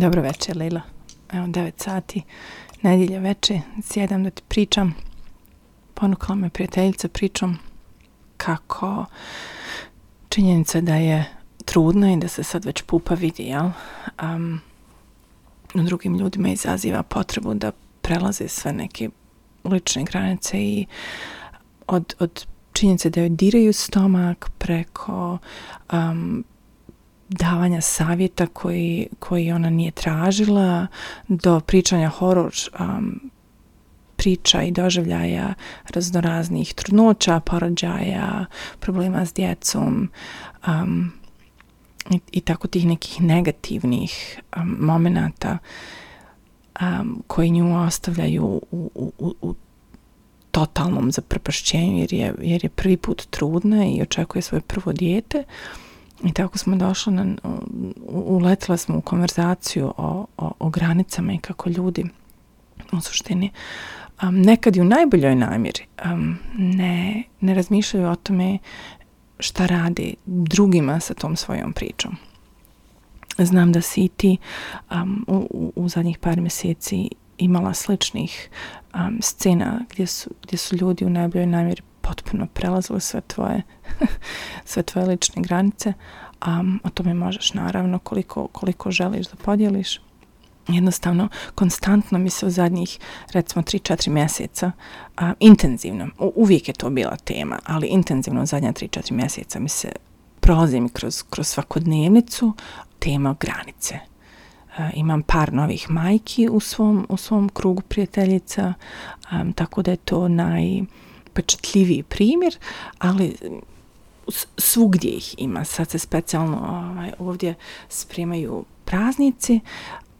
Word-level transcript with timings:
Dobro 0.00 0.22
večer, 0.22 0.56
Lila. 0.56 0.80
Evo, 1.32 1.46
9 1.46 1.72
sati, 1.76 2.22
nedjelja 2.82 3.18
veče, 3.18 3.60
sjedam 3.82 4.24
da 4.24 4.30
ti 4.30 4.42
pričam. 4.48 4.94
Ponukala 5.94 6.34
me 6.34 6.50
prijateljica 6.50 7.08
pričom 7.08 7.58
kako 8.36 9.04
činjenica 10.28 10.80
da 10.80 10.94
je 10.94 11.24
trudna 11.64 12.12
i 12.12 12.16
da 12.16 12.28
se 12.28 12.42
sad 12.42 12.64
već 12.64 12.82
pupa 12.82 13.14
vidi, 13.14 13.42
jel? 13.42 13.70
Um, 14.22 14.60
u 15.74 15.82
drugim 15.82 16.18
ljudima 16.18 16.48
izaziva 16.48 17.02
potrebu 17.02 17.54
da 17.54 17.72
prelaze 18.02 18.48
sve 18.48 18.72
neke 18.72 19.08
lične 19.64 20.04
granice 20.04 20.58
i 20.58 20.86
od, 21.86 22.14
od 22.18 22.46
činjenice 22.72 23.10
da 23.10 23.20
joj 23.20 23.28
diraju 23.28 23.72
stomak 23.72 24.50
preko 24.58 25.38
um, 25.92 26.44
davanja 27.30 27.80
savjeta 27.80 28.46
koji, 28.46 29.08
koji 29.18 29.52
ona 29.52 29.70
nije 29.70 29.90
tražila 29.90 30.86
do 31.28 31.60
pričanja 31.60 32.08
horor 32.08 32.52
um, 32.80 33.30
priča 34.16 34.62
i 34.62 34.70
doživljaja 34.70 35.54
raznoraznih 35.94 36.74
trudnoća, 36.74 37.40
porođaja, 37.40 38.46
problema 38.80 39.26
s 39.26 39.34
djecom 39.34 40.10
um, 40.66 41.12
i, 42.10 42.20
i 42.32 42.40
tako 42.40 42.68
tih 42.68 42.86
nekih 42.86 43.20
negativnih 43.20 44.40
um, 44.56 44.76
momenata 44.80 45.58
um, 46.80 47.22
koji 47.26 47.50
nju 47.50 47.86
ostavljaju 47.86 48.44
u, 48.44 48.62
u, 48.94 49.12
u, 49.18 49.34
u 49.42 49.54
totalnom 50.50 51.12
zaprepašćenju 51.12 51.98
jer 51.98 52.12
je, 52.12 52.34
jer 52.42 52.64
je 52.64 52.68
prvi 52.68 52.96
put 52.96 53.26
trudna 53.30 53.86
i 53.86 54.02
očekuje 54.02 54.42
svoje 54.42 54.60
prvo 54.60 54.92
dijete. 54.92 55.44
I 56.24 56.32
tako 56.32 56.58
smo 56.58 56.76
došli, 56.76 57.12
na, 57.12 57.24
uletila 58.08 58.76
smo 58.76 58.98
u 58.98 59.00
konverzaciju 59.00 59.92
o, 59.96 60.26
o, 60.36 60.52
o 60.58 60.70
granicama 60.70 61.32
i 61.32 61.38
kako 61.38 61.70
ljudi 61.70 62.04
u 62.92 63.00
suštini 63.00 63.50
um, 64.22 64.40
nekad 64.40 64.76
i 64.76 64.80
u 64.80 64.84
najboljoj 64.84 65.34
namjeri 65.34 65.84
um, 66.04 66.38
ne, 66.58 67.22
ne 67.40 67.54
razmišljaju 67.54 68.08
o 68.08 68.16
tome 68.16 68.58
šta 69.38 69.66
radi 69.66 70.14
drugima 70.26 71.00
sa 71.00 71.14
tom 71.14 71.36
svojom 71.36 71.72
pričom. 71.72 72.16
Znam 73.38 73.72
da 73.72 73.80
si 73.80 74.08
ti 74.08 74.36
um, 74.90 75.24
u, 75.28 75.72
u 75.76 75.88
zadnjih 75.88 76.18
par 76.18 76.40
mjeseci 76.40 77.08
imala 77.38 77.74
sličnih 77.74 78.50
um, 78.94 79.18
scena 79.22 79.80
gdje 79.90 80.06
su, 80.06 80.30
gdje 80.42 80.58
su 80.58 80.76
ljudi 80.76 81.04
u 81.04 81.10
najboljoj 81.10 81.46
namjeri 81.46 81.82
potpuno 82.10 82.46
prelazili 82.46 83.00
sve 83.00 83.20
tvoje 83.20 83.62
sve 84.70 84.82
tvoje 84.82 85.06
lične 85.06 85.42
granice 85.42 85.92
a 86.40 86.62
o 86.84 86.90
tome 86.90 87.14
možeš 87.14 87.54
naravno 87.54 87.98
koliko, 87.98 88.46
koliko 88.46 88.90
želiš 88.90 89.26
da 89.26 89.36
podijeliš. 89.36 90.00
Jednostavno 90.68 91.28
konstantno 91.54 92.18
mi 92.18 92.30
se 92.30 92.46
u 92.46 92.50
zadnjih 92.50 92.98
recimo 93.32 93.62
3-4 93.62 94.10
mjeseca 94.10 94.72
a, 95.16 95.32
intenzivno, 95.40 96.08
u, 96.18 96.32
uvijek 96.36 96.68
je 96.68 96.74
to 96.74 96.90
bila 96.90 97.16
tema 97.16 97.58
ali 97.64 97.86
intenzivno 97.86 98.42
u 98.42 98.46
zadnja 98.46 98.72
3-4 98.72 99.12
mjeseca 99.12 99.60
mi 99.60 99.68
se 99.68 99.92
prolazim 100.40 100.88
kroz, 100.88 101.22
kroz 101.30 101.46
svakodnevnicu 101.46 102.52
tema 102.98 103.36
granice. 103.40 103.98
A, 104.76 104.90
imam 104.94 105.22
par 105.22 105.52
novih 105.52 105.90
majki 105.90 106.48
u 106.48 106.60
svom, 106.60 107.06
u 107.08 107.16
svom 107.16 107.48
krugu 107.48 107.82
prijateljica 107.82 108.74
a, 109.30 109.44
tako 109.54 109.82
da 109.82 109.90
je 109.90 109.96
to 109.96 110.28
naj, 110.28 110.82
najupečatljiviji 111.30 112.02
primjer 112.02 112.58
ali 112.98 113.36
svugdje 114.56 115.10
ih 115.10 115.34
ima. 115.38 115.64
Sad 115.64 115.90
se 115.90 115.98
specijalno 115.98 116.56
ovaj, 116.56 117.12
ovdje 117.18 117.54
spremaju 117.88 118.64
praznici. 118.84 119.60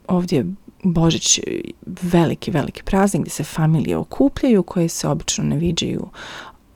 Ovdje 0.08 0.46
Božić 0.82 1.40
veliki, 2.02 2.50
veliki 2.50 2.82
praznik 2.82 3.22
gdje 3.22 3.30
se 3.30 3.44
familije 3.44 3.96
okupljaju 3.96 4.62
koje 4.62 4.88
se 4.88 5.08
obično 5.08 5.44
ne 5.44 5.56
viđaju 5.56 6.08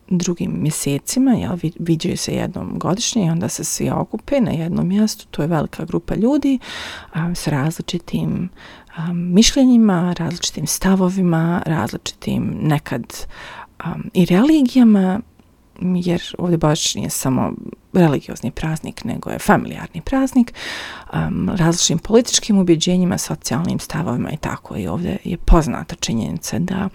drugim 0.09 0.62
mjesecima, 0.62 1.33
jel, 1.33 1.56
viđaju 1.78 2.17
se 2.17 2.33
jednom 2.33 2.78
godišnje 2.78 3.27
i 3.27 3.31
onda 3.31 3.49
se 3.49 3.65
svi 3.65 3.91
okupe 3.91 4.41
na 4.41 4.50
jednom 4.50 4.89
mjestu, 4.89 5.27
to 5.31 5.43
je 5.43 5.49
velika 5.49 5.84
grupa 5.84 6.15
ljudi 6.15 6.59
a, 7.12 7.34
s 7.34 7.47
različitim 7.47 8.49
a, 8.97 9.12
mišljenjima, 9.12 10.15
različitim 10.19 10.67
stavovima, 10.67 11.62
različitim 11.67 12.56
nekad 12.62 13.27
um, 13.85 14.11
i 14.15 14.25
religijama, 14.25 15.21
jer 15.81 16.23
ovdje 16.39 16.59
baš 16.59 16.95
nije 16.95 17.11
samo 17.11 17.53
religiozni 17.93 18.51
praznik, 18.51 19.05
nego 19.05 19.31
je 19.31 19.39
familijarni 19.39 20.01
praznik, 20.01 20.55
um, 21.12 21.51
različitim 21.57 21.99
političkim 21.99 22.59
ubjeđenjima, 22.59 23.19
socijalnim 23.19 23.79
stavovima 23.79 24.31
i 24.31 24.37
tako. 24.37 24.77
I 24.77 24.87
ovdje 24.87 25.19
je 25.25 25.37
poznata 25.37 25.95
činjenica 25.95 26.59
da 26.59 26.89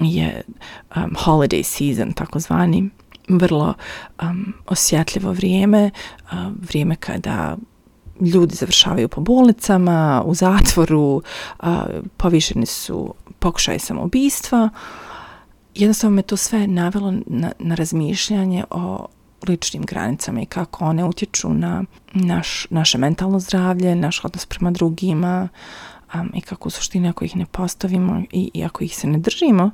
je 0.00 0.42
um, 0.96 1.16
holiday 1.24 1.62
season, 1.62 2.12
takozvani, 2.12 2.90
vrlo 3.28 3.74
um, 4.22 4.54
osjetljivo 4.66 5.32
vrijeme, 5.32 5.90
uh, 6.22 6.38
vrijeme 6.68 6.96
kada 6.96 7.56
ljudi 8.20 8.54
završavaju 8.54 9.08
po 9.08 9.20
bolnicama, 9.20 10.22
u 10.26 10.34
zatvoru, 10.34 11.22
uh, 11.62 11.68
povišeni 12.16 12.66
su 12.66 13.14
pokušaj 13.38 13.78
samoubistva, 13.78 14.68
uh, 14.72 15.07
jednostavno 15.78 16.16
me 16.16 16.22
to 16.22 16.36
sve 16.36 16.66
navelo 16.66 17.14
na, 17.26 17.52
na 17.58 17.74
razmišljanje 17.74 18.64
o 18.70 19.06
ličnim 19.48 19.82
granicama 19.82 20.40
i 20.40 20.46
kako 20.46 20.84
one 20.84 21.04
utječu 21.04 21.48
na 21.48 21.84
naš, 22.12 22.66
naše 22.70 22.98
mentalno 22.98 23.40
zdravlje, 23.40 23.94
naš 23.94 24.24
odnos 24.24 24.46
prema 24.46 24.70
drugima 24.70 25.48
um, 26.14 26.30
i 26.34 26.40
kako 26.40 26.68
u 26.68 26.70
suštini 26.70 27.08
ako 27.08 27.24
ih 27.24 27.36
ne 27.36 27.46
postavimo 27.46 28.22
i, 28.32 28.50
i 28.54 28.64
ako 28.64 28.84
ih 28.84 28.96
se 28.96 29.06
ne 29.06 29.18
držimo, 29.18 29.70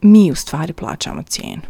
mi 0.00 0.32
u 0.32 0.34
stvari 0.34 0.72
plaćamo 0.72 1.22
cijenu. 1.22 1.62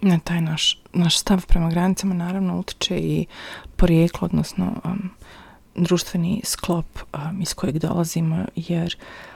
Na 0.00 0.18
taj 0.18 0.40
naš, 0.40 0.82
naš 0.92 1.18
stav 1.18 1.46
prema 1.46 1.70
granicama 1.70 2.14
naravno 2.14 2.58
utiče 2.58 2.98
i 2.98 3.26
porijeklo, 3.76 4.26
odnosno 4.26 4.72
um, 4.84 5.10
društveni 5.74 6.40
sklop 6.44 6.98
um, 7.14 7.42
iz 7.42 7.54
kojeg 7.54 7.78
dolazimo, 7.78 8.44
jer 8.56 8.96
uh, 8.98 9.33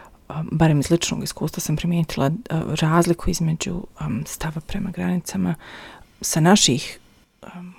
barem 0.53 0.81
iz 0.81 0.91
ličnog 0.91 1.23
iskustva 1.23 1.61
sam 1.61 1.77
primijetila 1.77 2.27
e, 2.27 2.31
razliku 2.81 3.31
između 3.31 3.83
stava 4.27 4.61
prema 4.61 4.91
granicama 4.91 5.55
sa 6.21 6.41
naših 6.41 6.99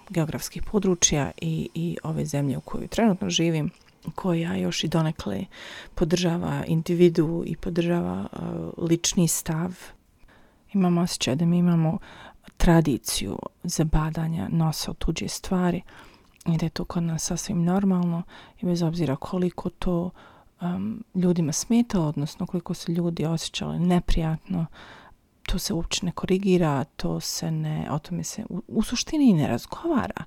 geografskih 0.09 0.63
područja 0.63 1.31
i, 1.41 1.69
i 1.73 1.97
ove 2.03 2.25
zemlje 2.25 2.57
u 2.57 2.61
kojoj 2.61 2.87
trenutno 2.87 3.29
živim 3.29 3.69
koja 4.15 4.55
još 4.55 4.83
i 4.83 4.87
donekle 4.87 5.45
podržava 5.95 6.63
individu 6.67 7.43
i 7.45 7.55
podržava 7.55 8.27
e, 8.31 8.37
lični 8.77 9.27
stav. 9.27 9.75
Imamo 10.73 11.01
osjećaj 11.01 11.35
da 11.35 11.45
mi 11.45 11.57
imamo 11.57 11.97
tradiciju 12.57 13.39
zabadanja 13.63 14.47
nosa 14.51 14.91
u 14.91 14.93
tuđe 14.93 15.27
stvari 15.27 15.81
i 16.45 16.57
da 16.57 16.65
je 16.65 16.69
to 16.69 16.85
kod 16.85 17.03
nas 17.03 17.23
sasvim 17.23 17.63
normalno 17.63 18.23
i 18.61 18.65
bez 18.65 18.81
obzira 18.81 19.15
koliko 19.15 19.69
to 19.69 20.01
uh, 20.01 20.11
um, 20.61 21.03
ljudima 21.15 21.51
smetalo, 21.51 22.07
odnosno 22.07 22.45
koliko 22.45 22.73
su 22.73 22.91
ljudi 22.91 23.25
osjećali 23.25 23.79
neprijatno, 23.79 24.65
to 25.43 25.59
se 25.59 25.73
uopće 25.73 26.05
ne 26.05 26.11
korigira, 26.11 26.83
to 26.83 27.19
se 27.19 27.51
ne, 27.51 27.87
o 27.91 27.99
tome 27.99 28.23
se 28.23 28.45
u, 28.49 28.61
u 28.67 28.83
suštini 28.83 29.33
ne 29.33 29.47
razgovara, 29.47 30.23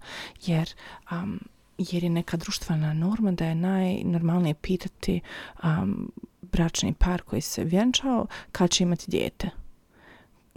jer, 0.46 0.74
um, 1.10 1.40
jer 1.78 2.04
je 2.04 2.10
neka 2.10 2.36
društvena 2.36 2.92
norma 2.92 3.32
da 3.32 3.46
je 3.46 3.54
najnormalnije 3.54 4.54
pitati 4.54 5.20
um, 5.62 6.12
bračni 6.42 6.94
par 6.94 7.22
koji 7.22 7.42
se 7.42 7.64
vjenčao 7.64 8.26
kad 8.52 8.70
će 8.70 8.84
imati 8.84 9.10
dijete 9.10 9.61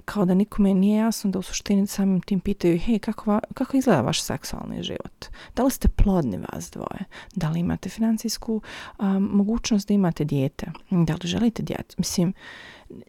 kao 0.05 0.25
da 0.25 0.33
nikome 0.33 0.73
nije 0.73 0.97
jasno 0.97 1.31
da 1.31 1.39
u 1.39 1.41
suštini 1.41 1.87
samim 1.87 2.21
tim 2.21 2.39
pitaju 2.39 2.79
hej, 2.79 2.99
kako, 2.99 3.39
kako 3.53 3.77
izgleda 3.77 4.01
vaš 4.01 4.23
seksualni 4.23 4.83
život? 4.83 5.25
Da 5.55 5.63
li 5.63 5.71
ste 5.71 5.87
plodni 5.87 6.37
vas 6.37 6.71
dvoje? 6.71 7.05
Da 7.35 7.49
li 7.49 7.59
imate 7.59 7.89
financijsku 7.89 8.61
um, 8.99 9.29
mogućnost 9.31 9.87
da 9.87 9.93
imate 9.93 10.23
dijete? 10.23 10.71
Da 10.89 11.13
li 11.13 11.27
želite 11.27 11.63
dijete? 11.63 11.95
Mislim, 11.97 12.33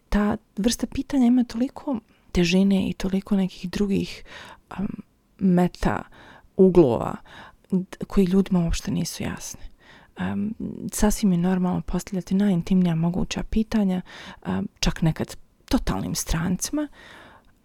ta 0.09 0.37
vrsta 0.57 0.87
pitanja 0.87 1.25
ima 1.25 1.43
toliko 1.43 1.99
težine 2.31 2.89
i 2.89 2.93
toliko 2.93 3.35
nekih 3.35 3.69
drugih 3.69 4.23
um, 4.79 4.87
meta 5.39 6.01
uglova 6.57 7.15
koji 8.07 8.25
ljudima 8.25 8.63
uopšte 8.63 8.91
nisu 8.91 9.23
jasni. 9.23 9.61
Um, 10.19 10.53
sasvim 10.91 11.31
je 11.31 11.37
normalno 11.37 11.81
postavljati 11.81 12.35
najintimnija 12.35 12.95
moguća 12.95 13.43
pitanja, 13.43 14.01
um, 14.47 14.67
čak 14.79 15.01
nekad 15.01 15.35
totalnim 15.69 16.15
strancima, 16.15 16.87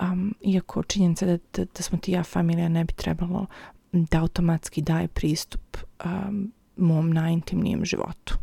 um, 0.00 0.34
iako 0.40 0.82
činjenica 0.82 1.26
da, 1.26 1.38
da, 1.52 1.64
da 1.64 1.82
smo 1.82 1.98
ti 1.98 2.12
ja 2.12 2.22
familija 2.24 2.68
ne 2.68 2.84
bi 2.84 2.92
trebalo 2.92 3.46
da 3.92 4.20
automatski 4.20 4.82
daje 4.82 5.08
pristup 5.08 5.76
um, 6.04 6.52
mom 6.76 7.10
najintimnijem 7.10 7.84
životu. 7.84 8.34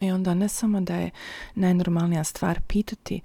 I 0.00 0.10
onda 0.10 0.34
ne 0.34 0.48
samo 0.48 0.80
da 0.80 0.94
je 0.94 1.10
najnormalnija 1.54 2.24
stvar 2.24 2.60
pitati 2.66 3.20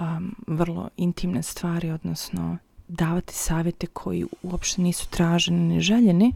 um, 0.00 0.34
vrlo 0.46 0.88
intimne 0.96 1.42
stvari, 1.42 1.90
odnosno 1.90 2.58
davati 2.88 3.34
savjete 3.34 3.86
koji 3.86 4.26
uopšte 4.42 4.82
nisu 4.82 5.08
traženi 5.08 5.60
ni 5.74 5.80
željeni, 5.80 6.34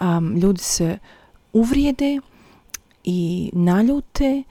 um, 0.00 0.36
ljudi 0.36 0.60
se 0.60 0.98
uvrijede 1.52 2.20
i 3.04 3.50
naljute 3.52 4.42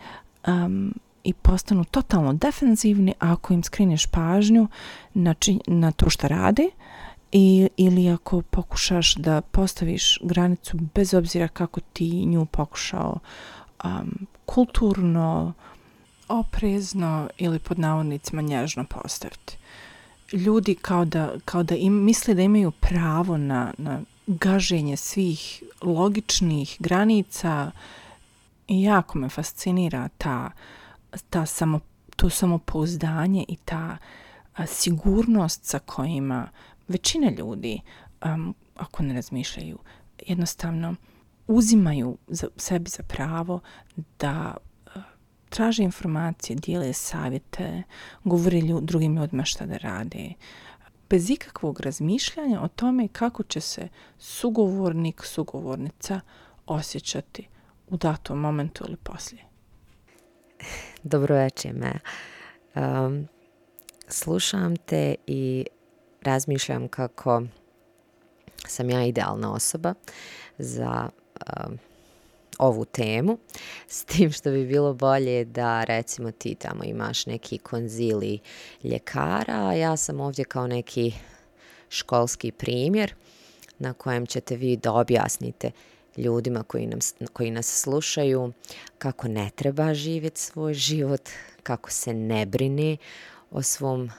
um, 0.47 0.93
i 1.23 1.33
postanu 1.33 1.83
totalno 1.83 2.33
defensivni 2.33 3.13
ako 3.19 3.53
im 3.53 3.63
skrineš 3.63 4.05
pažnju 4.05 4.67
na, 5.13 5.33
či, 5.33 5.59
na 5.67 5.91
to 5.91 6.09
što 6.09 6.27
rade 6.27 6.69
i, 7.31 7.69
ili 7.77 8.09
ako 8.09 8.41
pokušaš 8.41 9.15
da 9.15 9.41
postaviš 9.41 10.19
granicu 10.21 10.77
bez 10.95 11.13
obzira 11.13 11.47
kako 11.47 11.79
ti 11.79 12.25
nju 12.25 12.45
pokušao 12.45 13.19
um, 13.83 14.27
kulturno, 14.45 15.53
oprezno 16.27 17.29
ili 17.37 17.59
pod 17.59 17.79
navodnicima 17.79 18.41
nježno 18.41 18.85
postaviti. 18.85 19.57
Ljudi 20.31 20.75
kao 20.75 21.05
da, 21.05 21.33
kao 21.45 21.63
da 21.63 21.75
im, 21.75 21.93
misle 21.93 22.33
da 22.33 22.41
imaju 22.41 22.71
pravo 22.71 23.37
na, 23.37 23.73
na 23.77 24.01
gaženje 24.27 24.97
svih 24.97 25.63
logičnih 25.81 26.77
granica 26.79 27.71
i 28.67 28.83
jako 28.83 29.17
me 29.17 29.29
fascinira 29.29 30.09
ta, 30.17 30.51
ta 31.29 31.45
samo, 31.45 31.79
to 32.15 32.29
samopouzdanje 32.29 33.45
i 33.47 33.55
ta 33.55 33.97
a, 34.53 34.65
sigurnost 34.65 35.65
sa 35.65 35.79
kojima 35.79 36.49
većina 36.87 37.31
ljudi, 37.37 37.79
um, 38.25 38.55
ako 38.75 39.03
ne 39.03 39.13
razmišljaju, 39.13 39.79
jednostavno 40.27 40.95
uzimaju 41.47 42.17
za, 42.27 42.47
sebi 42.57 42.89
za 42.89 43.03
pravo 43.03 43.59
da 44.19 44.57
a, 44.95 45.01
traže 45.49 45.83
informacije, 45.83 46.55
dijele 46.55 46.93
savjete, 46.93 47.83
govore 48.23 48.61
ljud, 48.61 48.83
drugim 48.83 49.15
ljudima 49.15 49.45
šta 49.45 49.65
da 49.65 49.77
rade, 49.77 50.33
bez 51.09 51.29
ikakvog 51.29 51.79
razmišljanja 51.79 52.61
o 52.61 52.67
tome 52.67 53.07
kako 53.07 53.43
će 53.43 53.61
se 53.61 53.87
sugovornik, 54.17 55.23
sugovornica 55.25 56.19
osjećati 56.65 57.47
u 57.87 57.97
datom 57.97 58.39
momentu 58.39 58.83
ili 58.87 58.97
poslije. 58.97 59.52
Dobro 61.03 61.35
večer, 61.35 61.73
me. 61.73 61.93
Um, 62.75 63.27
slušam 64.07 64.75
te 64.75 65.15
i 65.27 65.65
razmišljam 66.21 66.87
kako 66.87 67.43
sam 68.67 68.89
ja 68.89 69.05
idealna 69.05 69.53
osoba 69.53 69.93
za 70.57 71.09
um, 71.67 71.79
ovu 72.57 72.85
temu, 72.85 73.37
s 73.87 74.05
tim 74.05 74.31
što 74.31 74.51
bi 74.51 74.65
bilo 74.65 74.93
bolje 74.93 75.45
da 75.45 75.83
recimo 75.83 76.31
ti 76.31 76.55
tamo 76.55 76.83
imaš 76.83 77.25
neki 77.25 77.57
konzili 77.57 78.39
ljekara, 78.83 79.67
a 79.67 79.73
ja 79.73 79.97
sam 79.97 80.19
ovdje 80.19 80.45
kao 80.45 80.67
neki 80.67 81.13
školski 81.89 82.51
primjer 82.51 83.15
na 83.79 83.93
kojem 83.93 84.25
ćete 84.25 84.55
vi 84.55 84.77
da 84.77 84.93
objasnite 84.93 85.71
ljudima 86.17 86.63
koji, 86.63 86.87
nam, 86.87 86.99
koji 87.33 87.51
nas 87.51 87.81
slušaju 87.81 88.53
kako 88.97 89.27
ne 89.27 89.49
treba 89.55 89.93
živjeti 89.93 90.41
svoj 90.41 90.73
život, 90.73 91.29
kako 91.63 91.91
se 91.91 92.13
ne 92.13 92.45
brini 92.45 92.97
o 93.51 93.61
svom 93.61 94.09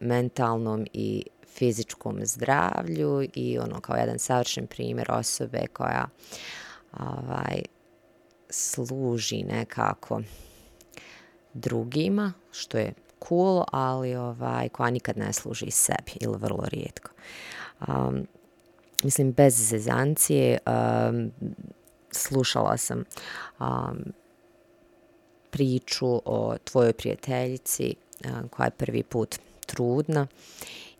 mentalnom 0.00 0.86
i 0.92 1.24
fizičkom 1.46 2.18
zdravlju 2.22 3.28
i 3.34 3.58
ono 3.58 3.80
kao 3.80 3.96
jedan 3.96 4.18
savršen 4.18 4.66
primjer 4.66 5.10
osobe 5.10 5.66
koja 5.72 6.08
ovaj, 6.98 7.62
služi 8.50 9.42
nekako 9.42 10.22
drugima, 11.54 12.32
što 12.52 12.78
je 12.78 12.92
cool, 13.28 13.64
ali 13.72 14.14
ovaj, 14.14 14.68
koja 14.68 14.90
nikad 14.90 15.18
ne 15.18 15.32
služi 15.32 15.70
sebi 15.70 16.12
ili 16.20 16.36
vrlo 16.38 16.64
rijetko. 16.64 17.10
Um, 17.88 18.26
mislim, 19.04 19.32
bez 19.32 19.68
zezancije 19.68 20.58
um, 20.66 21.30
slušala 22.12 22.76
sam 22.76 23.04
um, 23.60 24.12
priču 25.50 26.22
o 26.24 26.56
tvojoj 26.64 26.92
prijateljici 26.92 27.94
um, 28.24 28.48
koja 28.48 28.64
je 28.64 28.70
prvi 28.70 29.02
put 29.02 29.38
trudna 29.66 30.26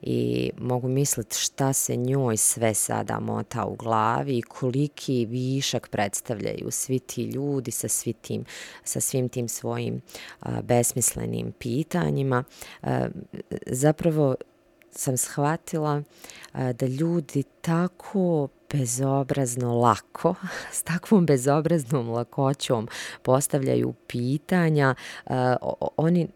i 0.02 0.50
mogu 0.58 0.88
misliti 0.88 1.36
šta 1.36 1.72
se 1.72 1.96
njoj 1.96 2.36
sve 2.36 2.74
sada 2.74 3.20
mota 3.20 3.64
u 3.64 3.76
glavi 3.76 4.38
i 4.38 4.42
koliki 4.42 5.26
višak 5.26 5.88
predstavljaju 5.88 6.70
svi 6.70 6.98
ti 6.98 7.24
ljudi 7.24 7.70
sa, 7.70 7.88
svi 7.88 8.12
tim, 8.12 8.44
sa 8.84 9.00
svim 9.00 9.28
tim 9.28 9.48
svojim 9.48 10.00
a, 10.40 10.62
besmislenim 10.62 11.52
pitanjima. 11.58 12.44
A, 12.82 13.08
zapravo 13.66 14.34
sam 14.98 15.16
shvatila 15.16 16.02
a, 16.52 16.72
da 16.72 16.86
ljudi 16.86 17.42
tako 17.60 18.48
bezobrazno 18.72 19.78
lako, 19.78 20.34
s 20.76 20.82
takvom 20.82 21.26
bezobraznom 21.26 22.08
lakoćom 22.08 22.88
postavljaju 23.22 23.94
pitanja, 24.06 24.94
e, 25.26 25.34
a, 25.34 25.56
oni 25.96 26.28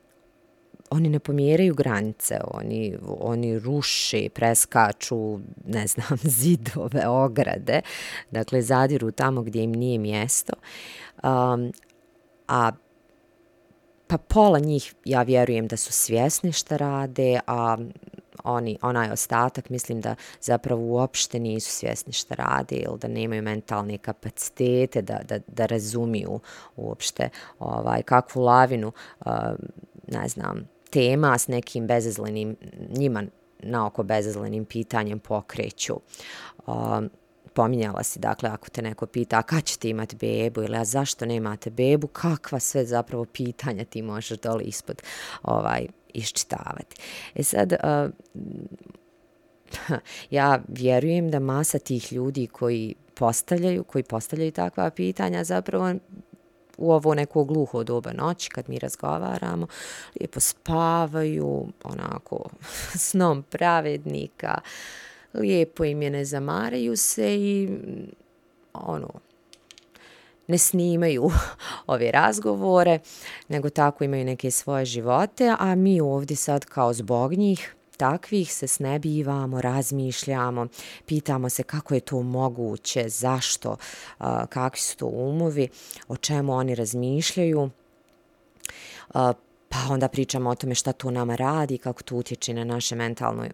oni 0.91 1.09
ne 1.09 1.19
pomjeraju 1.19 1.75
granice, 1.75 2.39
oni, 2.45 2.97
oni 3.21 3.59
ruše, 3.59 4.29
preskaču, 4.35 5.39
ne 5.67 5.87
znam, 5.87 6.19
zidove, 6.41 7.07
ograde, 7.09 7.81
dakle 8.31 8.63
zadiru 8.63 9.11
tamo 9.11 9.43
gdje 9.43 9.63
im 9.63 9.73
nije 9.73 9.99
mjesto. 9.99 10.53
Um, 11.23 11.73
a 12.49 12.73
pa 14.07 14.19
pola 14.19 14.59
njih, 14.59 14.95
ja 15.05 15.23
vjerujem 15.23 15.69
da 15.69 15.77
su 15.77 15.93
svjesni 15.93 16.53
šta 16.53 16.77
rade, 16.77 17.41
a 17.47 17.77
oni, 18.45 18.79
onaj 18.83 19.11
ostatak, 19.11 19.71
mislim 19.71 20.01
da 20.01 20.15
zapravo 20.41 20.83
uopšte 20.83 21.39
nisu 21.39 21.71
svjesni 21.71 22.13
šta 22.13 22.35
rade 22.35 22.77
ili 22.77 22.99
da 22.99 23.09
nemaju 23.09 23.43
mentalne 23.43 23.99
kapacitete 23.99 25.03
da, 25.03 25.21
da, 25.29 25.39
da 25.47 25.67
razumiju 25.67 26.41
uopšte 26.77 27.29
ovaj, 27.59 28.03
kakvu 28.03 28.43
lavinu, 28.43 28.93
uh, 29.21 29.33
ne 30.09 30.29
znam, 30.29 30.69
tema 30.91 31.39
s 31.39 31.49
nekim 31.49 31.87
bezazlenim, 31.87 32.57
njima 32.91 33.23
naoko 33.63 34.03
bezazlenim 34.03 34.65
pitanjem 34.65 35.19
pokreću. 35.19 35.95
Um, 36.67 37.11
pominjala 37.55 38.03
si, 38.03 38.19
dakle, 38.19 38.49
ako 38.49 38.69
te 38.69 38.83
neko 38.83 39.07
pita, 39.07 39.39
a 39.39 39.43
kad 39.43 39.65
ćete 39.65 39.89
imati 39.89 40.17
bebu 40.17 40.63
ili 40.63 40.77
a 40.77 40.85
zašto 40.85 41.27
nemate 41.27 41.71
bebu, 41.71 42.07
kakva 42.07 42.61
sve 42.61 42.85
zapravo 42.85 43.25
pitanja 43.25 43.85
ti 43.85 44.03
možeš 44.03 44.39
dole 44.39 44.65
ispod 44.65 45.03
ovaj, 45.43 45.87
iščitavati. 46.15 46.97
E 47.35 47.43
sad, 47.43 47.73
uh, 47.73 48.11
ja 50.31 50.61
vjerujem 50.69 51.31
da 51.31 51.39
masa 51.39 51.79
tih 51.79 52.13
ljudi 52.13 52.47
koji 52.47 52.95
postavljaju, 53.15 53.85
koji 53.85 54.03
postavljaju 54.03 54.53
takva 54.53 54.91
pitanja, 54.91 55.45
zapravo 55.45 55.95
u 56.79 56.93
ovo 56.93 57.15
neko 57.15 57.45
gluho 57.45 57.85
doba 57.85 58.13
noći 58.13 58.51
kad 58.51 58.69
mi 58.69 58.79
razgovaramo, 58.79 59.67
lijepo 60.21 60.41
spavaju, 60.41 61.67
onako 61.85 62.49
snom 63.09 63.43
pravednika, 63.43 64.59
lijepo 65.35 65.85
im 65.85 66.03
je 66.03 66.11
ne 66.11 66.25
zamaraju 66.25 66.97
se 66.97 67.37
i 67.37 67.69
ono, 68.73 69.11
ne 70.47 70.59
snimaju 70.59 71.31
ove 71.87 72.11
razgovore, 72.11 72.99
nego 73.49 73.71
tako 73.71 74.05
imaju 74.05 74.25
neke 74.25 74.51
svoje 74.51 74.85
živote, 74.85 75.55
a 75.59 75.75
mi 75.75 76.01
ovdje 76.01 76.37
sad 76.37 76.65
kao 76.65 76.93
zbog 76.93 77.33
njih 77.33 77.75
takvih 77.97 78.55
se 78.55 78.67
snebivamo, 78.67 79.61
razmišljamo, 79.61 80.67
pitamo 81.07 81.49
se 81.49 81.63
kako 81.63 81.95
je 81.95 82.01
to 82.01 82.23
moguće, 82.23 83.09
zašto, 83.09 83.77
kakvi 84.49 84.81
su 84.81 84.97
to 84.97 85.07
umovi, 85.07 85.69
o 86.09 86.17
čemu 86.17 86.53
oni 86.53 86.75
razmišljaju, 86.75 87.71
pa 89.69 89.79
onda 89.91 90.09
pričamo 90.09 90.51
o 90.51 90.55
tome 90.55 90.75
šta 90.75 90.93
to 90.93 91.11
nama 91.11 91.37
radi, 91.37 91.79
kako 91.79 92.03
to 92.03 92.17
utječe 92.17 92.55
na 92.55 92.65
naše 92.65 92.97
mentalno 92.97 93.47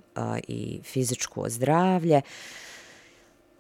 i 0.49 0.81
fizičko 0.85 1.45
zdravlje. 1.49 2.23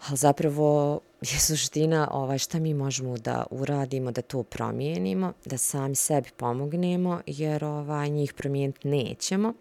Ali 0.06 0.16
zapravo 0.16 1.00
je 1.20 1.40
suština 1.40 2.08
ovaj, 2.12 2.38
šta 2.38 2.58
mi 2.58 2.74
možemo 2.74 3.16
da 3.16 3.46
uradimo, 3.50 4.10
da 4.10 4.22
to 4.22 4.42
promijenimo, 4.42 5.32
da 5.44 5.58
sami 5.58 5.94
sebi 5.94 6.30
pomognemo, 6.36 7.20
jer 7.26 7.64
ovaj, 7.64 8.10
njih 8.10 8.34
promijeniti 8.34 8.88
nećemo 8.88 9.54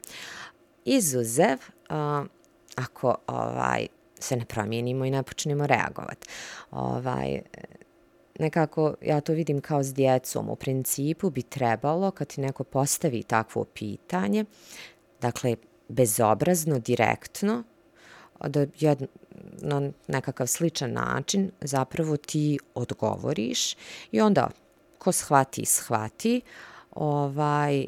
izuzev 0.86 1.58
a, 1.90 2.26
ako 2.76 3.16
ovaj 3.28 3.88
se 4.20 4.36
ne 4.36 4.46
promijenimo 4.46 5.06
i 5.06 5.12
ne 5.12 5.24
počnemo 5.24 5.68
reagovati. 5.68 6.28
Ovaj, 6.72 7.42
nekako 8.40 8.96
ja 9.02 9.22
to 9.22 9.34
vidim 9.34 9.62
kao 9.62 9.84
s 9.84 9.94
djecom. 9.94 10.50
U 10.50 10.56
principu 10.56 11.30
bi 11.30 11.42
trebalo 11.42 12.12
kad 12.12 12.28
ti 12.28 12.42
neko 12.42 12.64
postavi 12.64 13.24
takvo 13.24 13.64
pitanje, 13.64 14.46
dakle 15.22 15.56
bezobrazno, 15.88 16.80
direktno, 16.80 17.64
da 18.48 18.66
jedno, 18.80 19.08
na 19.62 19.92
nekakav 20.08 20.48
sličan 20.48 20.94
način 20.94 21.52
zapravo 21.62 22.18
ti 22.18 22.60
odgovoriš 22.76 23.76
i 24.12 24.22
onda 24.22 24.50
ko 24.98 25.12
shvati, 25.12 25.66
shvati, 25.66 26.42
ovaj, 26.92 27.88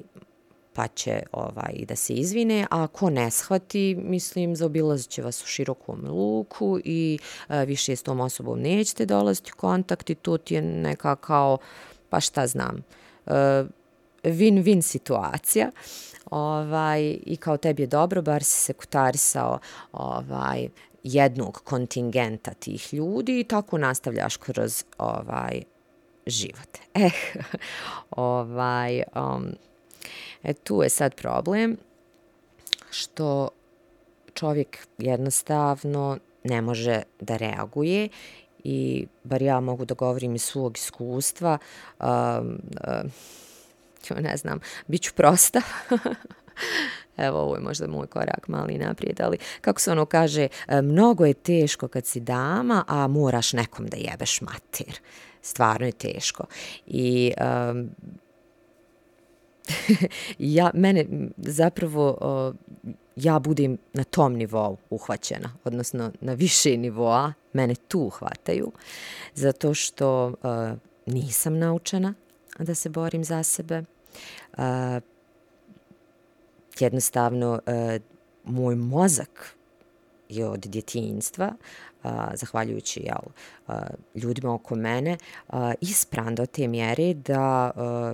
pa 0.73 0.87
će 0.87 1.21
ovaj, 1.31 1.85
da 1.87 1.95
se 1.95 2.13
izvine, 2.13 2.67
a 2.71 2.87
ko 2.87 3.09
ne 3.09 3.31
shvati, 3.31 3.95
mislim, 3.95 4.55
zaobilazit 4.55 5.09
će 5.09 5.21
vas 5.21 5.43
u 5.43 5.47
širokom 5.47 6.05
luku 6.07 6.79
i 6.83 7.19
a, 7.47 7.63
više 7.63 7.95
s 7.95 8.03
tom 8.03 8.19
osobom 8.19 8.59
nećete 8.59 9.05
dolaziti 9.05 9.51
u 9.55 9.59
kontakt 9.59 10.09
i 10.09 10.15
to 10.15 10.37
ti 10.37 10.55
je 10.55 10.61
neka 10.61 11.15
kao, 11.15 11.57
pa 12.09 12.19
šta 12.19 12.47
znam, 12.47 12.83
e, 13.25 13.31
win-win 14.23 14.81
situacija. 14.81 15.71
Ovaj, 16.31 17.17
I 17.25 17.37
kao 17.39 17.57
tebi 17.57 17.83
je 17.83 17.87
dobro, 17.87 18.21
bar 18.21 18.43
si 18.43 18.61
se 18.61 18.73
kutarisao 18.73 19.59
ovaj, 19.91 20.67
jednog 21.03 21.61
kontingenta 21.63 22.53
tih 22.53 22.93
ljudi 22.93 23.39
i 23.39 23.43
tako 23.43 23.77
nastavljaš 23.77 24.37
kroz 24.37 24.83
ovaj 24.97 25.61
život. 26.25 26.77
Eh, 26.93 27.11
ovaj, 28.11 29.03
um, 29.15 29.47
e, 30.43 30.53
tu 30.53 30.83
je 30.83 30.89
sad 30.89 31.15
problem 31.15 31.77
što 32.89 33.49
čovjek 34.33 34.87
jednostavno 34.97 36.17
ne 36.43 36.61
može 36.61 37.01
da 37.19 37.37
reaguje 37.37 38.09
i 38.63 39.07
bar 39.23 39.41
ja 39.41 39.59
mogu 39.59 39.85
da 39.85 39.93
govorim 39.93 40.35
iz 40.35 40.43
svog 40.43 40.77
iskustva, 40.77 41.57
um, 41.99 42.07
um, 44.09 44.21
ne 44.23 44.37
znam, 44.37 44.59
bit 44.87 45.01
ću 45.01 45.13
prosta, 45.13 45.61
evo 47.19 47.39
ovo 47.39 47.55
je 47.55 47.61
možda 47.61 47.87
moj 47.87 48.07
korak 48.07 48.47
mali 48.47 48.77
naprijed, 48.77 49.21
ali 49.21 49.37
kako 49.61 49.81
se 49.81 49.91
ono 49.91 50.05
kaže, 50.05 50.47
e, 50.67 50.81
mnogo 50.81 51.25
je 51.25 51.33
teško 51.33 51.87
kad 51.87 52.05
si 52.05 52.19
dama, 52.19 52.83
a 52.87 53.07
moraš 53.07 53.53
nekom 53.53 53.87
da 53.87 53.97
jebeš 53.97 54.41
mater. 54.41 54.99
Stvarno 55.41 55.85
je 55.85 55.91
teško. 55.91 56.43
I 56.87 57.33
um, 57.71 57.89
ja, 60.39 60.71
mene 60.73 61.05
zapravo, 61.37 62.17
uh, 62.21 62.55
ja 63.15 63.39
budem 63.39 63.77
na 63.93 64.03
tom 64.03 64.33
nivou 64.33 64.77
uhvaćena, 64.89 65.53
odnosno 65.63 66.11
na 66.21 66.33
više 66.33 66.77
nivoa, 66.77 67.33
mene 67.53 67.75
tu 67.75 67.99
uhvataju, 67.99 68.71
zato 69.33 69.73
što 69.73 70.27
uh, 70.27 70.33
nisam 71.05 71.57
naučena 71.57 72.13
da 72.59 72.75
se 72.75 72.89
borim 72.89 73.23
za 73.23 73.43
sebe. 73.43 73.83
Uh, 74.57 74.63
jednostavno 76.81 77.59
e, 77.65 77.99
moj 78.43 78.75
mozak 78.75 79.55
je 80.29 80.47
od 80.47 80.59
djetinjstva, 80.59 81.53
a, 82.03 82.31
zahvaljujući 82.35 82.99
jel, 82.99 83.31
a, 83.67 83.87
ljudima 84.15 84.53
oko 84.53 84.75
mene, 84.75 85.17
a, 85.49 85.73
ispran 85.81 86.35
do 86.35 86.45
te 86.45 86.67
mjere 86.67 87.13
da 87.13 87.71
a, 87.75 88.13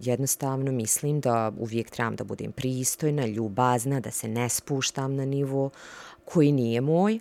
jednostavno 0.00 0.72
mislim 0.72 1.20
da 1.20 1.52
uvijek 1.58 1.90
trebam 1.90 2.16
da 2.16 2.24
budem 2.24 2.52
pristojna, 2.52 3.26
ljubazna, 3.26 4.00
da 4.00 4.10
se 4.10 4.28
ne 4.28 4.48
spuštam 4.48 5.14
na 5.14 5.24
nivo 5.24 5.70
koji 6.24 6.52
nije 6.52 6.80
moj. 6.80 7.18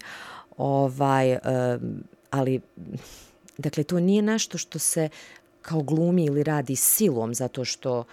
Ovaj, 0.57 1.35
a, 1.35 1.79
ali, 2.31 2.61
dakle, 3.57 3.83
to 3.83 3.99
nije 3.99 4.21
nešto 4.21 4.57
što 4.57 4.79
se 4.79 5.09
kao 5.61 5.81
glumi 5.81 6.25
ili 6.25 6.43
radi 6.43 6.75
silom 6.75 7.33
zato 7.33 7.65
što 7.65 8.03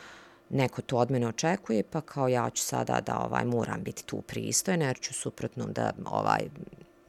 neko 0.50 0.82
to 0.82 0.96
od 0.96 1.10
mene 1.10 1.28
očekuje, 1.28 1.82
pa 1.82 2.00
kao 2.00 2.28
ja 2.28 2.50
ću 2.50 2.62
sada 2.62 3.00
da 3.00 3.18
ovaj 3.18 3.44
moram 3.44 3.82
biti 3.82 4.04
tu 4.04 4.20
pristojna, 4.20 4.84
jer 4.84 5.00
ću 5.00 5.14
suprotno 5.14 5.66
da 5.66 5.92
ovaj 6.04 6.40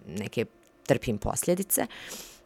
neke 0.08 0.46
trpim 0.86 1.18
posljedice. 1.18 1.88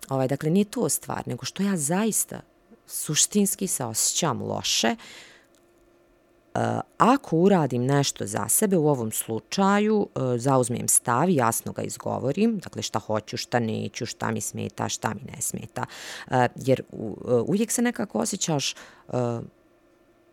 Ovaj, 0.09 0.27
dakle, 0.27 0.49
nije 0.49 0.65
to 0.65 0.89
stvar, 0.89 1.27
nego 1.27 1.45
što 1.45 1.63
ja 1.63 1.77
zaista 1.77 2.41
suštinski 2.87 3.67
se 3.67 3.85
osjećam 3.85 4.41
loše, 4.41 4.95
Uh, 6.55 6.61
ako 6.97 7.37
uradim 7.37 7.85
nešto 7.85 8.25
za 8.25 8.47
sebe, 8.49 8.77
u 8.77 8.87
ovom 8.87 9.11
slučaju 9.11 9.95
uh, 9.95 10.23
zauzmem 10.37 10.87
stav 10.87 11.29
jasno 11.29 11.71
ga 11.71 11.81
izgovorim, 11.81 12.59
dakle 12.59 12.81
šta 12.81 12.99
hoću, 12.99 13.37
šta 13.37 13.59
neću, 13.59 14.05
šta 14.05 14.31
mi 14.31 14.41
smeta, 14.41 14.89
šta 14.89 15.13
mi 15.13 15.21
ne 15.35 15.41
smeta, 15.41 15.85
uh, 16.27 16.33
jer 16.55 16.81
uh, 16.91 17.09
uvijek 17.47 17.71
se 17.71 17.81
nekako 17.81 18.19
osjećaš 18.19 18.75
uh, 19.07 19.13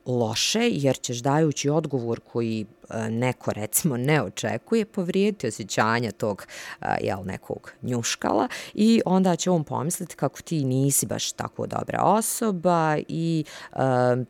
loše, 0.06 0.68
jer 0.72 0.98
ćeš 0.98 1.18
dajući 1.18 1.70
odgovor 1.70 2.20
koji 2.20 2.66
e, 2.90 3.10
neko 3.10 3.52
recimo 3.52 3.96
ne 3.96 4.22
očekuje, 4.22 4.84
povrijediti 4.84 5.46
osjećanja 5.46 6.10
tog 6.10 6.46
e, 6.80 6.86
jel, 7.00 7.18
nekog 7.24 7.72
njuškala 7.82 8.48
i 8.74 9.02
onda 9.04 9.36
će 9.36 9.50
on 9.50 9.64
pomisliti 9.64 10.16
kako 10.16 10.42
ti 10.42 10.64
nisi 10.64 11.06
baš 11.06 11.32
tako 11.32 11.66
dobra 11.66 12.02
osoba 12.02 12.96
i 13.08 13.44
e, 13.72 13.76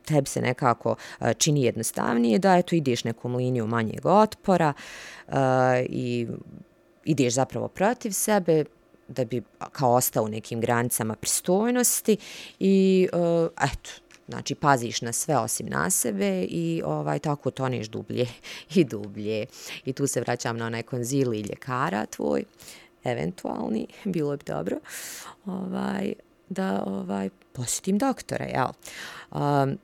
tebi 0.05 0.27
se 0.27 0.41
nekako 0.41 0.95
čini 1.37 1.63
jednostavnije 1.63 2.39
da 2.39 2.57
eto 2.57 2.75
ideš 2.75 3.03
nekom 3.03 3.35
liniju 3.35 3.67
manjeg 3.67 4.05
otpora 4.05 4.73
i 5.89 6.27
ideš 7.05 7.33
zapravo 7.33 7.67
protiv 7.67 8.11
sebe, 8.11 8.65
da 9.07 9.25
bi 9.25 9.41
kao 9.71 9.93
ostao 9.93 10.23
u 10.23 10.29
nekim 10.29 10.61
granicama 10.61 11.15
pristojnosti 11.15 12.17
i 12.59 13.07
uh, 13.13 13.49
eto, 13.61 13.89
Znači, 14.31 14.55
paziš 14.55 15.01
na 15.01 15.11
sve 15.11 15.37
osim 15.37 15.67
na 15.67 15.89
sebe 15.89 16.43
i 16.43 16.81
ovaj 16.85 17.19
tako 17.19 17.51
toneš 17.51 17.87
dublje 17.87 18.27
i 18.75 18.83
dublje. 18.83 19.45
I 19.85 19.93
tu 19.93 20.07
se 20.07 20.21
vraćam 20.21 20.57
na 20.57 20.65
onaj 20.65 20.83
konzili 20.83 21.41
ljekara 21.41 22.05
tvoj, 22.05 22.43
eventualni, 23.03 23.87
bilo 24.05 24.37
bi 24.37 24.43
dobro, 24.45 24.77
ovaj, 25.45 26.13
da 26.49 26.83
ovaj 26.85 27.29
posjetim 27.53 27.97
doktora, 27.97 28.45
jel? 28.45 28.67
Um, 29.31 29.77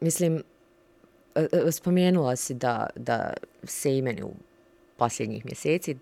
mislim, 0.00 0.42
e, 1.34 1.46
e, 1.52 1.72
spomenula 1.72 2.36
si 2.36 2.54
da, 2.54 2.86
da 2.96 3.32
se 3.64 3.98
imeni 3.98 4.22
u 4.22 4.30
posljednjih 4.96 5.44
mjeseci 5.44 5.96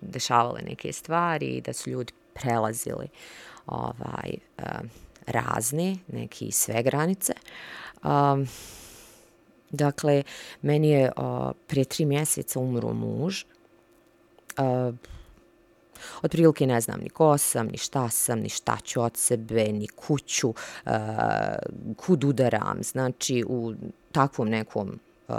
dešavale 0.00 0.60
neke 0.68 0.92
stvari 0.92 1.46
i 1.46 1.60
da 1.60 1.72
su 1.72 1.90
ljudi 1.90 2.12
prelazili 2.34 3.08
ovaj, 3.66 4.30
um, 4.58 4.90
razne, 5.28 5.96
neki 6.08 6.52
sve 6.52 6.82
granice. 6.82 7.32
Um, 8.04 8.48
dakle, 9.70 10.22
meni 10.62 10.88
je 10.88 11.12
uh, 11.16 11.50
prije 11.66 11.84
tri 11.84 12.04
mjeseca 12.04 12.60
umro 12.60 12.92
muž. 12.92 13.44
Uh, 14.58 14.94
od 16.22 16.30
prilike 16.30 16.66
ne 16.66 16.80
znam 16.80 17.00
ni 17.00 17.08
ko 17.08 17.38
sam, 17.38 17.66
ni 17.66 17.78
šta 17.78 18.08
sam, 18.08 18.38
ni 18.40 18.48
šta 18.48 18.76
ću 18.84 19.02
od 19.02 19.16
sebe, 19.16 19.64
ni 19.72 19.88
kuću, 19.88 20.48
uh, 20.48 20.92
kud 21.96 22.24
udaram. 22.24 22.78
Znači, 22.82 23.44
u 23.48 23.74
takvom 24.12 24.48
nekom 24.48 25.00
uh, 25.28 25.36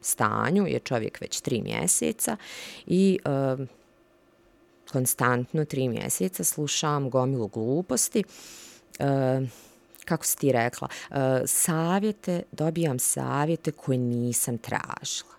stanju 0.00 0.66
je 0.66 0.78
čovjek 0.78 1.20
već 1.20 1.40
tri 1.40 1.62
mjeseca 1.62 2.36
i 2.86 3.18
uh, 3.24 3.66
konstantno 4.92 5.64
tri 5.64 5.88
mjeseca 5.88 6.44
slušam 6.44 7.10
gomilu 7.10 7.48
gluposti. 7.48 8.24
Uh, 8.26 8.63
E, 8.98 9.40
kako 10.04 10.24
si 10.24 10.38
ti 10.38 10.52
rekla, 10.52 10.88
uh, 11.10 11.16
savjete, 11.46 12.42
dobijam 12.52 12.98
savjete 12.98 13.72
koje 13.72 13.98
nisam 13.98 14.58
tražila. 14.58 15.34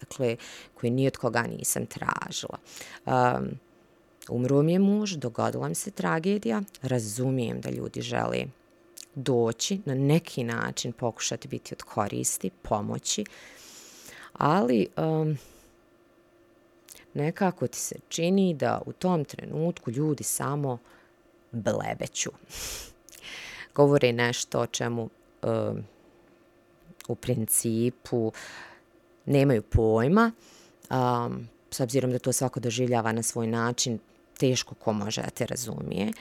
Dakle, 0.00 0.36
koje 0.74 0.90
ni 0.90 1.06
od 1.06 1.16
koga 1.16 1.42
nisam 1.42 1.86
tražila. 1.86 2.58
Um, 3.06 3.48
umro 4.28 4.62
mi 4.62 4.72
je 4.72 4.78
muž, 4.78 5.12
dogodila 5.12 5.68
mi 5.68 5.74
se 5.74 5.90
tragedija, 5.90 6.62
razumijem 6.82 7.60
da 7.60 7.70
ljudi 7.70 8.00
žele 8.00 8.44
doći 9.14 9.80
na 9.84 9.94
neki 9.94 10.44
način, 10.44 10.92
pokušati 10.92 11.48
biti 11.48 11.74
od 11.74 11.82
koristi, 11.82 12.50
pomoći, 12.62 13.24
ali 14.32 14.86
um, 14.96 15.36
nekako 17.14 17.66
ti 17.66 17.78
se 17.78 17.96
čini 18.08 18.54
da 18.54 18.82
u 18.86 18.92
tom 18.92 19.24
trenutku 19.24 19.90
ljudi 19.90 20.24
samo 20.24 20.78
blebeću. 21.52 22.30
Govori 23.74 24.12
nešto 24.12 24.60
o 24.60 24.66
čemu 24.66 25.10
um, 25.42 25.84
u 27.08 27.14
principu 27.14 28.32
nemaju 29.26 29.62
pojma, 29.62 30.32
um, 30.90 31.48
s 31.70 31.80
obzirom 31.80 32.12
da 32.12 32.18
to 32.18 32.32
svako 32.32 32.60
doživljava 32.60 33.12
na 33.12 33.22
svoj 33.22 33.46
način, 33.46 33.98
teško 34.38 34.74
ko 34.74 34.92
može 34.92 35.22
da 35.22 35.30
te 35.30 35.46
razumije. 35.46 36.12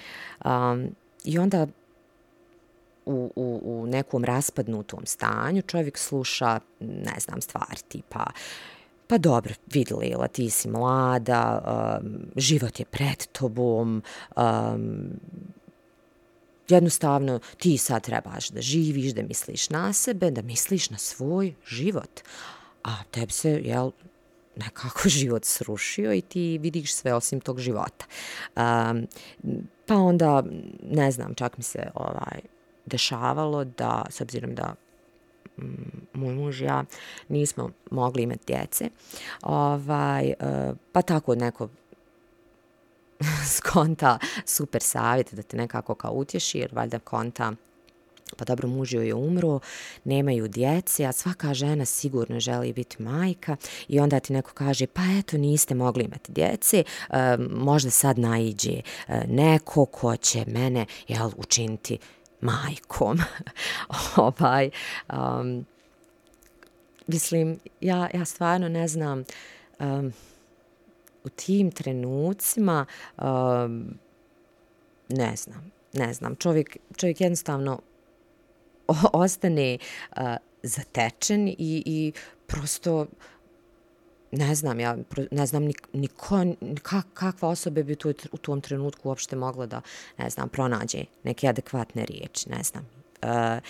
Um, 0.46 0.96
I 1.24 1.40
onda 1.40 1.68
u, 3.06 3.32
u, 3.36 3.62
u 3.64 3.88
nekom 3.88 4.26
raspadnutom 4.26 5.06
stanju 5.06 5.62
čovjek 5.62 5.98
sluša, 5.98 6.60
ne 6.80 7.16
znam, 7.20 7.42
stvari 7.42 7.82
tipa 7.88 8.26
pa 9.10 9.18
dobro, 9.18 9.54
vidi 9.74 9.94
Lila, 9.94 10.28
ti 10.28 10.50
si 10.50 10.70
mlada, 10.70 11.62
um, 11.66 12.30
život 12.36 12.80
je 12.80 12.86
pred 12.86 13.26
tobom, 13.32 14.04
um, 14.38 15.10
jednostavno 16.70 17.40
ti 17.58 17.78
sad 17.78 18.04
trebaš 18.04 18.50
da 18.50 18.62
živiš, 18.62 19.14
da 19.14 19.24
misliš 19.24 19.70
na 19.70 19.94
sebe, 19.94 20.32
da 20.32 20.42
misliš 20.42 20.90
na 20.90 20.98
svoj 20.98 21.54
život. 21.66 22.22
A 22.84 23.04
tebi 23.12 23.32
se, 23.32 23.62
jel, 23.64 23.92
nekako 24.56 25.10
život 25.20 25.46
srušio 25.46 26.14
i 26.14 26.22
ti 26.22 26.58
vidiš 26.58 26.94
sve 26.94 27.14
osim 27.14 27.40
tog 27.40 27.60
života. 27.60 28.06
Um, 28.56 29.08
pa 29.86 29.96
onda, 29.96 30.44
ne 30.84 31.12
znam, 31.12 31.36
čak 31.36 31.58
mi 31.58 31.64
se 31.64 31.92
ovaj 31.96 32.40
dešavalo 32.86 33.64
da, 33.64 34.06
s 34.10 34.22
obzirom 34.22 34.56
da 34.56 34.76
Mm, 35.62 36.02
moj 36.14 36.34
muž 36.34 36.62
i 36.62 36.66
ja 36.66 36.84
nismo 37.28 37.70
mogli 37.92 38.24
imati 38.24 38.54
djece. 38.54 38.90
Ovaj, 39.42 40.34
uh, 40.40 40.76
pa 40.92 41.02
tako 41.02 41.36
neko 41.36 41.70
skonta 43.58 44.20
super 44.46 44.82
savjet 44.82 45.34
da 45.34 45.42
te 45.42 45.58
nekako 45.58 45.96
kao 45.96 46.12
utješi, 46.12 46.58
jer 46.58 46.70
valjda 46.74 47.00
konta 47.00 47.54
pa 48.38 48.46
dobro, 48.46 48.68
muž 48.68 48.94
joj 48.94 49.08
je 49.08 49.14
umro, 49.14 49.60
nemaju 50.04 50.48
djece, 50.48 51.06
a 51.06 51.12
svaka 51.12 51.54
žena 51.54 51.86
sigurno 51.86 52.40
želi 52.40 52.74
biti 52.74 53.04
majka 53.04 53.56
i 53.88 54.00
onda 54.00 54.20
ti 54.20 54.34
neko 54.34 54.52
kaže, 54.54 54.88
pa 54.88 55.02
eto, 55.20 55.38
niste 55.38 55.76
mogli 55.76 56.04
imati 56.04 56.32
djece, 56.32 56.84
e, 57.10 57.38
možda 57.50 57.90
sad 57.90 58.20
naiđe 58.20 58.82
e, 59.08 59.24
neko 59.28 59.86
ko 59.86 60.18
će 60.18 60.46
mene 60.48 60.86
jel, 61.08 61.32
učiniti 61.38 61.98
majkom. 62.42 63.20
ovaj, 64.18 64.70
um, 65.14 65.66
mislim, 67.08 67.60
ja, 67.82 68.10
ja 68.14 68.26
stvarno 68.26 68.70
ne 68.70 68.88
znam, 68.88 69.24
um, 69.80 70.14
u 71.24 71.30
tim 71.30 71.72
trenucima, 71.72 72.86
um, 73.18 73.94
ne 75.10 75.36
znam, 75.36 75.72
ne 75.94 76.14
znam, 76.14 76.36
čovjek, 76.36 76.78
čovjek 76.98 77.22
jednostavno 77.22 77.82
ostane 79.14 79.78
uh, 80.18 80.24
zatečen 80.64 81.48
i, 81.48 81.56
i 81.86 82.12
prosto 82.48 83.06
ne 84.32 84.56
znam, 84.56 84.80
ja 84.80 84.98
ne 85.32 85.46
znam 85.46 85.64
ni, 85.64 85.74
ni 85.94 86.08
ko, 86.08 86.46
kak, 86.82 87.06
kakva 87.14 87.50
osoba 87.50 87.84
bi 87.84 87.96
tu, 87.96 88.14
u 88.32 88.38
tom 88.38 88.62
trenutku 88.62 89.10
uopšte 89.10 89.36
mogla 89.36 89.66
da, 89.66 89.82
ne 90.18 90.30
znam, 90.30 90.50
pronađe 90.50 91.04
neke 91.24 91.48
adekvatne 91.48 92.06
riječi, 92.06 92.50
ne 92.50 92.64
znam. 92.64 92.86
Uh, 93.24 93.64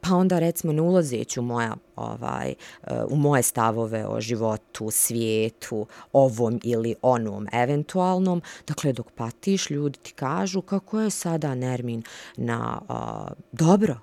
pa 0.00 0.14
onda 0.14 0.38
recimo 0.38 0.72
ne 0.72 0.82
ulazeći 0.82 1.40
u 1.40 1.42
moja 1.42 1.76
ovaj 1.96 2.54
uh, 2.82 2.88
u 3.08 3.16
moje 3.16 3.42
stavove 3.42 4.06
o 4.06 4.20
životu, 4.20 4.90
svijetu, 4.90 5.86
ovom 6.12 6.60
ili 6.62 6.94
onom 7.02 7.46
eventualnom, 7.52 8.42
dakle 8.66 8.92
dok 8.92 9.10
patiš 9.10 9.70
ljudi 9.70 9.98
ti 9.98 10.12
kažu 10.12 10.62
kako 10.62 11.00
je 11.00 11.10
sada 11.10 11.54
Nermin 11.54 12.02
na 12.36 12.80
uh, 12.88 13.36
dobro, 13.52 13.96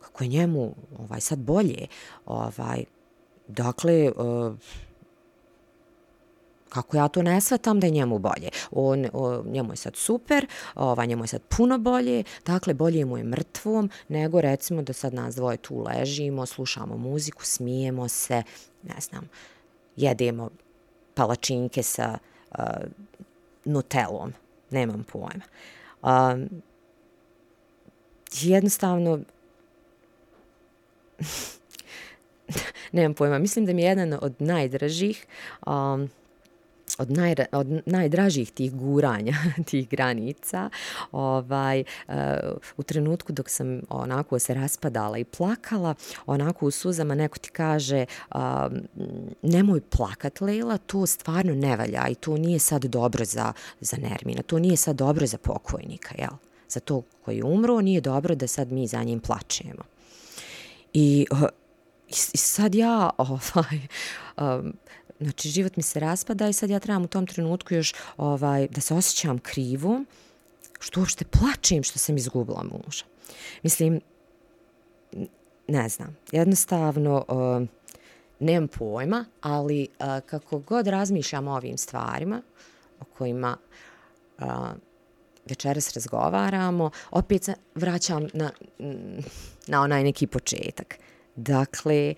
kako 0.00 0.24
je 0.24 0.28
njemu 0.28 0.74
ovaj 0.98 1.20
sad 1.20 1.38
bolje, 1.38 1.86
ovaj 2.26 2.84
dakle 3.48 4.12
uh, 4.16 4.54
kako 6.74 6.96
ja 6.96 7.08
to 7.08 7.22
ne 7.22 7.40
shvatam 7.40 7.80
da 7.80 7.86
je 7.86 7.90
njemu 7.90 8.18
bolje. 8.18 8.48
On, 8.70 9.06
o, 9.12 9.42
njemu 9.46 9.72
je 9.72 9.76
sad 9.76 9.96
super, 9.96 10.46
ova, 10.74 11.04
njemu 11.04 11.24
je 11.24 11.28
sad 11.28 11.42
puno 11.42 11.78
bolje, 11.78 12.24
dakle 12.46 12.74
bolje 12.74 13.04
mu 13.04 13.18
je 13.18 13.24
mrtvom 13.24 13.90
nego 14.08 14.40
recimo 14.40 14.82
da 14.82 14.92
sad 14.92 15.14
nas 15.14 15.34
dvoje 15.34 15.56
tu 15.56 15.82
ležimo, 15.82 16.46
slušamo 16.46 16.96
muziku, 16.96 17.44
smijemo 17.44 18.08
se, 18.08 18.42
ne 18.82 19.00
znam, 19.00 19.28
jedemo 19.96 20.50
palačinke 21.14 21.82
sa 21.82 22.18
uh, 22.50 22.64
nutelom, 23.64 24.32
nemam 24.70 25.04
pojma. 25.12 25.44
Um, 26.02 26.48
jednostavno, 28.32 29.20
nemam 32.92 33.14
pojma, 33.14 33.38
mislim 33.38 33.66
da 33.66 33.72
mi 33.72 33.82
je 33.82 33.88
jedan 33.88 34.18
od 34.22 34.34
najdražih 34.38 35.26
um, 35.66 36.10
od, 36.98 37.10
naj, 37.10 37.34
od 37.52 37.66
najdražih 37.86 38.52
tih 38.52 38.74
guranja, 38.74 39.34
tih 39.70 39.88
granica, 39.88 40.70
ovaj, 41.12 41.80
e, 41.80 41.84
u 42.76 42.82
trenutku 42.82 43.32
dok 43.32 43.50
sam 43.50 43.80
onako 43.88 44.38
se 44.38 44.54
raspadala 44.54 45.18
i 45.18 45.24
plakala, 45.24 45.94
onako 46.26 46.66
u 46.66 46.70
suzama 46.70 47.14
neko 47.14 47.38
ti 47.38 47.50
kaže 47.50 48.06
nemoj 49.42 49.80
plakat, 49.80 50.40
Leila, 50.40 50.78
to 50.78 51.06
stvarno 51.06 51.54
ne 51.54 51.76
valja 51.76 52.08
i 52.08 52.14
to 52.14 52.36
nije 52.36 52.58
sad 52.58 52.84
dobro 52.84 53.24
za, 53.24 53.52
za 53.80 53.96
Nermina, 53.96 54.42
to 54.42 54.58
nije 54.58 54.76
sad 54.76 54.96
dobro 54.96 55.26
za 55.26 55.38
pokojnika, 55.38 56.14
jel? 56.18 56.36
Za 56.68 56.80
to 56.80 57.02
koji 57.24 57.36
je 57.36 57.44
umro, 57.44 57.80
nije 57.80 58.00
dobro 58.00 58.34
da 58.34 58.46
sad 58.46 58.72
mi 58.72 58.86
za 58.86 59.02
njim 59.02 59.20
plačemo. 59.20 59.82
I, 60.92 61.26
e, 61.30 61.48
i 62.08 62.36
sad 62.36 62.74
ja, 62.74 63.10
ovaj, 63.18 63.80
um, 64.36 64.74
znači 65.20 65.48
život 65.48 65.76
mi 65.76 65.82
se 65.82 66.00
raspada 66.00 66.48
i 66.48 66.52
sad 66.52 66.70
ja 66.70 66.78
trebam 66.78 67.04
u 67.04 67.08
tom 67.08 67.26
trenutku 67.26 67.74
još 67.74 67.94
ovaj 68.16 68.68
da 68.68 68.80
se 68.80 68.94
osjećam 68.94 69.38
krivo, 69.38 70.04
što 70.80 71.00
uopšte 71.00 71.24
plačem 71.24 71.82
što 71.82 71.98
sam 71.98 72.16
izgubila 72.16 72.62
muža. 72.62 73.04
Mislim, 73.62 74.00
ne 75.68 75.88
znam, 75.88 76.16
jednostavno 76.32 77.24
uh, 77.28 77.68
nemam 78.40 78.68
pojma, 78.68 79.24
ali 79.40 79.88
uh, 79.98 80.06
kako 80.26 80.58
god 80.58 80.86
razmišljam 80.86 81.48
o 81.48 81.56
ovim 81.56 81.78
stvarima 81.78 82.42
o 83.00 83.04
kojima 83.04 83.56
uh, 84.38 84.46
večeras 85.46 85.94
razgovaramo, 85.94 86.90
opet 87.10 87.44
se 87.44 87.54
vraćam 87.74 88.28
na, 88.32 88.50
na 89.66 89.82
onaj 89.82 90.04
neki 90.04 90.26
početak. 90.26 90.98
Dakle, 91.36 92.14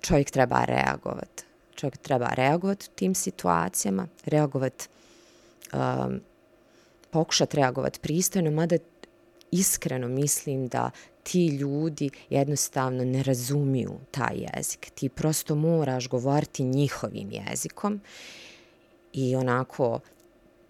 čovjek 0.00 0.30
treba 0.30 0.64
reagovati 0.64 1.49
čovjek 1.80 1.96
treba 1.96 2.28
reagovati 2.28 2.86
u 2.92 2.94
tim 2.94 3.14
situacijama, 3.14 4.06
reagovati, 4.24 4.88
um, 5.72 6.20
pokušati 7.10 7.56
reagovati 7.56 8.00
pristojno, 8.00 8.50
mada 8.50 8.76
iskreno 9.50 10.08
mislim 10.08 10.68
da 10.68 10.90
ti 11.22 11.46
ljudi 11.46 12.10
jednostavno 12.30 13.04
ne 13.04 13.22
razumiju 13.22 13.98
taj 14.10 14.36
jezik. 14.36 14.90
Ti 14.94 15.08
prosto 15.08 15.54
moraš 15.54 16.08
govoriti 16.08 16.64
njihovim 16.64 17.30
jezikom 17.30 18.00
i 19.12 19.36
onako, 19.36 20.00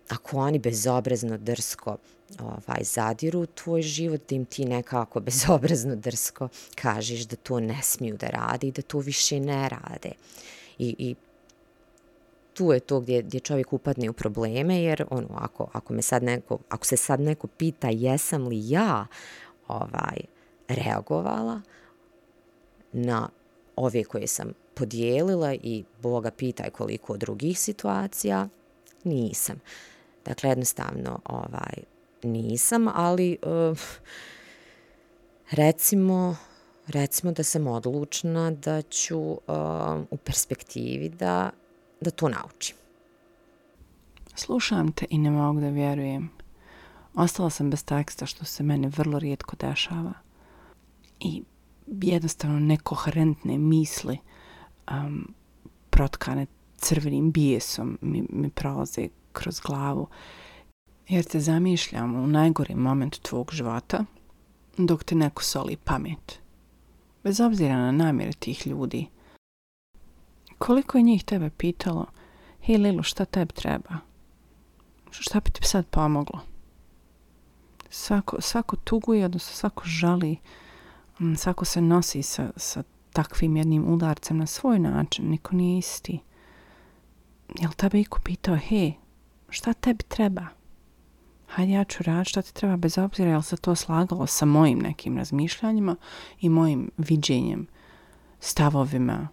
ako 0.09 0.39
oni 0.39 0.59
bezobrazno 0.59 1.39
drsko 1.39 1.97
ovaj, 2.39 2.85
zadiru 2.85 3.41
u 3.41 3.47
tvoj 3.47 3.83
život, 3.83 4.21
da 4.29 4.35
im 4.35 4.45
ti 4.45 4.65
nekako 4.65 5.21
bezobrazno 5.29 5.97
drsko 5.97 6.49
kažeš 6.75 7.21
da 7.21 7.37
to 7.37 7.61
ne 7.61 7.83
smiju 7.83 8.17
da 8.17 8.27
radi 8.27 8.69
i 8.69 8.73
da 8.73 8.83
to 8.83 8.99
više 8.99 9.41
ne 9.41 9.69
rade. 9.69 10.13
I, 10.81 10.95
i 10.99 11.15
tu 12.55 12.73
je 12.73 12.81
to 12.81 13.01
gdje, 13.01 13.23
gdje 13.23 13.41
čovjek 13.41 13.73
upadne 13.73 14.11
u 14.11 14.13
probleme, 14.13 14.83
jer 14.83 15.05
ono, 15.11 15.29
ako, 15.35 15.69
ako, 15.73 15.93
me 15.93 16.03
sad 16.03 16.23
neko, 16.23 16.59
ako 16.69 16.85
se 16.85 16.97
sad 16.97 17.21
neko 17.21 17.47
pita 17.47 17.89
jesam 17.89 18.49
li 18.49 18.71
ja 18.71 19.07
ovaj 19.69 20.21
reagovala 20.69 21.61
na 22.93 23.29
ove 23.77 24.05
koje 24.05 24.27
sam 24.27 24.53
podijelila 24.75 25.55
i 25.55 25.85
Boga 26.03 26.31
pitaj 26.31 26.71
koliko 26.71 27.17
drugih 27.17 27.61
situacija, 27.61 28.49
nisam. 29.05 29.61
Dakle, 30.25 30.51
jednostavno 30.51 31.21
ovaj, 31.25 31.75
nisam, 32.23 32.89
ali 32.95 33.39
uh, 33.43 33.79
recimo 35.51 36.37
recimo 36.91 37.33
da 37.33 37.43
sam 37.43 37.67
odlučna 37.67 38.51
da 38.51 38.83
ću 38.83 39.21
uh, 39.21 39.39
u 40.11 40.17
perspektivi 40.17 41.09
da, 41.09 41.51
da 42.01 42.11
to 42.11 42.29
naučim. 42.29 42.77
Slušam 44.35 44.93
te 44.93 45.07
i 45.11 45.19
ne 45.19 45.31
mogu 45.31 45.61
da 45.61 45.69
vjerujem. 45.69 46.31
Ostala 47.15 47.51
sam 47.51 47.71
bez 47.71 47.85
teksta 47.85 48.27
što 48.27 48.45
se 48.45 48.63
mene 48.63 48.89
vrlo 48.89 49.19
rijetko 49.19 49.57
dešava. 49.57 50.13
I 51.21 51.43
jednostavno 51.87 52.59
nekoherentne 52.59 53.59
misli 53.59 54.19
um, 54.91 55.35
protkane 55.91 56.47
crvenim 56.77 57.31
bijesom 57.31 57.99
mi, 58.01 58.27
mi 58.31 58.51
prolaze 58.51 59.09
kroz 59.33 59.61
glavu. 59.61 60.07
Jer 61.09 61.25
te 61.25 61.41
zamišljam 61.41 62.15
u 62.15 62.27
najgori 62.27 62.75
moment 62.75 63.19
tvog 63.23 63.51
života 63.53 64.05
dok 64.77 65.05
te 65.05 65.15
neko 65.15 65.43
soli 65.43 65.77
pamet 65.77 66.40
bez 67.25 67.41
obzira 67.41 67.77
na 67.77 67.93
namjere 67.93 68.33
tih 68.33 68.67
ljudi. 68.67 69.07
Koliko 70.59 70.99
je 70.99 71.03
njih 71.03 71.25
tebe 71.25 71.51
pitalo, 71.51 72.07
hej 72.61 72.77
Lilu, 72.77 73.03
šta 73.03 73.25
tebi 73.25 73.53
treba? 73.53 73.97
Šta 75.11 75.41
bi 75.41 75.51
ti 75.51 75.69
sad 75.69 75.87
pomoglo? 75.87 76.41
Svako, 77.91 78.41
svako 78.41 78.77
tuguje, 78.77 79.25
odnosno 79.25 79.55
svako 79.55 79.83
žali, 79.85 80.37
mm, 81.21 81.35
svako 81.35 81.65
se 81.65 81.81
nosi 81.81 82.23
sa, 82.23 82.51
sa 82.57 82.83
takvim 83.13 83.57
jednim 83.57 83.93
udarcem 83.93 84.39
na 84.39 84.47
svoj 84.47 84.79
način, 84.79 85.31
niko 85.31 85.57
nije 85.57 85.79
isti. 85.79 86.21
Jel 87.59 87.71
tebe 87.77 88.01
iko 88.01 88.21
pitao, 88.25 88.57
hej, 88.57 88.93
šta 89.49 89.73
tebi 89.73 90.05
treba? 90.05 90.60
Hajde 91.51 91.73
ja 91.73 91.85
ću 91.85 92.03
raditi 92.03 92.31
šta 92.31 92.43
ti 92.43 92.55
treba 92.55 92.77
bez 92.77 92.99
obzira 92.99 93.31
jel 93.31 93.43
se 93.43 93.57
to 93.57 93.75
slagalo 93.75 94.27
sa 94.27 94.45
mojim 94.45 94.79
nekim 94.79 95.19
razmišljanjima 95.19 95.97
i 96.41 96.49
mojim 96.49 96.91
viđenjem, 96.99 97.67
stavovima, 98.41 99.29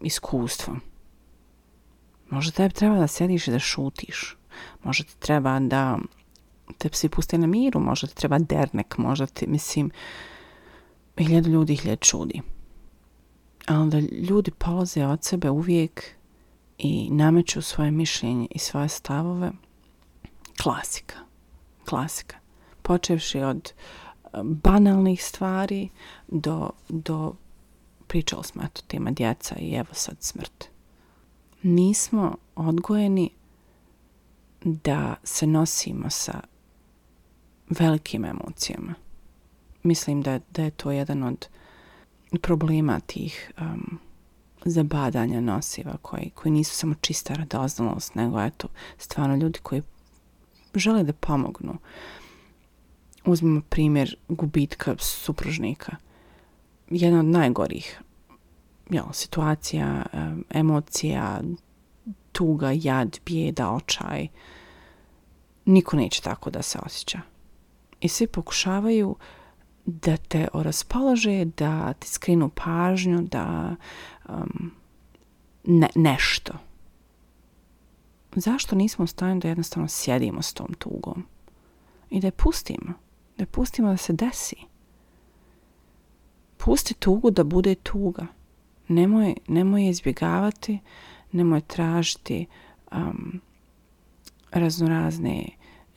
iskustvom. 0.00 0.80
Možda 2.30 2.52
tebi 2.52 2.74
treba 2.74 2.98
da 2.98 3.06
sediš 3.06 3.48
i 3.48 3.50
da 3.50 3.58
šutiš. 3.58 4.36
Možda 4.82 5.04
ti 5.04 5.18
treba 5.18 5.60
da 5.60 5.98
te 6.78 6.88
psi 6.88 7.08
puste 7.08 7.38
na 7.38 7.46
miru, 7.46 7.80
možda 7.80 8.06
ti 8.06 8.14
treba 8.14 8.38
dernek, 8.38 8.98
možda 8.98 9.26
ti, 9.26 9.46
mislim, 9.46 9.90
hiljadu 11.18 11.50
ljudi 11.50 11.76
hiljad 11.76 12.00
čudi. 12.00 12.40
Ali 13.66 13.90
da 13.90 13.98
ljudi 13.98 14.50
polaze 14.50 15.06
od 15.06 15.24
sebe 15.24 15.50
uvijek 15.50 16.04
i 16.78 17.08
nameću 17.10 17.62
svoje 17.62 17.90
mišljenje 17.90 18.46
i 18.50 18.58
svoje 18.58 18.88
stavove, 18.88 19.52
klasika. 20.62 21.16
Klasika. 21.88 22.36
Počevši 22.82 23.38
od 23.38 23.72
eh, 23.72 24.28
banalnih 24.42 25.24
stvari 25.24 25.88
do, 26.28 26.70
do 26.88 27.34
pričali 28.06 28.44
smo 28.44 28.62
eto 28.62 28.82
tema 28.86 29.10
djeca 29.10 29.56
i 29.58 29.74
evo 29.74 29.88
sad 29.92 30.16
smrt. 30.20 30.64
Nismo 31.62 32.36
odgojeni 32.54 33.30
da 34.64 35.14
se 35.24 35.46
nosimo 35.46 36.10
sa 36.10 36.40
velikim 37.70 38.24
emocijama. 38.24 38.94
Mislim 39.82 40.22
da, 40.22 40.40
da 40.50 40.62
je 40.62 40.70
to 40.70 40.90
jedan 40.90 41.22
od 41.22 41.48
problema 42.42 43.00
tih 43.00 43.52
um, 43.60 43.98
zabadanja 44.64 45.40
nosiva 45.40 45.96
koji, 46.02 46.30
koji 46.34 46.52
nisu 46.52 46.76
samo 46.76 46.94
čista 47.00 47.34
radoznalost, 47.34 48.14
nego 48.14 48.40
eto, 48.40 48.68
stvarno 48.98 49.36
ljudi 49.36 49.58
koji 49.62 49.82
žele 50.78 51.04
da 51.04 51.12
pomognu. 51.12 51.78
Uzmimo 53.24 53.60
primjer 53.68 54.16
gubitka 54.28 54.94
supružnika. 54.98 55.96
Jedna 56.90 57.18
od 57.18 57.26
najgorih 57.26 58.02
jel, 58.90 59.04
situacija, 59.12 60.06
emocija, 60.50 61.40
tuga, 62.32 62.70
jad, 62.74 63.18
bijeda, 63.26 63.70
očaj. 63.70 64.28
Niko 65.64 65.96
neće 65.96 66.22
tako 66.22 66.50
da 66.50 66.62
se 66.62 66.78
osjeća. 66.86 67.20
I 68.00 68.08
svi 68.08 68.26
pokušavaju 68.26 69.16
da 69.84 70.16
te 70.16 70.48
raspolože, 70.54 71.44
da 71.44 71.92
ti 71.92 72.08
skrinu 72.08 72.48
pažnju, 72.48 73.22
da 73.22 73.76
um, 74.28 74.72
ne, 75.64 75.88
nešto. 75.94 76.52
Zašto 78.34 78.76
nismo 78.76 79.04
u 79.04 79.06
stanju 79.06 79.40
da 79.40 79.48
jednostavno 79.48 79.88
sjedimo 79.88 80.42
s 80.42 80.52
tom 80.52 80.74
tugom 80.78 81.24
i 82.10 82.20
da 82.20 82.26
je 82.26 82.32
pustimo? 82.32 82.92
Da 83.36 83.42
je 83.42 83.46
pustimo 83.46 83.88
da 83.88 83.96
se 83.96 84.12
desi. 84.12 84.56
Pusti 86.56 86.94
tugu 86.94 87.30
da 87.30 87.44
bude 87.44 87.74
tuga. 87.74 88.26
Nemoj, 88.88 89.34
nemoj 89.48 89.88
izbjegavati, 89.88 90.78
nemoj 91.32 91.60
tražiti 91.60 92.46
um, 92.92 93.40
raznorazne 94.50 95.48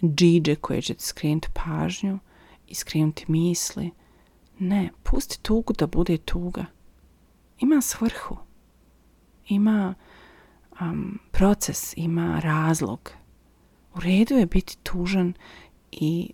džiđe 0.04 0.56
koje 0.56 0.82
će 0.82 0.94
ti 0.94 1.04
skrenuti 1.04 1.48
pažnju 1.54 2.20
i 2.68 2.76
skrenuti 2.76 3.26
misli. 3.28 3.92
Ne, 4.60 4.90
pusti 5.04 5.42
tugu 5.42 5.74
da 5.74 5.88
bude 5.88 6.18
tuga. 6.18 6.66
Ima 7.60 7.82
svrhu. 7.82 8.38
Ima 9.48 9.94
um, 10.82 11.20
proces, 11.32 11.94
ima 11.98 12.40
razlog. 12.40 13.12
U 13.96 14.00
redu 14.00 14.36
je 14.36 14.46
biti 14.46 14.78
tužan 14.84 15.34
i 15.92 16.30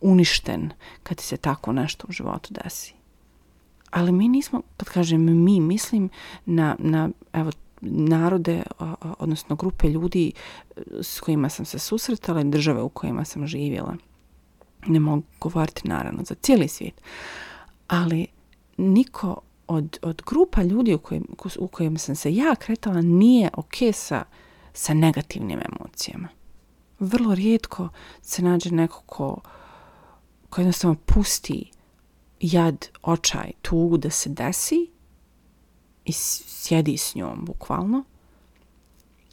uništen 0.00 0.70
kad 1.02 1.16
ti 1.16 1.24
se 1.24 1.36
tako 1.36 1.72
nešto 1.72 2.06
u 2.08 2.12
životu 2.12 2.54
desi. 2.54 2.94
Ali 3.90 4.12
mi 4.12 4.28
nismo, 4.28 4.62
kad 4.76 4.88
kažem 4.88 5.44
mi, 5.44 5.60
mislim 5.60 6.10
na, 6.46 6.76
na 6.78 7.10
evo, 7.32 7.50
narode, 7.80 8.62
odnosno 9.18 9.56
grupe 9.56 9.88
ljudi 9.88 10.32
e, 10.76 10.80
s 11.02 11.20
kojima 11.20 11.48
sam 11.48 11.64
se 11.64 11.78
susretala 11.78 12.40
i 12.40 12.44
države 12.44 12.82
u 12.82 12.88
kojima 12.88 13.24
sam 13.24 13.46
živjela. 13.46 13.96
Ne 14.86 15.00
mogu 15.00 15.22
govoriti 15.40 15.88
naravno 15.88 16.24
za 16.24 16.34
cijeli 16.34 16.68
svijet. 16.68 17.00
Ali 17.88 18.26
niko 18.76 19.40
od, 19.66 19.98
od 20.02 20.22
grupa 20.26 20.62
ljudi 20.62 20.94
u 20.94 20.98
kojim, 20.98 21.26
u 21.58 21.68
kojim 21.68 21.98
sam 21.98 22.16
se 22.16 22.34
ja 22.34 22.54
kretala 22.54 23.00
nije 23.00 23.50
ok 23.54 23.74
sa, 23.92 24.24
sa 24.72 24.94
negativnim 24.94 25.60
emocijama. 25.72 26.28
Vrlo 26.98 27.34
rijetko 27.34 27.88
se 28.22 28.42
nađe 28.42 28.70
neko 28.70 29.02
ko, 29.06 29.40
ko 30.50 30.60
jednostavno 30.60 30.96
pusti 31.06 31.70
jad, 32.40 32.88
očaj, 33.02 33.52
tugu 33.62 33.96
da 33.96 34.10
se 34.10 34.30
desi 34.30 34.90
i 36.04 36.12
sjedi 36.12 36.96
s 36.96 37.14
njom, 37.14 37.44
bukvalno. 37.44 38.04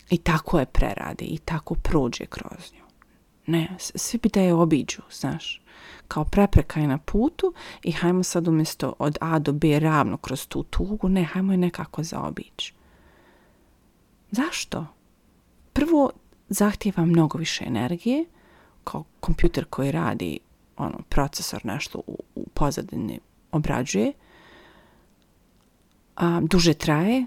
I 0.10 0.18
tako 0.18 0.60
je 0.60 0.66
preradi 0.66 1.26
i 1.26 1.38
tako 1.38 1.76
prođe 1.76 2.26
kroz 2.26 2.74
nju. 2.74 2.84
Ne, 3.46 3.78
svi 3.80 4.20
bi 4.24 4.30
da 4.30 4.42
je 4.42 4.54
obiđu, 4.54 5.02
znaš. 5.12 5.61
Kao 6.08 6.26
prepreka 6.26 6.80
je 6.80 6.88
na 6.88 6.98
putu 6.98 7.54
i 7.84 7.92
hajmo 7.92 8.24
sad 8.24 8.48
umjesto 8.48 8.94
od 9.00 9.18
A 9.22 9.40
do 9.40 9.52
B 9.52 9.80
ravno 9.80 10.18
kroz 10.18 10.48
tu 10.48 10.64
tugu, 10.64 11.10
ne, 11.10 11.24
hajmo 11.24 11.54
je 11.54 11.58
nekako 11.58 12.04
zaobići. 12.04 12.74
Zašto? 14.32 14.86
Prvo, 15.74 16.12
zahtjeva 16.50 17.06
mnogo 17.06 17.38
više 17.38 17.64
energije, 17.68 18.26
kao 18.84 19.04
kompjuter 19.20 19.66
koji 19.66 19.92
radi, 19.92 20.40
ono, 20.78 21.00
procesor 21.10 21.66
nešto 21.66 22.02
u, 22.08 22.18
u 22.36 22.48
pozadini 22.54 23.20
obrađuje, 23.52 24.14
a, 26.16 26.42
duže 26.42 26.74
traje 26.74 27.26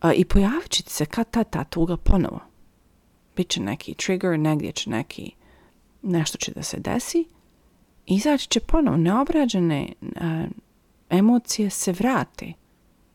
a, 0.00 0.12
i 0.12 0.24
pojavit 0.24 0.70
će 0.70 0.82
se 0.86 1.06
kad 1.06 1.30
ta, 1.30 1.44
ta 1.44 1.64
tuga 1.64 1.96
ponovo. 1.96 2.40
Biće 3.36 3.60
neki 3.60 3.94
trigger, 3.94 4.38
negdje 4.38 4.72
će 4.72 4.90
neki, 4.90 5.32
nešto 6.02 6.38
će 6.38 6.52
da 6.52 6.62
se 6.62 6.80
desi, 6.80 7.24
izaći 8.08 8.48
će 8.48 8.60
ponovo. 8.60 8.96
Neobrađene 8.96 9.88
a, 10.16 10.46
emocije 11.10 11.70
se 11.70 11.92
vrate. 11.92 12.52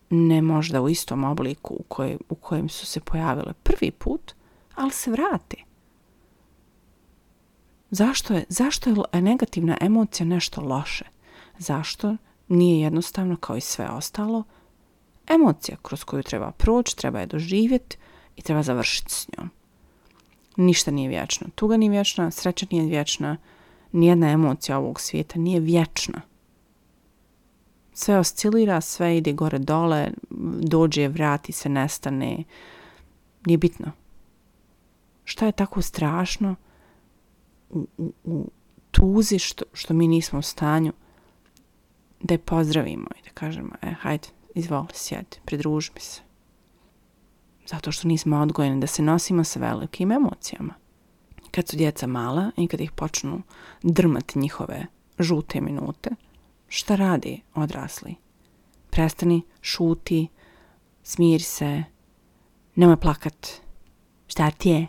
Ne 0.10 0.42
možda 0.42 0.82
u 0.82 0.90
istom 0.90 1.24
obliku 1.24 1.74
u, 1.74 1.84
koje, 1.88 2.18
u 2.30 2.36
kojem 2.36 2.70
su 2.70 2.86
se 2.86 3.00
pojavile 3.00 3.54
prvi 3.54 3.92
put, 3.92 4.34
ali 4.76 4.92
se 4.92 5.12
vrate. 5.12 5.58
Zašto 7.90 8.34
je, 8.34 8.46
zašto 8.50 8.90
je 8.90 9.22
negativna 9.22 9.78
emocija 9.82 10.26
nešto 10.26 10.62
loše? 10.62 11.06
Zašto 11.58 12.16
nije 12.48 12.82
jednostavno 12.82 13.36
kao 13.36 13.58
i 13.58 13.62
sve 13.62 13.90
ostalo 13.90 14.44
emocija 15.28 15.78
kroz 15.82 16.04
koju 16.04 16.24
treba 16.24 16.52
proći, 16.52 16.98
treba 16.98 17.20
je 17.20 17.26
doživjeti 17.26 17.98
i 18.36 18.42
treba 18.42 18.64
završiti 18.64 19.12
s 19.12 19.28
njom. 19.38 19.50
Ništa 20.58 20.92
nije 20.92 21.10
vječno. 21.10 21.48
Tuga 21.56 21.78
nije 21.78 21.90
vječna, 21.90 22.32
sreća 22.32 22.66
nije 22.72 22.86
vječna, 22.86 23.38
nijedna 23.94 24.30
emocija 24.30 24.78
ovog 24.78 25.02
svijeta 25.02 25.40
nije 25.40 25.60
vječna. 25.60 26.22
Sve 27.94 28.18
oscilira, 28.18 28.82
sve 28.82 29.18
ide 29.18 29.34
gore 29.34 29.60
dole, 29.60 30.12
dođe, 30.62 31.08
vrati 31.08 31.52
se, 31.52 31.70
nestane. 31.70 32.44
Nije 33.46 33.58
bitno. 33.58 33.92
Šta 35.24 35.46
je 35.46 35.52
tako 35.52 35.82
strašno 35.82 36.56
u, 37.70 37.88
u, 37.98 38.14
u 38.24 38.50
tuzi 38.92 39.40
što, 39.40 39.66
što 39.74 39.94
mi 39.94 40.08
nismo 40.08 40.40
u 40.40 40.42
stanju 40.42 40.94
da 42.20 42.34
je 42.34 42.38
pozdravimo 42.38 43.08
i 43.20 43.24
da 43.24 43.30
kažemo, 43.34 43.76
e, 43.82 43.92
hajde, 43.92 44.28
izvoli, 44.56 44.88
sjedi, 44.94 45.38
pridruži 45.46 45.92
mi 45.96 46.02
se. 46.02 46.22
Zato 47.68 47.92
što 47.92 48.08
nismo 48.08 48.38
odgojeni 48.38 48.82
da 48.82 48.88
se 48.88 49.02
nosimo 49.02 49.44
sa 49.44 49.60
velikim 49.60 50.12
emocijama. 50.12 50.74
Kad 51.56 51.68
su 51.68 51.78
djeca 51.78 52.08
mala 52.08 52.52
i 52.58 52.68
kad 52.68 52.82
ih 52.82 52.92
počnu 52.92 53.42
drmati 53.84 54.40
njihove 54.40 54.86
žute 55.20 55.62
minute, 55.62 56.10
šta 56.68 56.96
radi 56.96 57.42
odrasli? 57.56 58.16
Prestani, 58.90 59.42
šuti, 59.62 60.28
smiri 61.04 61.44
se, 61.44 61.84
nemoj 62.76 62.98
plakat. 62.98 63.48
Šta 64.28 64.52
ti 64.52 64.70
je? 64.70 64.88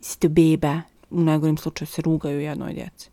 Si 0.00 0.18
to 0.18 0.28
beba? 0.28 0.80
U 1.10 1.20
najgorim 1.20 1.56
slučaju 1.56 1.86
se 1.86 2.02
rugaju 2.02 2.40
jednoj 2.40 2.72
djeci. 2.72 3.10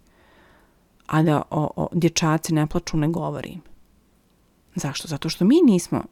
A 1.07 1.23
da 1.23 1.41
o, 1.49 1.69
o 1.75 1.89
dječaci 1.91 2.53
ne 2.53 2.67
plaču, 2.67 2.97
ne 2.97 3.07
govorim. 3.07 3.61
Zašto? 4.75 5.07
Zato 5.07 5.29
što 5.29 5.45
mi 5.45 5.55
nismo 5.65 6.03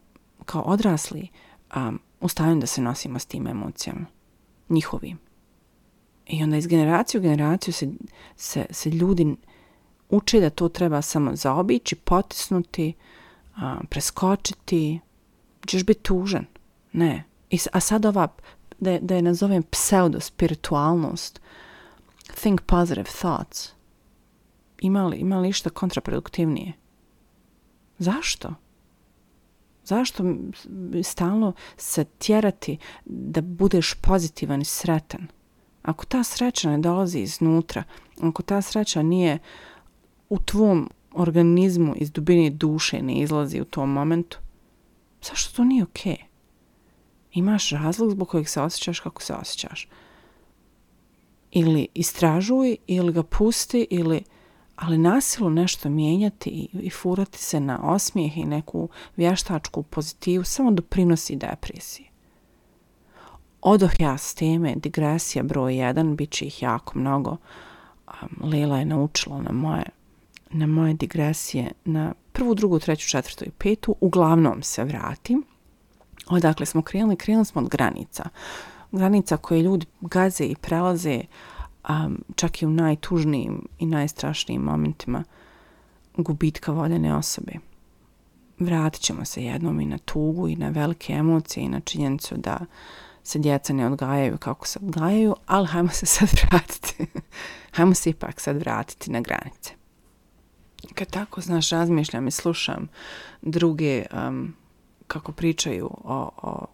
kao 0.46 0.62
odrasli 0.62 1.28
um, 1.76 2.00
u 2.22 2.28
stanju 2.28 2.60
da 2.60 2.68
se 2.68 2.82
nosimo 2.82 3.20
s 3.20 3.26
tim 3.26 3.48
emocijama. 3.48 4.06
Njihovim. 4.70 5.27
I 6.30 6.44
onda 6.44 6.58
iz 6.58 6.68
generacije 6.68 7.20
u 7.20 7.22
generaciju 7.22 7.74
se, 7.74 7.90
se, 8.36 8.66
se 8.72 8.90
ljudi 8.90 9.36
uče 10.10 10.40
da 10.40 10.50
to 10.50 10.70
treba 10.70 11.02
samo 11.02 11.36
zaobići, 11.36 11.96
potisnuti, 11.96 12.94
a, 13.56 13.80
preskočiti. 13.90 15.00
Češ 15.66 15.84
biti 15.84 16.04
tužan. 16.04 16.46
Ne. 16.94 17.24
I, 17.50 17.60
a 17.74 17.80
sad 17.80 18.06
ova, 18.06 18.28
da 18.80 19.00
da 19.00 19.16
je 19.16 19.22
nazovem 19.22 19.64
pseudo-spiritualnost, 19.64 21.42
think 22.42 22.62
positive 22.62 23.10
thoughts, 23.22 23.70
ima 24.82 25.08
li, 25.08 25.18
ima 25.18 25.40
li 25.40 25.50
išta 25.50 25.70
kontraproduktivnije? 25.70 26.74
Zašto? 27.98 28.54
Zašto 29.84 30.24
stalno 31.04 31.54
se 31.78 32.04
tjerati 32.04 32.78
da 33.06 33.42
budeš 33.42 33.94
pozitivan 33.94 34.62
i 34.62 34.66
sretan? 34.66 35.28
Ako 35.88 36.06
ta 36.06 36.24
sreća 36.24 36.70
ne 36.70 36.78
dolazi 36.78 37.20
iznutra, 37.20 37.84
ako 38.22 38.44
ta 38.44 38.62
sreća 38.62 39.02
nije 39.02 39.40
u 40.30 40.40
tvom 40.40 40.90
organizmu 41.14 41.94
iz 41.96 42.12
dubine 42.12 42.50
duše 42.50 43.02
ne 43.02 43.14
izlazi 43.14 43.62
u 43.62 43.66
tom 43.66 43.92
momentu, 43.92 44.40
zašto 45.22 45.56
to 45.56 45.64
nije 45.64 45.84
okej? 45.84 46.14
Okay? 46.14 46.24
Imaš 47.32 47.70
razlog 47.70 48.12
zbog 48.12 48.30
kojeg 48.30 48.50
se 48.50 48.62
osjećaš 48.62 49.00
kako 49.00 49.22
se 49.22 49.34
osjećaš. 49.34 49.88
Ili 51.52 51.88
istražuj, 51.94 52.78
ili 52.88 53.14
ga 53.14 53.24
pusti, 53.24 53.88
ili 53.90 54.24
ali 54.76 54.98
nasilu 54.98 55.50
nešto 55.50 55.90
mijenjati 55.90 56.50
i, 56.50 56.70
i 56.74 56.90
furati 56.90 57.38
se 57.38 57.60
na 57.60 57.80
osmijeh 57.84 58.38
i 58.38 58.46
neku 58.46 58.90
vještačku 59.16 59.84
pozitivu 59.84 60.44
samo 60.44 60.72
doprinosi 60.72 61.36
depresiji. 61.36 62.07
Odoh 63.62 63.92
ja 64.00 64.18
s 64.18 64.34
teme, 64.34 64.76
digresija 64.76 65.44
broj 65.44 65.74
1, 65.74 66.16
bit 66.16 66.32
će 66.32 66.46
ih 66.46 66.62
jako 66.62 67.00
mnogo. 67.00 67.38
Lila 68.42 68.80
je 68.80 68.86
naučila 68.86 69.42
na 69.42 69.52
moje, 69.52 69.86
na 70.50 70.68
moje 70.68 70.94
digresije 70.94 71.72
na 71.86 72.14
prvu, 72.32 72.56
drugu, 72.56 72.80
treću, 72.80 73.10
četvrtu 73.10 73.46
i 73.46 73.52
petu. 73.58 73.96
Uglavnom 74.00 74.64
se 74.64 74.84
vratim. 74.84 75.44
Odakle 76.28 76.66
smo 76.66 76.82
krenuli? 76.82 77.16
Krenuli 77.16 77.46
smo 77.46 77.62
od 77.62 77.70
granica. 77.70 78.30
Granica 78.92 79.38
koje 79.38 79.62
ljudi 79.62 79.86
gaze 80.02 80.44
i 80.44 80.56
prelaze 80.56 81.22
um, 81.90 82.24
čak 82.36 82.62
i 82.62 82.66
u 82.66 82.70
najtužnijim 82.70 83.68
i 83.80 83.86
najstrašnijim 83.86 84.62
momentima 84.62 85.24
gubitka 86.18 86.72
voljene 86.72 87.16
osobe. 87.16 87.54
Vratit 88.60 89.02
ćemo 89.02 89.26
se 89.26 89.44
jednom 89.44 89.80
i 89.80 89.86
na 89.86 89.98
tugu 89.98 90.48
i 90.48 90.56
na 90.56 90.70
velike 90.70 91.14
emocije 91.14 91.64
i 91.64 91.70
na 91.70 91.80
činjenicu 91.80 92.38
da 92.38 92.58
se 93.28 93.40
djeca 93.40 93.74
ne 93.74 93.88
odgajaju 93.88 94.38
kako 94.38 94.68
se 94.68 94.80
odgajaju, 94.84 95.36
ali 95.46 95.68
hajmo 95.68 95.90
se 95.90 96.06
sad 96.06 96.30
vratiti. 96.44 97.08
hajmo 97.76 97.94
se 97.94 98.10
ipak 98.10 98.40
sad 98.40 98.58
vratiti 98.58 99.12
na 99.12 99.22
granice. 99.22 99.74
Kad 100.94 101.08
tako, 101.08 101.42
znaš, 101.42 101.70
razmišljam 101.70 102.28
i 102.28 102.32
slušam 102.32 102.88
druge 103.42 104.06
um, 104.14 104.54
kako 105.08 105.32
pričaju 105.32 105.90
o, 106.04 106.30
o 106.38 106.66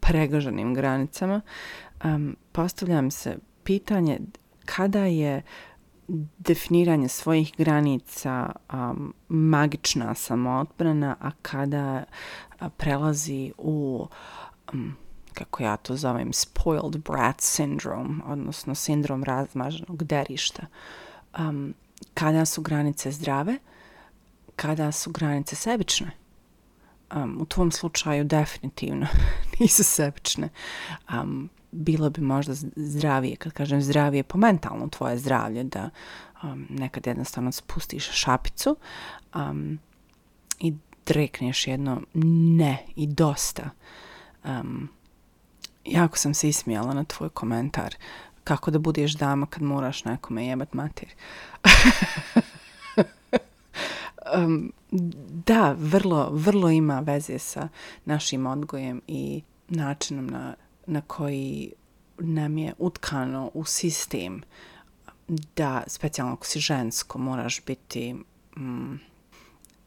pregaženim 0.00 0.74
granicama, 0.74 1.40
um, 2.04 2.36
postavljam 2.52 3.10
se 3.10 3.38
pitanje 3.64 4.20
kada 4.64 5.04
je 5.04 5.42
definiranje 6.38 7.08
svojih 7.08 7.54
granica 7.58 8.52
um, 8.72 9.14
magična 9.28 10.14
samootbrana, 10.14 11.16
a 11.20 11.30
kada 11.42 12.04
a, 12.58 12.68
prelazi 12.68 13.52
u, 13.58 14.06
um, 14.72 14.96
kako 15.38 15.62
ja 15.62 15.76
to 15.76 15.96
zovem, 15.96 16.32
spoiled 16.32 16.96
brat 17.04 17.36
syndrome, 17.36 18.20
odnosno 18.26 18.74
sindrom 18.74 19.24
razmaženog 19.24 20.04
derišta. 20.04 20.66
Um, 21.38 21.74
kada 22.14 22.44
su 22.44 22.62
granice 22.62 23.12
zdrave, 23.12 23.58
kada 24.56 24.92
su 24.92 25.10
granice 25.10 25.56
sebične. 25.56 26.10
Um, 27.14 27.38
u 27.40 27.46
tvom 27.46 27.70
slučaju 27.72 28.24
definitivno 28.24 29.06
nisu 29.60 29.84
sebične. 29.84 30.48
Um, 31.12 31.50
bilo 31.70 32.10
bi 32.10 32.20
možda 32.20 32.54
zdravije, 32.76 33.36
kad 33.36 33.52
kažem 33.52 33.82
zdravije, 33.82 34.22
po 34.22 34.38
mentalno 34.38 34.88
tvoje 34.88 35.18
zdravlje, 35.18 35.64
da 35.64 35.90
um, 36.42 36.66
nekad 36.70 37.06
jednostavno 37.06 37.52
spustiš 37.52 38.10
šapicu 38.12 38.76
um, 39.34 39.78
i 40.60 40.74
drekneš 41.06 41.66
jedno 41.66 42.02
ne 42.14 42.78
i 42.96 43.06
dosta. 43.06 43.70
Um, 44.44 44.88
jako 45.84 46.16
sam 46.16 46.34
se 46.34 46.48
ismijala 46.48 46.94
na 46.94 47.04
tvoj 47.04 47.28
komentar 47.28 47.94
kako 48.44 48.70
da 48.70 48.78
budeš 48.78 49.12
dama 49.12 49.46
kad 49.46 49.62
moraš 49.62 50.04
nekome 50.04 50.46
jebat 50.46 50.72
mater. 50.72 51.08
um, 54.36 54.72
da, 55.46 55.76
vrlo, 55.78 56.30
vrlo 56.32 56.70
ima 56.70 57.00
veze 57.00 57.38
sa 57.38 57.68
našim 58.04 58.46
odgojem 58.46 59.02
i 59.06 59.42
načinom 59.68 60.26
na 60.26 60.54
na 60.88 61.00
koji 61.00 61.72
nam 62.18 62.58
je 62.58 62.74
utkano 62.78 63.50
u 63.54 63.64
sistem 63.64 64.42
da, 65.56 65.82
specijalno 65.86 66.34
ako 66.34 66.46
si 66.46 66.60
žensko, 66.60 67.18
moraš 67.18 67.64
biti 67.64 68.14
mm, 68.56 68.94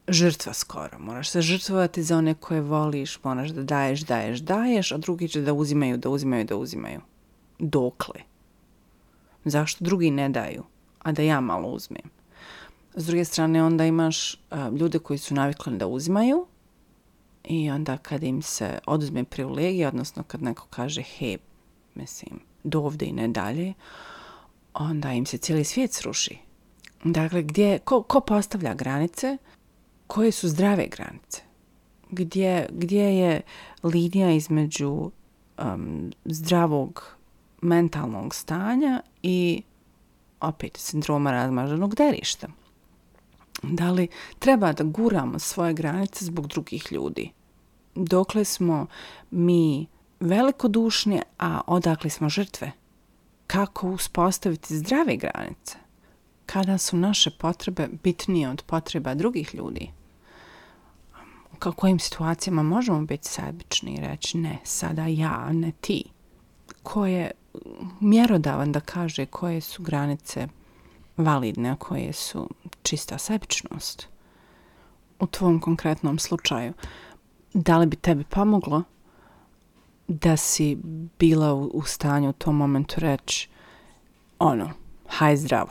žrtva 0.08 0.54
skoro. 0.54 1.00
Moraš 1.00 1.30
se 1.30 1.42
žrtvovati 1.42 2.04
za 2.04 2.18
one 2.18 2.34
koje 2.34 2.62
voliš, 2.62 3.20
moraš 3.24 3.50
da 3.50 3.64
daješ, 3.64 4.02
daješ, 4.02 4.40
daješ, 4.40 4.92
a 4.92 4.98
drugi 4.98 5.28
će 5.28 5.42
da 5.42 5.54
uzimaju, 5.54 5.98
da 5.98 6.10
uzimaju, 6.10 6.46
da 6.46 6.56
uzimaju. 6.56 7.02
Dokle? 7.60 8.22
Zašto 9.46 9.86
drugi 9.86 10.12
ne 10.12 10.30
daju, 10.30 10.64
a 11.00 11.12
da 11.12 11.22
ja 11.22 11.40
malo 11.40 11.70
uzmem? 11.70 12.10
S 12.96 13.06
druge 13.06 13.26
strane, 13.26 13.64
onda 13.64 13.86
imaš 13.86 14.42
ljude 14.80 15.00
koji 15.00 15.20
su 15.20 15.34
navikli 15.34 15.78
da 15.78 15.88
uzimaju, 15.88 16.46
I 17.44 17.72
onda 17.72 17.98
kad 17.98 18.24
im 18.24 18.42
se 18.42 18.80
oduzme 18.86 19.24
privilegija, 19.24 19.88
odnosno 19.88 20.24
kad 20.24 20.42
neko 20.42 20.68
kaže, 20.70 21.02
he, 21.02 21.38
mislim, 21.96 22.40
do 22.64 22.80
ovde 22.80 23.06
i 23.06 23.12
ne 23.12 23.28
dalje, 23.28 23.74
onda 24.74 25.12
im 25.12 25.26
se 25.26 25.38
cijeli 25.38 25.64
svijet 25.64 25.94
sruši. 25.94 26.38
Dakle, 27.04 27.42
gdje, 27.42 27.80
ko, 27.80 28.04
ko 28.04 28.22
postavlja 28.22 28.74
granice? 28.74 29.38
Koje 30.12 30.32
su 30.32 30.50
zdrave 30.50 30.88
granice? 30.88 31.42
Gdje, 32.10 32.68
gdje 32.72 33.18
je 33.20 33.42
linija 33.84 34.32
između 34.32 34.90
um, 34.92 36.12
zdravog 36.26 37.16
mentalnog 37.62 38.36
stanja 38.36 39.02
i 39.24 39.62
opet 40.42 40.78
sindroma 40.78 41.32
razmaženog 41.32 41.96
derišta? 41.96 42.48
Da 43.64 43.92
li 43.92 44.08
treba 44.40 44.74
da 44.74 44.84
guramo 44.84 45.40
svoje 45.40 45.74
granice 45.74 46.26
zbog 46.26 46.48
drugih 46.48 46.92
ljudi? 46.92 47.32
Dokle 47.96 48.46
smo 48.46 48.88
mi 49.32 49.88
velikodušni, 50.20 51.22
a 51.40 51.62
odakle 51.68 52.10
smo 52.10 52.30
žrtve? 52.30 52.72
Kako 53.48 53.90
uspostaviti 53.92 54.78
zdrave 54.78 55.16
granice? 55.16 55.78
Kada 56.46 56.78
su 56.78 56.98
naše 56.98 57.30
potrebe 57.30 57.88
bitnije 58.04 58.50
od 58.50 58.64
potreba 58.68 59.14
drugih 59.14 59.56
ljudi? 59.56 60.01
U 61.66 61.74
kojim 61.74 62.00
situacijama 62.00 62.64
možemo 62.64 63.02
biti 63.02 63.28
sebični 63.28 63.94
i 63.94 64.02
reći 64.02 64.38
ne, 64.38 64.58
sada 64.64 65.06
ja, 65.06 65.50
ne 65.52 65.72
ti? 65.82 66.04
Ko 66.84 67.06
je 67.06 67.32
mjerodavan 68.00 68.72
da 68.72 68.80
kaže 68.80 69.26
koje 69.26 69.62
su 69.62 69.84
granice 69.84 70.48
validne, 71.18 71.70
a 71.70 71.76
koje 71.76 72.14
su 72.14 72.50
čista 72.84 73.18
sebičnost. 73.18 74.08
U 75.20 75.28
tvom 75.28 75.60
konkretnom 75.60 76.20
slučaju, 76.20 76.74
da 77.54 77.78
li 77.78 77.86
bi 77.86 77.96
tebi 77.96 78.24
pomoglo 78.24 78.84
da 80.08 80.38
si 80.38 80.78
bila 81.20 81.54
u, 81.54 81.72
u 81.74 81.84
stanju 81.84 82.30
u 82.30 82.34
tom 82.34 82.56
momentu 82.56 83.00
reći 83.00 83.50
ono, 84.40 84.70
haj 85.08 85.38
zdravo, 85.38 85.70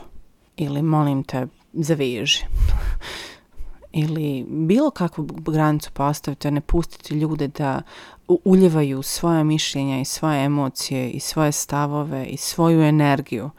ili 0.57 0.81
molim 0.81 1.23
te, 1.23 1.47
zaveži 1.73 2.45
ili 3.93 4.45
bilo 4.49 4.91
kakvu 4.91 5.23
granicu 5.25 5.91
postaviti, 5.91 6.51
ne 6.51 6.61
pustiti 6.61 7.15
ljude 7.15 7.47
da 7.47 7.81
uljevaju 8.27 9.01
svoje 9.01 9.43
mišljenja 9.43 9.99
i 9.99 10.05
svoje 10.05 10.43
emocije 10.45 11.09
i 11.09 11.19
svoje 11.19 11.51
stavove 11.51 12.25
i 12.25 12.37
svoju 12.37 12.81
energiju. 12.81 13.49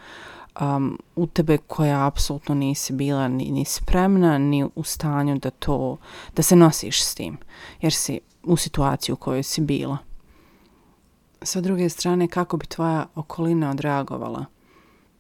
Um, 0.61 0.99
u 1.17 1.27
tebe 1.27 1.59
koja 1.59 2.07
apsolutno 2.07 2.55
nisi 2.55 2.93
bila 2.93 3.29
ni, 3.29 3.51
ni 3.51 3.65
spremna 3.65 4.39
ni 4.39 4.69
u 4.75 4.83
stanju 4.83 5.39
da 5.39 5.51
to 5.51 5.97
da 6.37 6.43
se 6.43 6.57
nosiš 6.57 7.05
s 7.05 7.15
tim 7.15 7.39
jer 7.81 7.93
si 7.93 8.21
u 8.43 8.57
situaciji 8.57 9.13
u 9.13 9.17
kojoj 9.17 9.43
si 9.43 9.61
bila. 9.61 9.99
Sa 11.43 11.61
druge 11.61 11.89
strane 11.89 12.29
kako 12.29 12.57
bi 12.57 12.67
tvoja 12.67 13.07
okolina 13.15 13.71
odreagovala? 13.71 14.45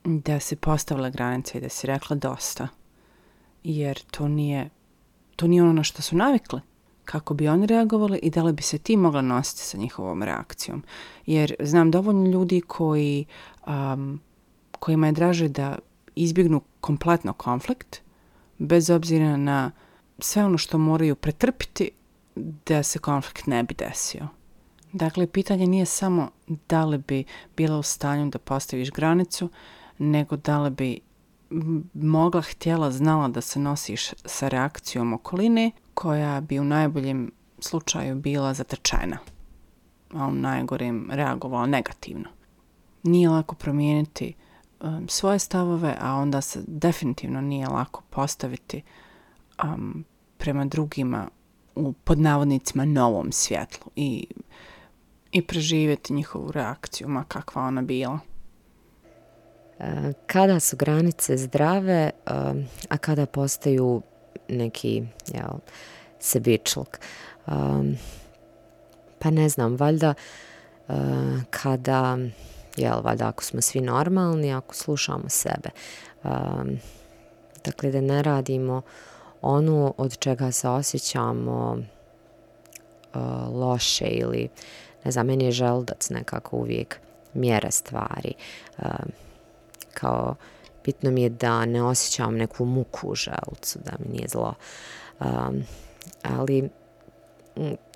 Da 0.04 0.40
si 0.40 0.56
postavila 0.56 1.10
granice 1.10 1.58
i 1.58 1.60
da 1.60 1.68
si 1.68 1.86
rekla 1.86 2.16
dosta 2.16 2.68
jer 3.64 4.00
to 4.10 4.28
nije 4.28 4.70
to 5.36 5.46
nije 5.46 5.62
ono 5.62 5.72
na 5.72 5.82
što 5.82 6.02
su 6.02 6.16
navikle. 6.16 6.60
kako 7.04 7.34
bi 7.34 7.48
oni 7.48 7.66
reagovali 7.66 8.18
i 8.22 8.30
da 8.30 8.42
li 8.42 8.52
bi 8.52 8.62
se 8.62 8.78
ti 8.78 8.96
mogla 8.96 9.22
nositi 9.22 9.62
sa 9.62 9.78
njihovom 9.78 10.22
reakcijom. 10.22 10.82
Jer 11.26 11.54
znam 11.60 11.90
dovoljno 11.90 12.30
ljudi 12.30 12.60
koji 12.60 13.24
um, 13.66 14.20
kojima 14.78 15.06
je 15.06 15.12
draže 15.12 15.48
da 15.48 15.78
izbjegnu 16.14 16.60
kompletno 16.80 17.32
konflikt, 17.32 18.00
bez 18.58 18.90
obzira 18.90 19.36
na 19.36 19.70
sve 20.18 20.44
ono 20.44 20.58
što 20.58 20.78
moraju 20.78 21.14
pretrpiti 21.14 21.90
da 22.66 22.82
se 22.82 22.98
konflikt 22.98 23.46
ne 23.46 23.62
bi 23.62 23.74
desio. 23.74 24.28
Dakle, 24.92 25.26
pitanje 25.26 25.66
nije 25.66 25.86
samo 25.86 26.30
da 26.68 26.84
li 26.84 26.98
bi 26.98 27.24
bila 27.56 27.78
u 27.78 27.82
stanju 27.82 28.30
da 28.30 28.38
postaviš 28.38 28.90
granicu, 28.90 29.48
nego 29.98 30.36
da 30.36 30.62
li 30.62 30.70
bi 30.70 31.00
mogla, 31.94 32.40
htjela, 32.40 32.90
znala 32.90 33.28
da 33.28 33.40
se 33.40 33.60
nosiš 33.60 34.10
sa 34.24 34.48
reakcijom 34.48 35.12
okoline 35.12 35.70
koja 35.94 36.40
bi 36.40 36.58
u 36.58 36.64
najboljem 36.64 37.30
slučaju 37.58 38.16
bila 38.16 38.54
zatečena, 38.54 39.18
a 40.14 40.26
u 40.26 40.34
najgorem 40.34 41.08
reagovala 41.10 41.66
negativno. 41.66 42.28
Nije 43.02 43.28
lako 43.28 43.54
promijeniti 43.54 44.34
um, 44.80 45.08
svoje 45.08 45.38
stavove, 45.38 45.96
a 46.00 46.14
onda 46.14 46.40
se 46.40 46.62
definitivno 46.66 47.40
nije 47.40 47.66
lako 47.66 48.02
postaviti 48.10 48.82
um, 49.64 50.04
prema 50.38 50.64
drugima 50.64 51.28
u 51.74 51.92
podnavodnicima 51.92 52.84
novom 52.84 53.32
svjetlu 53.32 53.90
i, 53.96 54.26
i 55.32 55.42
preživjeti 55.42 56.12
njihovu 56.12 56.52
reakciju, 56.52 57.08
ma 57.08 57.24
kakva 57.24 57.62
ona 57.62 57.82
bila. 57.82 58.18
E, 59.80 60.12
kada 60.26 60.60
su 60.60 60.76
granice 60.76 61.36
zdrave, 61.36 62.10
e, 62.10 62.10
a 62.88 62.96
kada 63.00 63.26
postaju 63.26 64.02
neki 64.48 65.02
jel, 65.26 65.58
sebičluk? 66.18 66.98
E, 67.46 67.50
pa 69.18 69.30
ne 69.30 69.48
znam, 69.48 69.76
valjda 69.76 70.14
kada, 71.50 72.18
jel, 72.76 73.02
valjda 73.02 73.28
ako 73.28 73.44
smo 73.44 73.60
svi 73.60 73.80
normalni, 73.80 74.52
ako 74.52 74.74
slušamo 74.74 75.28
sebe. 75.28 75.70
Dakle, 77.64 77.90
da 77.90 78.00
ne 78.00 78.22
radimo 78.22 78.82
ono 79.42 79.94
od 79.96 80.18
čega 80.18 80.52
se 80.52 80.68
osjećamo 80.68 81.78
loše 83.52 84.04
ili, 84.04 84.48
ne 85.04 85.10
znam, 85.10 85.26
meni 85.26 85.44
je 85.44 85.52
želdac 85.52 86.10
nekako 86.10 86.56
uvijek 86.56 87.00
mjera 87.34 87.70
stvari. 87.70 88.34
Kao, 89.94 90.34
bitno 90.84 91.10
mi 91.10 91.22
je 91.22 91.28
da 91.28 91.64
ne 91.64 91.82
osjećam 91.82 92.36
neku 92.36 92.64
muku 92.64 93.08
u 93.08 93.14
želcu, 93.14 93.78
da 93.84 93.92
mi 93.98 94.12
nije 94.12 94.28
zlo. 94.28 94.54
Um, 95.20 95.62
ali 96.22 96.68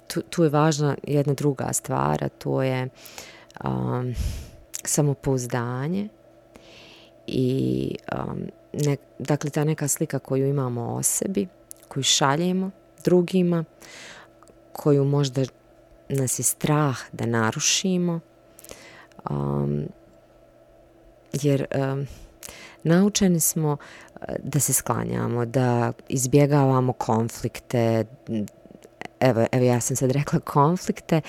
tu, 0.06 0.22
tu 0.30 0.42
je 0.44 0.50
važna 0.50 0.96
jedna 1.02 1.34
druga 1.34 1.72
stvar, 1.72 2.24
a 2.24 2.28
to 2.28 2.62
je 2.62 2.88
um, 3.64 4.14
samopouzdanje 4.84 6.08
i 7.26 7.90
um, 8.12 8.42
ne, 8.72 8.96
dakle 9.18 9.50
ta 9.50 9.64
neka 9.64 9.88
slika 9.88 10.18
koju 10.18 10.48
imamo 10.48 10.94
o 10.94 11.02
sebi, 11.02 11.48
koju 11.88 12.02
šaljemo 12.02 12.70
drugima, 13.04 13.64
koju 14.72 15.04
možda 15.04 15.42
nas 16.08 16.38
je 16.38 16.42
strah 16.42 16.98
da 17.12 17.26
narušimo, 17.26 18.20
um, 19.30 19.84
jer 21.44 21.66
um, 21.74 22.06
naučeni 22.82 23.40
smo 23.40 23.76
eh, 24.20 24.34
da 24.42 24.60
se 24.60 24.72
sklanjamo, 24.72 25.44
da 25.44 25.92
izbjegavamo 26.08 26.92
konflikte, 26.92 28.04
evo, 29.20 29.46
evo 29.52 29.64
ja 29.64 29.80
sam 29.80 29.96
sad 29.96 30.10
rekla 30.10 30.40
konflikte, 30.40 31.20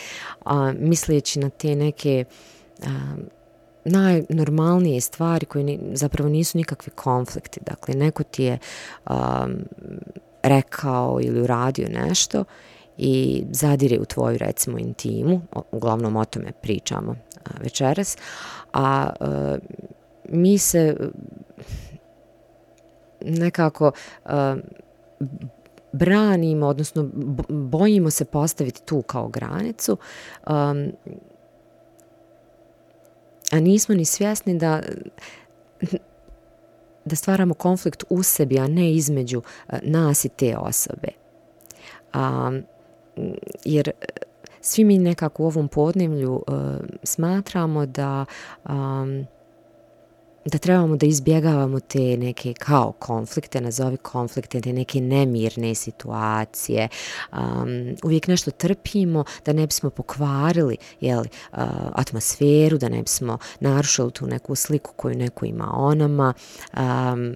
a, 0.45 0.73
misleći 0.79 1.39
na 1.39 1.49
te 1.49 1.75
neke 1.75 2.25
a, 2.83 3.15
najnormalnije 3.85 5.01
stvari 5.01 5.45
koje 5.45 5.63
ni, 5.63 5.79
zapravo 5.93 6.29
nisu 6.29 6.57
nikakvi 6.57 6.91
konflikti. 6.91 7.59
Dakle, 7.65 7.95
neko 7.95 8.23
ti 8.23 8.43
je 8.43 8.57
a, 9.05 9.47
rekao 10.43 11.19
ili 11.21 11.41
uradio 11.41 11.87
nešto 11.89 12.43
i 12.97 13.43
zadire 13.51 13.99
u 13.99 14.05
tvoju, 14.05 14.37
recimo, 14.37 14.77
intimu, 14.77 15.41
uglavnom 15.71 16.15
o 16.15 16.25
tome 16.25 16.51
pričamo 16.61 17.15
večeras, 17.59 18.17
a, 18.73 19.09
e, 19.19 19.57
mi 20.29 20.57
se 20.57 20.79
e, 20.79 21.07
nekako 23.21 23.91
e, 24.25 24.55
branimo, 25.91 26.67
odnosno 26.67 27.09
bojimo 27.49 28.09
se 28.09 28.25
postaviti 28.25 28.81
tu 28.85 29.01
kao 29.01 29.27
granicu, 29.27 29.97
um, 30.47 30.91
a 33.51 33.59
nismo 33.59 33.95
ni 33.95 34.05
svjesni 34.05 34.57
da 34.57 34.81
da 37.05 37.15
stvaramo 37.15 37.53
konflikt 37.53 38.03
u 38.09 38.23
sebi, 38.23 38.59
a 38.59 38.67
ne 38.67 38.93
između 38.93 39.41
nas 39.81 40.25
i 40.25 40.29
te 40.29 40.57
osobe. 40.57 41.07
Um, 42.15 42.63
jer 43.65 43.91
svi 44.67 44.83
mi 44.83 44.97
nekako 44.97 45.43
u 45.43 45.45
ovom 45.45 45.67
podnevlju 45.67 46.33
uh, 46.33 46.41
eh, 46.47 46.79
smatramo 47.03 47.85
da 47.85 48.25
um, 48.69 49.25
da 50.51 50.57
trebamo 50.57 50.95
da 50.95 51.05
izbjegavamo 51.05 51.79
te 51.79 52.17
neke 52.17 52.53
kao 52.53 52.91
konflikte, 52.91 53.61
nazovi 53.61 53.97
konflikte, 53.97 54.61
te 54.61 54.73
neke 54.73 55.01
nemirne 55.01 55.75
situacije. 55.75 56.87
Um, 57.31 57.95
uvijek 58.03 58.27
nešto 58.27 58.51
trpimo 58.51 59.23
da 59.45 59.53
ne 59.53 59.67
bismo 59.67 59.89
pokvarili 59.89 60.77
jeli, 61.01 61.29
uh, 61.51 61.59
atmosferu, 61.93 62.77
da 62.77 62.89
ne 62.89 63.01
bismo 63.01 63.37
narušili 63.59 64.11
tu 64.11 64.27
neku 64.27 64.55
sliku 64.55 64.93
koju 64.95 65.15
neko 65.15 65.45
ima 65.45 65.71
o 65.73 65.95
nama, 65.95 66.33
um, 66.73 67.33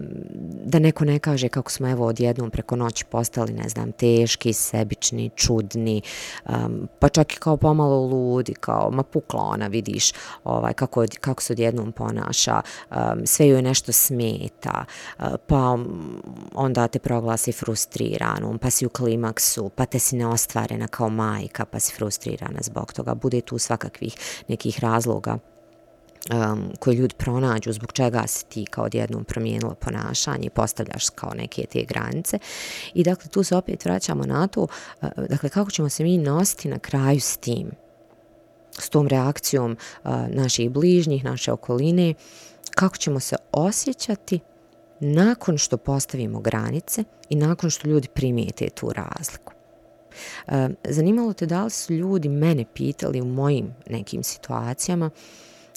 da 0.65 0.80
neko 0.80 1.06
ne 1.06 1.19
kaže 1.19 1.50
kako 1.50 1.71
smo 1.71 1.89
evo 1.89 2.06
odjednom 2.06 2.50
preko 2.50 2.76
noći 2.76 3.06
postali, 3.06 3.54
ne 3.54 3.69
znam, 3.69 3.91
teški, 3.91 4.54
sebični, 4.54 5.30
čudni, 5.36 6.02
um, 6.50 6.88
pa 7.00 7.10
čak 7.10 7.34
i 7.34 7.38
kao 7.38 7.58
pomalo 7.58 8.06
ludi, 8.06 8.54
kao 8.54 8.91
ma 8.91 9.04
pukla 9.04 9.41
ona, 9.41 9.67
vidiš 9.67 10.12
ovaj, 10.43 10.74
kako, 10.74 11.06
kako 11.19 11.41
se 11.41 11.54
odjednom 11.54 11.91
ponaša, 11.91 12.62
uh, 12.89 13.00
um, 13.13 13.25
sve 13.25 13.47
joj 13.47 13.61
nešto 13.61 13.91
smeta, 13.91 14.85
uh, 15.19 15.25
pa 15.47 15.75
mm, 15.75 16.21
onda 16.53 16.87
te 16.87 16.99
proglasi 16.99 17.51
frustriranom, 17.51 18.57
pa 18.57 18.69
si 18.69 18.85
u 18.85 18.89
klimaksu, 18.89 19.69
pa 19.69 19.85
te 19.85 19.99
si 19.99 20.15
neostvarena 20.15 20.87
kao 20.87 21.09
majka, 21.09 21.65
pa 21.65 21.79
si 21.79 21.93
frustrirana 21.93 22.59
zbog 22.61 22.93
toga. 22.93 23.13
Bude 23.13 23.41
tu 23.41 23.57
svakakvih 23.57 24.15
nekih 24.47 24.79
razloga 24.79 25.37
um, 26.29 26.71
koje 26.79 26.95
ljudi 26.95 27.15
pronađu 27.17 27.73
zbog 27.73 27.91
čega 27.91 28.27
se 28.27 28.45
ti 28.45 28.65
kao 28.65 28.83
odjednom 28.83 29.23
promijenilo 29.23 29.75
ponašanje 29.75 30.45
i 30.45 30.49
postavljaš 30.49 31.09
kao 31.09 31.33
neke 31.33 31.65
te 31.65 31.83
granice. 31.83 32.39
I 32.93 33.03
dakle, 33.03 33.29
tu 33.29 33.43
se 33.43 33.55
opet 33.55 33.85
vraćamo 33.85 34.23
na 34.23 34.47
to, 34.47 34.61
uh, 34.61 35.09
dakle, 35.29 35.49
kako 35.49 35.71
ćemo 35.71 35.89
se 35.89 36.03
mi 36.03 36.17
nositi 36.17 36.69
na 36.69 36.79
kraju 36.79 37.19
s 37.19 37.37
tim, 37.37 37.71
s 38.79 38.89
tom 38.89 39.07
reakcijom 39.07 39.77
uh, 40.03 40.11
naših 40.29 40.69
bližnjih, 40.69 41.23
naše 41.23 41.51
okoline, 41.51 42.09
uh, 42.09 42.50
kako 42.75 42.97
ćemo 42.97 43.19
se 43.19 43.36
osjećati 43.51 44.39
nakon 44.99 45.57
što 45.57 45.77
postavimo 45.77 46.39
granice 46.39 47.03
i 47.29 47.36
nakon 47.36 47.69
što 47.69 47.88
ljudi 47.88 48.07
primijete 48.13 48.69
tu 48.69 48.93
razliku. 48.93 49.53
E, 50.47 50.69
zanimalo 50.89 51.34
te 51.34 51.45
da 51.45 51.63
li 51.63 51.69
su 51.69 51.93
ljudi 51.93 52.29
mene 52.29 52.65
pitali 52.73 53.21
u 53.21 53.25
mojim 53.25 53.73
nekim 53.89 54.23
situacijama 54.23 55.10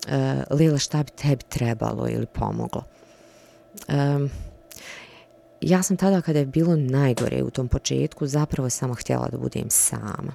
e, 0.09 0.43
Lila 0.51 0.79
šta 0.79 1.03
bi 1.03 1.11
tebi 1.11 1.43
trebalo 1.49 2.09
ili 2.09 2.27
pomoglo. 2.27 2.85
E, 3.89 4.29
ja 5.61 5.83
sam 5.83 5.97
tada 5.97 6.21
kada 6.21 6.39
je 6.39 6.47
bilo 6.47 6.77
najgore 6.77 7.43
u 7.43 7.51
tom 7.51 7.69
početku 7.69 8.27
zapravo 8.27 8.71
samo 8.71 8.95
htjela 8.95 9.29
da 9.29 9.39
budem 9.39 9.71
sama. 9.71 10.33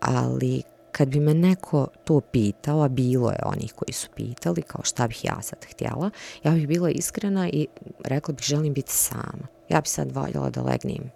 Ali 0.00 0.62
kad 0.92 1.08
bi 1.08 1.20
me 1.20 1.34
neko 1.34 1.86
to 2.04 2.20
pitao, 2.20 2.82
a 2.82 2.88
bilo 2.88 3.30
je 3.30 3.38
onih 3.44 3.72
koji 3.72 3.92
su 3.92 4.08
pitali, 4.16 4.62
kao 4.62 4.84
šta 4.84 5.08
bih 5.08 5.24
ja 5.24 5.42
sad 5.42 5.64
htjela, 5.64 6.10
ja 6.44 6.52
bih 6.52 6.68
bila 6.68 6.90
iskrena 6.90 7.48
i 7.48 7.66
rekla 8.04 8.34
bih 8.34 8.44
želim 8.44 8.74
biti 8.74 8.92
sama. 8.92 9.46
Ja 9.68 9.80
bih 9.80 9.90
sad 9.90 10.12
voljela 10.12 10.50
da 10.50 10.62
legnim 10.62 11.10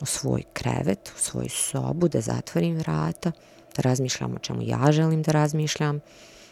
u 0.00 0.06
svoj 0.06 0.42
krevet, 0.52 1.12
u 1.16 1.18
svoju 1.18 1.48
sobu, 1.48 2.08
da 2.08 2.20
zatvorim 2.20 2.76
vrata, 2.76 3.32
da 3.76 3.82
razmišljam 3.82 4.34
o 4.34 4.38
čemu 4.38 4.62
ja 4.62 4.92
želim 4.92 5.22
da 5.22 5.32
razmišljam, 5.32 6.00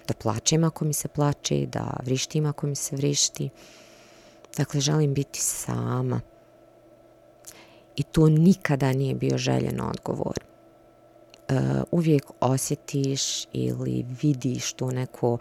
da 0.08 0.14
plačem 0.14 0.64
ako 0.64 0.84
mi 0.84 0.92
se 0.92 1.08
plače, 1.08 1.66
da 1.66 1.96
vrištim 2.04 2.46
ako 2.46 2.66
mi 2.66 2.74
se 2.74 2.96
vrišti. 2.96 3.50
Dakle, 4.56 4.80
želim 4.80 5.14
biti 5.14 5.40
sama. 5.40 6.20
I 7.96 8.02
to 8.02 8.28
nikada 8.28 8.92
nije 8.92 9.14
bio 9.14 9.38
željen 9.38 9.80
odgovor 9.80 10.53
uh, 11.48 11.82
uvijek 11.90 12.24
osjetiš 12.40 13.46
ili 13.52 14.06
vidiš 14.22 14.72
to 14.72 14.90
neko 14.90 15.38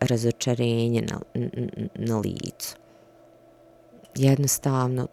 razočarenje 0.00 1.02
na, 1.02 1.20
na, 1.34 1.68
na 1.94 2.18
licu. 2.18 2.76
Jednostavno, 4.14 5.08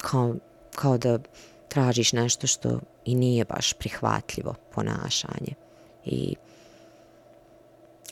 kao, 0.00 0.34
kao 0.74 0.98
da 0.98 1.18
tražiš 1.68 2.12
nešto 2.12 2.46
što 2.46 2.80
i 3.04 3.14
nije 3.14 3.44
baš 3.44 3.72
prihvatljivo 3.72 4.54
ponašanje. 4.74 5.54
I 6.04 6.36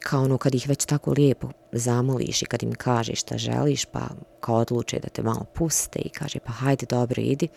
kao 0.01 0.23
ono 0.23 0.39
kad 0.39 0.55
ih 0.55 0.69
već 0.69 0.85
tako 0.85 1.13
lijepo 1.13 1.49
zamoliš 1.73 2.43
i 2.43 2.47
kad 2.47 2.63
im 2.63 2.75
kažeš 2.75 3.21
šta 3.21 3.39
želiš, 3.39 3.85
pa 3.85 4.01
kao 4.41 4.57
odluče 4.57 4.99
da 4.99 5.09
te 5.09 5.23
malo 5.23 5.45
puste 5.55 5.99
i 5.99 6.09
kaže 6.09 6.39
pa 6.39 6.53
hajde 6.53 6.87
dobro 6.87 7.23
idi. 7.23 7.49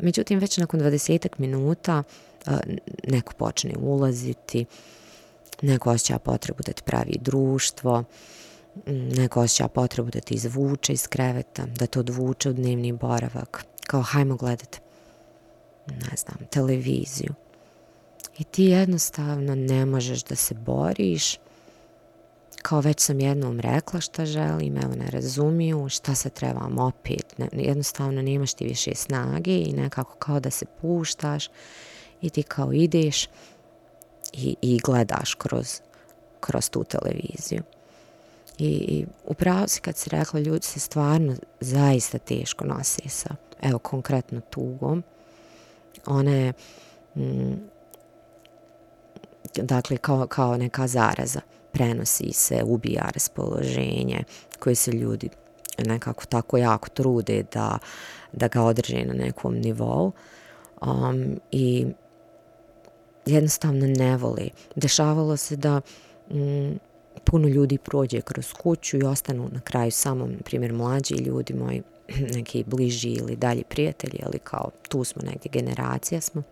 Međutim, 0.00 0.38
već 0.38 0.56
nakon 0.56 0.80
20 0.80 1.28
minuta 1.38 1.98
uh, 1.98 2.29
neko 3.08 3.32
počne 3.32 3.74
ulaziti, 3.80 4.64
neko 5.62 5.90
osjeća 5.90 6.18
potrebu 6.18 6.62
da 6.66 6.72
ti 6.72 6.82
pravi 6.82 7.16
društvo, 7.20 8.04
neko 8.86 9.40
osjeća 9.40 9.68
potrebu 9.68 10.10
da 10.10 10.20
ti 10.20 10.34
izvuče 10.34 10.92
iz 10.92 11.06
kreveta, 11.08 11.66
da 11.66 11.86
te 11.86 12.00
odvuče 12.00 12.50
u 12.50 12.52
dnevni 12.52 12.92
boravak, 12.92 13.64
kao 13.86 14.02
hajmo 14.02 14.36
gledat, 14.36 14.80
ne 15.86 16.16
znam, 16.16 16.38
televiziju. 16.50 17.34
I 18.38 18.44
ti 18.44 18.64
jednostavno 18.64 19.54
ne 19.54 19.86
možeš 19.86 20.24
da 20.24 20.36
se 20.36 20.54
boriš, 20.54 21.38
kao 22.62 22.80
već 22.80 23.00
sam 23.00 23.20
jednom 23.20 23.60
rekla 23.60 24.00
šta 24.00 24.26
želim, 24.26 24.76
evo 24.76 24.94
ne 24.94 25.10
razumiju, 25.10 25.88
šta 25.88 26.14
se 26.14 26.30
trebam 26.30 26.78
opet, 26.78 27.38
ne, 27.38 27.48
jednostavno 27.52 28.22
nemaš 28.22 28.54
ti 28.54 28.64
više 28.64 28.94
snage 28.94 29.58
i 29.58 29.72
nekako 29.72 30.16
kao 30.18 30.40
da 30.40 30.50
se 30.50 30.66
puštaš 30.80 31.48
i 32.22 32.30
ti 32.30 32.42
kao 32.42 32.72
ideš 32.72 33.26
i, 34.32 34.56
i 34.62 34.78
gledaš 34.84 35.34
kroz, 35.34 35.80
kroz 36.40 36.70
tu 36.70 36.84
televiziju. 36.84 37.62
I, 38.58 38.68
i 38.68 39.06
upravo 39.24 39.68
si 39.68 39.80
kad 39.80 39.96
si 39.96 40.10
rekla, 40.10 40.40
ljudi 40.40 40.66
se 40.66 40.80
stvarno 40.80 41.36
zaista 41.60 42.18
teško 42.18 42.64
nose 42.64 43.08
sa, 43.08 43.34
evo 43.62 43.78
konkretno 43.78 44.40
tugom. 44.40 45.02
One, 46.06 46.52
mm, 47.16 47.54
dakle, 49.54 49.96
kao, 49.96 50.26
kao 50.26 50.56
neka 50.56 50.86
zaraza 50.86 51.40
prenosi 51.72 52.32
se, 52.32 52.62
ubija 52.64 53.10
raspoloženje 53.14 54.24
koje 54.58 54.74
se 54.74 54.92
ljudi 54.92 55.28
nekako 55.78 56.24
tako 56.24 56.56
jako 56.56 56.88
trude 56.88 57.44
da, 57.52 57.78
da 58.32 58.48
ga 58.48 58.62
održe 58.62 59.04
na 59.04 59.14
nekom 59.14 59.54
nivou 59.54 60.12
um, 60.80 61.40
i 61.50 61.86
jednostavno 63.26 63.86
ne 63.86 64.16
voli. 64.16 64.50
Dešavalo 64.76 65.36
se 65.36 65.56
da 65.56 65.80
mm, 66.30 66.78
puno 67.24 67.48
ljudi 67.48 67.78
prođe 67.78 68.20
kroz 68.20 68.52
kuću 68.52 68.96
i 68.96 69.02
ostanu 69.02 69.48
na 69.52 69.60
kraju 69.60 69.90
samo, 69.90 70.26
na 70.26 70.38
primjer, 70.44 70.72
mlađi 70.72 71.14
ljudi 71.14 71.54
moji, 71.54 71.82
neki 72.36 72.64
bliži 72.66 73.10
ili 73.10 73.36
dalji 73.36 73.64
prijatelji, 73.64 74.20
ali 74.26 74.38
kao 74.38 74.70
tu 74.88 75.04
smo 75.04 75.22
negdje, 75.22 75.50
generacija 75.52 76.20
smo. 76.20 76.42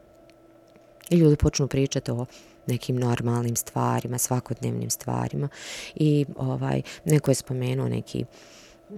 I 1.11 1.17
ljudi 1.17 1.37
počnu 1.37 1.69
pričati 1.69 2.11
o 2.11 2.27
nekim 2.67 2.97
normalnim 2.97 3.57
stvarima, 3.57 4.19
svakodnevnim 4.19 4.91
stvarima 4.91 5.49
i 5.95 6.27
ovaj 6.37 6.83
neko 7.05 7.31
je 7.31 7.35
spomenuo 7.35 7.89
neki 7.89 8.25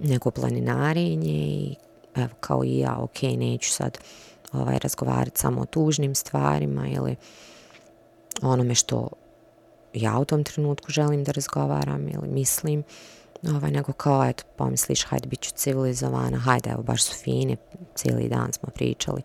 neko 0.03 0.31
planinarenje 0.31 1.33
i 1.33 1.75
evo 2.17 2.29
kao 2.41 2.65
i 2.65 2.79
ja, 2.79 2.97
ok, 2.99 3.23
neću 3.23 3.71
sad 3.71 3.99
ovaj 4.53 4.79
razgovarati 4.79 5.41
samo 5.41 5.61
o 5.61 5.67
tužnim 5.67 6.15
stvarima 6.15 6.89
ili 6.89 7.17
onome 8.43 8.75
što 8.75 9.09
ja 9.95 10.19
u 10.19 10.25
tom 10.25 10.45
trenutku 10.45 10.91
želim 10.91 11.25
da 11.25 11.33
razgovaram 11.33 12.09
ili 12.09 12.29
mislim, 12.29 12.85
ovaj, 13.43 13.71
nego 13.71 13.93
kao, 13.93 14.25
eto, 14.25 14.45
pomisliš, 14.57 15.05
hajde, 15.05 15.29
bit 15.29 15.41
ću 15.41 15.51
civilizovana, 15.55 16.39
hajde, 16.39 16.71
evo, 16.71 16.83
baš 16.83 17.05
su 17.05 17.15
fine, 17.15 17.57
cijeli 17.95 18.29
dan 18.29 18.53
smo 18.53 18.69
pričali. 18.69 19.23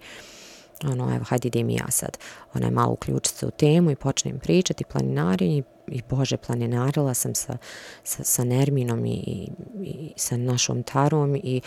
Ono, 0.84 1.16
evo, 1.16 1.24
hajde 1.24 1.48
idem 1.48 1.70
ja 1.70 1.92
sad, 1.92 2.18
onaj 2.54 2.72
malo 2.72 2.94
uključiti 2.94 3.38
se 3.38 3.46
u 3.46 3.52
temu 3.52 3.92
i 3.92 3.96
počnem 3.96 4.40
pričati 4.40 4.84
planinarenje 4.86 5.58
i, 5.58 5.64
i 5.88 6.02
bože, 6.10 6.38
planinarila 6.38 7.14
sam 7.14 7.36
sa, 7.36 7.58
sa, 8.04 8.24
sa 8.24 8.44
Nerminom 8.44 9.06
i, 9.06 9.12
i, 9.12 9.50
i 9.84 10.14
sa 10.16 10.38
našom 10.38 10.84
Tarom 10.84 11.36
i 11.36 11.62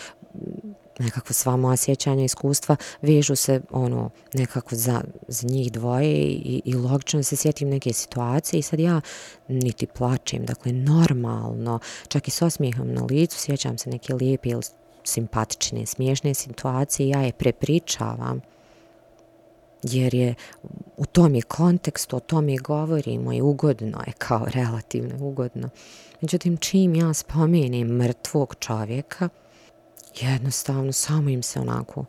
nekako 0.99 1.33
sva 1.33 1.57
moja 1.57 1.77
sjećanja 1.77 2.21
i 2.21 2.25
iskustva 2.25 2.75
vežu 3.01 3.35
se 3.35 3.61
ono 3.71 4.09
nekako 4.33 4.75
za, 4.75 5.01
za 5.27 5.47
njih 5.47 5.71
dvoje 5.71 6.15
i, 6.15 6.61
i 6.65 6.75
logično 6.75 7.23
se 7.23 7.35
sjetim 7.35 7.69
neke 7.69 7.93
situacije 7.93 8.59
i 8.59 8.63
sad 8.63 8.79
ja 8.79 9.01
niti 9.47 9.87
plačem, 9.87 10.45
dakle 10.45 10.71
normalno, 10.71 11.79
čak 12.07 12.27
i 12.27 12.31
s 12.31 12.41
osmijehom 12.41 12.93
na 12.93 13.03
licu 13.03 13.39
sjećam 13.39 13.77
se 13.77 13.89
neke 13.89 14.13
lijepe 14.13 14.49
ili 14.49 14.61
simpatične, 15.03 15.85
smiješne 15.85 16.33
situacije 16.33 17.09
ja 17.09 17.21
je 17.21 17.31
prepričavam 17.31 18.41
jer 19.83 20.13
je 20.13 20.35
u 20.97 21.05
tom 21.05 21.35
je 21.35 21.41
kontekstu, 21.41 22.15
o 22.15 22.19
tom 22.19 22.49
je 22.49 22.57
govorimo 22.57 23.33
i 23.33 23.41
ugodno 23.41 24.03
je 24.07 24.13
kao 24.17 24.45
relativno 24.53 25.15
ugodno. 25.19 25.69
Međutim, 26.21 26.57
čim 26.57 26.95
ja 26.95 27.13
spomenem 27.13 27.87
mrtvog 27.87 28.55
čovjeka, 28.59 29.29
jednostavno 30.15 30.91
samo 30.91 31.29
im 31.29 31.43
se 31.43 31.59
onako 31.59 32.05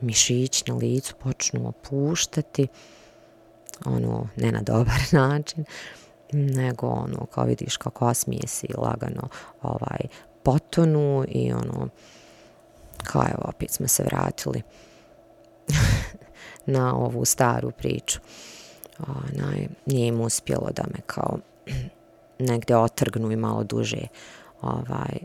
mišić 0.00 0.66
na 0.66 0.74
licu 0.74 1.14
počnu 1.14 1.68
opuštati, 1.68 2.68
ono, 3.84 4.28
ne 4.36 4.52
na 4.52 4.62
dobar 4.62 5.00
način, 5.22 5.64
nego 6.32 6.86
ono, 6.86 7.26
kao 7.26 7.44
vidiš 7.44 7.76
kako 7.76 8.06
osmije 8.06 8.46
si 8.46 8.66
lagano 8.78 9.28
ovaj, 9.62 10.00
potonu 10.42 11.24
i 11.28 11.52
ono, 11.52 11.88
kao 13.04 13.22
evo, 13.22 13.42
opet 13.44 13.70
smo 13.70 13.88
se 13.88 14.02
vratili 14.02 14.62
na 16.66 16.96
ovu 16.96 17.24
staru 17.24 17.70
priču. 17.70 18.20
Onaj, 18.98 19.68
nije 19.86 20.06
im 20.06 20.20
uspjelo 20.20 20.70
da 20.76 20.82
me 20.82 21.00
kao 21.06 21.38
negde 22.48 22.76
otrgnu 22.76 23.32
i 23.32 23.36
malo 23.36 23.64
duže 23.64 24.06
ovaj, 24.62 25.18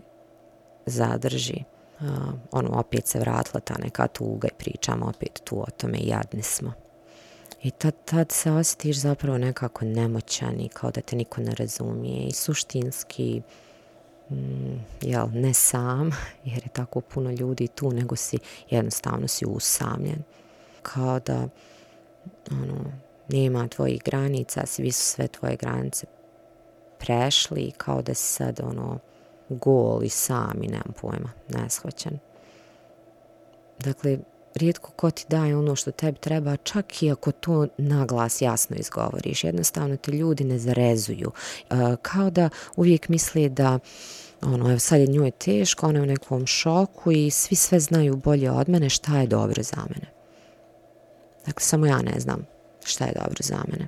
zadrži. 0.85 1.63
Uh, 1.99 2.07
ono, 2.51 2.69
opet 2.79 3.07
se 3.07 3.19
vratila 3.19 3.59
ta 3.59 3.75
neka 3.83 4.07
tuga 4.07 4.47
i 4.47 4.57
pričamo 4.57 5.05
opet 5.05 5.41
tu 5.43 5.61
o 5.61 5.65
tome 5.77 5.97
i 5.97 6.07
jadni 6.07 6.41
smo. 6.41 6.73
I 7.63 7.71
tad, 7.71 7.93
tad 8.05 8.31
se 8.31 8.51
osjetiš 8.51 8.97
zapravo 8.97 9.37
nekako 9.37 9.85
nemoćan 9.85 10.59
i 10.59 10.69
kao 10.69 10.91
da 10.91 11.01
te 11.01 11.15
niko 11.15 11.41
ne 11.41 11.55
razumije 11.55 12.27
i 12.27 12.31
suštinski 12.31 13.41
mm, 14.29 14.75
jel, 15.01 15.27
ne 15.33 15.53
sam, 15.53 16.11
jer 16.45 16.63
je 16.63 16.69
tako 16.73 17.01
puno 17.01 17.31
ljudi 17.31 17.67
tu, 17.67 17.91
nego 17.91 18.15
si 18.15 18.37
jednostavno 18.69 19.27
si 19.27 19.45
usamljen 19.45 20.23
kao 20.81 21.19
da 21.19 21.47
ono, 22.51 22.91
nema 23.29 23.67
tvojih 23.67 24.01
granica, 24.03 24.65
svi 24.65 24.91
su 24.91 25.03
sve 25.03 25.27
tvoje 25.27 25.55
granice 25.55 26.05
prešli 26.99 27.71
kao 27.77 28.01
da 28.01 28.13
si 28.13 28.33
sad 28.33 28.59
ono 28.63 28.99
gol 29.49 30.03
i 30.03 30.09
sam 30.09 30.63
i 30.63 30.67
nemam 30.67 30.93
pojma, 31.01 31.29
neshvaćen. 31.49 32.19
Dakle, 33.79 34.17
rijetko 34.55 34.91
ko 34.91 35.11
ti 35.11 35.25
daje 35.29 35.57
ono 35.57 35.75
što 35.75 35.91
tebi 35.91 36.17
treba, 36.17 36.57
čak 36.57 37.03
i 37.03 37.11
ako 37.11 37.31
to 37.31 37.67
naglas 37.77 38.41
jasno 38.41 38.75
izgovoriš. 38.75 39.43
Jednostavno 39.43 39.97
te 39.97 40.11
ljudi 40.11 40.43
ne 40.43 40.59
zarezuju. 40.59 41.31
E, 41.69 41.75
kao 42.01 42.29
da 42.29 42.49
uvijek 42.75 43.09
misle 43.09 43.49
da 43.49 43.79
ono, 44.41 44.69
evo 44.69 44.79
sad 44.79 44.99
je 44.99 45.07
njoj 45.07 45.31
teško, 45.31 45.87
ona 45.87 45.99
je 45.99 46.03
u 46.03 46.05
nekom 46.05 46.45
šoku 46.45 47.11
i 47.11 47.31
svi 47.31 47.55
sve 47.55 47.79
znaju 47.79 48.15
bolje 48.15 48.51
od 48.51 48.69
mene 48.69 48.89
šta 48.89 49.17
je 49.17 49.27
dobro 49.27 49.63
za 49.63 49.77
mene. 49.77 50.13
Dakle, 51.45 51.61
samo 51.61 51.85
ja 51.85 52.01
ne 52.01 52.19
znam 52.19 52.45
šta 52.85 53.05
je 53.05 53.13
dobro 53.13 53.37
za 53.39 53.63
mene. 53.67 53.87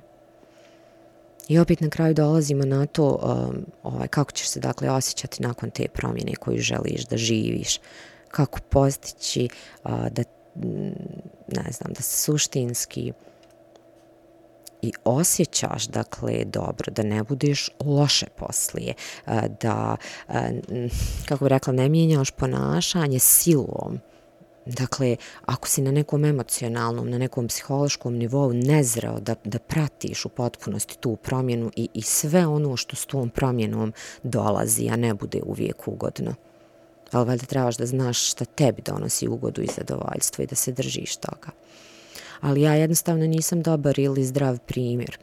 I 1.48 1.58
opet 1.58 1.80
na 1.80 1.88
kraju 1.88 2.14
dolazimo 2.14 2.64
na 2.64 2.86
to 2.86 3.20
um, 3.22 3.66
ovaj, 3.82 4.08
kako 4.08 4.32
ćeš 4.32 4.48
se 4.48 4.60
dakle 4.60 4.90
osjećati 4.90 5.42
nakon 5.42 5.70
te 5.70 5.88
promjene 5.88 6.34
koju 6.34 6.58
želiš 6.58 7.06
da 7.06 7.16
živiš, 7.16 7.80
kako 8.28 8.58
postići 8.70 9.48
uh, 9.84 9.90
da 10.10 10.22
mm, 10.56 10.92
ne 11.48 11.72
znam, 11.72 11.92
da 11.92 12.02
se 12.02 12.22
suštinski 12.22 13.12
i 14.82 14.92
osjećaš 15.04 15.86
dakle 15.86 16.44
dobro, 16.44 16.92
da 16.92 17.02
ne 17.02 17.22
budeš 17.22 17.70
loše 17.84 18.26
poslije, 18.36 18.94
uh, 19.26 19.32
da, 19.60 19.96
uh, 20.28 20.34
kako 21.28 21.44
bi 21.44 21.48
rekla, 21.48 21.72
ne 21.72 21.88
mijenjaš 21.88 22.30
ponašanje 22.30 23.18
silom, 23.18 24.00
Dakle, 24.66 25.16
ako 25.44 25.68
si 25.68 25.82
na 25.82 25.90
nekom 25.90 26.24
emocionalnom, 26.24 27.10
na 27.10 27.18
nekom 27.18 27.48
psihološkom 27.48 28.14
nivou 28.14 28.52
nezreo 28.52 29.20
da, 29.20 29.34
da 29.44 29.58
pratiš 29.58 30.24
u 30.24 30.28
potpunosti 30.28 30.98
tu 30.98 31.16
promjenu 31.16 31.70
i, 31.76 31.88
i 31.94 32.02
sve 32.02 32.46
ono 32.46 32.76
što 32.76 32.96
s 32.96 33.06
tom 33.06 33.30
promjenom 33.30 33.92
dolazi, 34.22 34.88
a 34.88 34.96
ne 34.96 35.14
bude 35.14 35.40
uvijek 35.46 35.88
ugodno. 35.88 36.34
Ali 37.12 37.26
valjda 37.26 37.46
trebaš 37.46 37.76
da 37.76 37.86
znaš 37.86 38.30
šta 38.30 38.44
tebi 38.44 38.82
donosi 38.82 39.28
ugodu 39.28 39.62
i 39.62 39.68
zadovoljstvo 39.76 40.42
i 40.42 40.46
da 40.46 40.54
se 40.54 40.72
držiš 40.72 41.16
toga. 41.16 41.50
Ali 42.40 42.62
ja 42.62 42.74
jednostavno 42.74 43.26
nisam 43.26 43.62
dobar 43.62 43.98
ili 43.98 44.24
zdrav 44.24 44.58
primjer. 44.58 45.18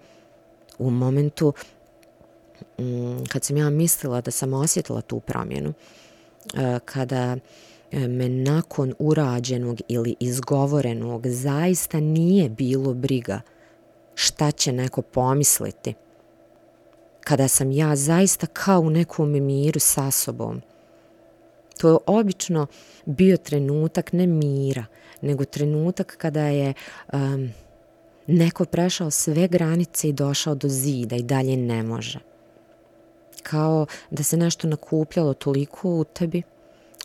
U 0.79 0.89
momentu 0.89 1.53
mm, 2.79 3.25
kad 3.29 3.43
sam 3.43 3.57
ja 3.57 3.69
mislila 3.69 4.21
da 4.21 4.31
sam 4.31 4.53
osjetila 4.53 5.01
tu 5.01 5.19
promjenu, 5.19 5.73
eh, 6.53 6.79
kada 6.85 7.37
me 7.93 8.29
nakon 8.29 8.93
urađenog 8.99 9.81
ili 9.87 10.15
izgovorenog 10.19 11.27
zaista 11.27 11.99
nije 11.99 12.49
bilo 12.49 12.93
briga 12.93 13.41
šta 14.15 14.51
će 14.51 14.71
neko 14.71 15.01
pomisliti. 15.01 15.93
Kada 17.21 17.47
sam 17.47 17.71
ja 17.71 17.95
zaista 17.95 18.47
kao 18.47 18.79
u 18.79 18.89
nekom 18.89 19.31
miru 19.31 19.79
sa 19.79 20.11
sobom, 20.11 20.61
to 21.77 21.89
je 21.89 21.97
obično 22.05 22.67
bio 23.05 23.37
trenutak 23.37 24.13
ne 24.13 24.27
mira, 24.27 24.85
nego 25.21 25.45
trenutak 25.45 26.15
kada 26.17 26.47
je 26.47 26.73
um, 27.13 27.49
neko 28.27 28.65
prešao 28.65 29.11
sve 29.11 29.47
granice 29.47 30.09
i 30.09 30.13
došao 30.13 30.55
do 30.55 30.67
zida 30.67 31.15
i 31.15 31.23
dalje 31.23 31.57
ne 31.57 31.83
može. 31.83 32.19
Kao 33.43 33.85
da 34.11 34.23
se 34.23 34.37
nešto 34.37 34.67
nakupljalo 34.67 35.33
toliko 35.33 35.89
u 35.89 36.03
tebi, 36.03 36.43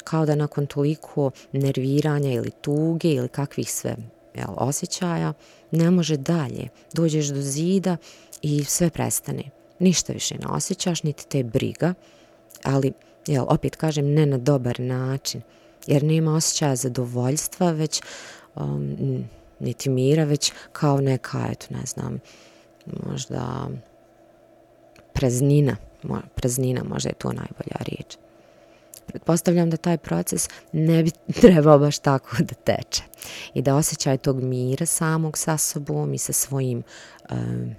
kao 0.05 0.27
da 0.27 0.35
nakon 0.35 0.67
toliko 0.67 1.31
nerviranja 1.53 2.33
ili 2.33 2.51
tuge 2.51 3.09
ili 3.09 3.29
kakvih 3.29 3.73
sve 3.73 3.97
jel, 4.39 4.55
osjećaja, 4.57 5.33
ne 5.71 5.91
može 5.91 6.17
dalje. 6.17 6.69
Dođeš 6.93 7.27
do 7.27 7.41
zida 7.41 7.97
i 8.43 8.65
sve 8.65 8.91
prestane. 8.91 9.43
ništa 9.79 10.13
više 10.13 10.35
ne 10.39 10.47
osjećaš, 10.47 11.03
niti 11.03 11.27
te 11.29 11.45
briga, 11.45 11.95
ali, 12.63 12.93
jel, 13.27 13.45
opet 13.49 13.77
kažem, 13.77 14.15
ne 14.15 14.27
na 14.27 14.39
dobar 14.39 14.81
način, 14.81 15.43
jer 15.87 16.03
nema 16.03 16.35
osjećaja 16.35 16.77
zadovoljstva, 16.77 17.71
već 17.71 18.03
um, 18.55 19.25
niti 19.61 19.91
mira, 19.91 20.25
već 20.25 20.53
kao 20.73 21.01
neka, 21.01 21.49
eto, 21.53 21.67
ne 21.71 21.87
znam, 21.87 22.19
možda 23.07 23.69
praznina, 25.13 25.77
praznina 26.35 26.85
možda 26.85 27.09
je 27.09 27.15
to 27.15 27.29
najbolja 27.29 27.77
riječ. 27.79 28.17
Pretpostavljam 29.09 29.71
da 29.71 29.77
taj 29.77 29.99
proces 29.99 30.49
ne 30.73 31.03
bi 31.03 31.11
trebao 31.41 31.79
baš 31.79 31.99
tako 31.99 32.37
da 32.39 32.55
teče 32.55 33.03
i 33.55 33.63
da 33.63 33.77
osjećaj 33.77 34.19
tog 34.19 34.43
mira 34.43 34.87
samog 34.87 35.39
sa 35.39 35.59
sobom 35.59 36.15
i 36.15 36.19
sa 36.19 36.33
svojim 36.33 36.83
um, 37.31 37.75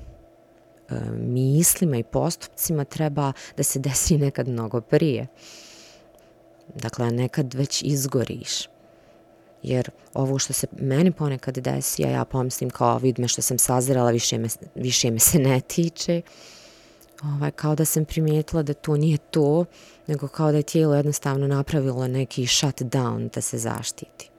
mislima 1.13 1.97
i 1.97 2.03
postupcima 2.03 2.85
treba 2.85 3.33
da 3.57 3.63
se 3.63 3.79
desi 3.79 4.17
nekad 4.17 4.47
mnogo 4.47 4.81
prije. 4.81 5.27
Dakle, 6.75 7.11
nekad 7.11 7.53
već 7.53 7.83
izgoriš. 7.83 8.67
Jer 9.63 9.89
ovo 10.13 10.39
što 10.39 10.53
se 10.53 10.67
meni 10.79 11.11
ponekad 11.11 11.57
desi, 11.57 12.05
a 12.05 12.09
ja 12.09 12.25
pomislim 12.25 12.69
kao 12.69 12.97
vidme 12.97 13.27
što 13.27 13.41
sam 13.41 13.57
sazrela, 13.57 14.11
više 14.11 14.37
me, 14.37 14.47
više 14.75 15.11
me 15.11 15.19
se 15.19 15.39
ne 15.39 15.61
tiče, 15.61 16.21
ovaj, 17.23 17.51
kao 17.51 17.75
da 17.75 17.85
sam 17.85 18.05
primijetila 18.05 18.63
da 18.63 18.73
to 18.73 18.97
nije 18.97 19.17
to, 19.17 19.65
nego 20.07 20.27
kao 20.27 20.51
da 20.51 20.57
je 20.57 20.63
tijelo 20.63 20.95
jednostavno 20.95 21.47
napravilo 21.47 22.07
neki 22.07 22.41
shutdown 22.41 23.29
da 23.33 23.41
se 23.41 23.57
zaštiti. 23.57 24.29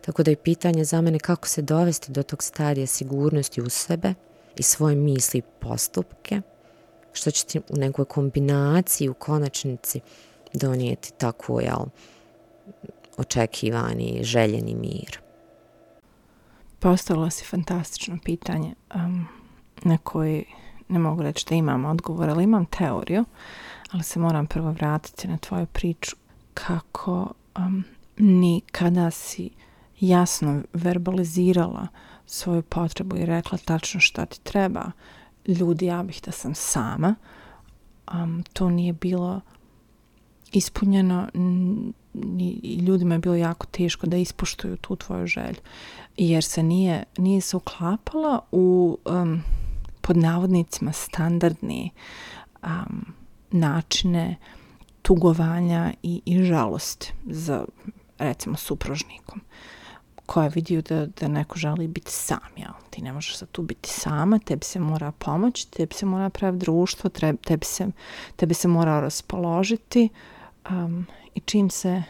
Tako 0.00 0.22
da 0.22 0.30
je 0.30 0.36
pitanje 0.36 0.84
za 0.84 1.00
mene 1.00 1.18
kako 1.18 1.48
se 1.48 1.62
dovesti 1.62 2.12
do 2.12 2.22
tog 2.22 2.42
stadija 2.42 2.86
sigurnosti 2.86 3.62
u 3.62 3.70
sebe 3.70 4.14
i 4.56 4.62
svoje 4.62 4.96
misli 4.96 5.38
i 5.38 5.42
postupke, 5.60 6.40
što 7.12 7.30
će 7.30 7.44
ti 7.44 7.58
u 7.58 7.76
nekoj 7.76 8.04
kombinaciji 8.04 9.08
u 9.08 9.14
konačnici 9.14 10.00
donijeti 10.52 11.12
tako, 11.18 11.60
jel, 11.60 11.84
očekivani, 13.16 14.20
željeni 14.22 14.74
mir? 14.74 15.18
Postavila 16.78 17.30
si 17.30 17.44
fantastično 17.44 18.18
pitanje 18.24 18.74
um, 18.94 19.26
na 19.82 19.98
koje 19.98 20.44
ne 20.88 20.98
mogu 20.98 21.22
reći 21.22 21.46
da 21.48 21.54
imam 21.54 21.84
odgovor, 21.84 22.30
ali 22.30 22.44
imam 22.44 22.66
teoriju, 22.66 23.24
ali 23.90 24.02
se 24.02 24.20
moram 24.20 24.46
prvo 24.46 24.70
vratiti 24.70 25.28
na 25.28 25.36
tvoju 25.38 25.66
priču. 25.66 26.16
Kako 26.54 27.32
um, 27.58 27.84
ni 28.18 28.60
kada 28.72 29.10
si 29.10 29.50
jasno 30.00 30.62
verbalizirala 30.72 31.88
svoju 32.26 32.62
potrebu 32.62 33.16
i 33.16 33.26
rekla 33.26 33.58
tačno 33.58 34.00
šta 34.00 34.26
ti 34.26 34.40
treba, 34.40 34.90
ljudi, 35.46 35.86
ja 35.86 36.02
bih 36.02 36.20
da 36.24 36.32
sam 36.32 36.54
sama, 36.54 37.14
um, 38.12 38.44
to 38.52 38.70
nije 38.70 38.92
bilo 38.92 39.40
ispunjeno 40.52 41.28
i 42.62 42.78
ljudima 42.86 43.14
je 43.14 43.18
bilo 43.18 43.34
jako 43.34 43.66
teško 43.66 44.06
da 44.06 44.16
ispoštuju 44.16 44.76
tu 44.76 44.96
tvoju 44.96 45.26
želju 45.26 45.60
jer 46.16 46.44
se 46.44 46.62
nije, 46.62 47.04
nije 47.18 47.40
se 47.40 47.56
uklapala 47.56 48.40
u 48.52 48.98
um, 49.04 49.42
pod 50.06 50.16
navodnicima 50.16 50.92
standardni 50.92 51.90
um, 52.62 53.14
načine 53.50 54.36
tugovanja 55.02 55.92
i, 56.02 56.22
i 56.24 56.42
žalost 56.42 57.12
za 57.26 57.64
recimo 58.18 58.56
supružnikom 58.56 59.40
koja 60.26 60.48
vidiju 60.48 60.82
da, 60.82 61.06
da 61.06 61.28
neko 61.28 61.58
želi 61.58 61.88
biti 61.88 62.12
sam, 62.12 62.48
jel? 62.56 62.72
Ti 62.90 63.02
ne 63.02 63.12
možeš 63.12 63.36
sad 63.36 63.48
tu 63.50 63.62
biti 63.62 63.88
sama, 63.90 64.38
tebi 64.38 64.64
se 64.64 64.80
mora 64.80 65.12
pomoći, 65.12 65.70
tebi 65.70 65.94
se 65.94 66.06
mora 66.06 66.30
pravi 66.30 66.58
društvo, 66.58 67.10
tebi 67.44 67.64
se, 67.64 67.86
tebi 68.36 68.54
se 68.54 68.68
mora 68.68 69.00
raspoložiti 69.00 70.08
um, 70.70 71.06
i 71.34 71.40
čim 71.40 71.70
se, 71.70 72.02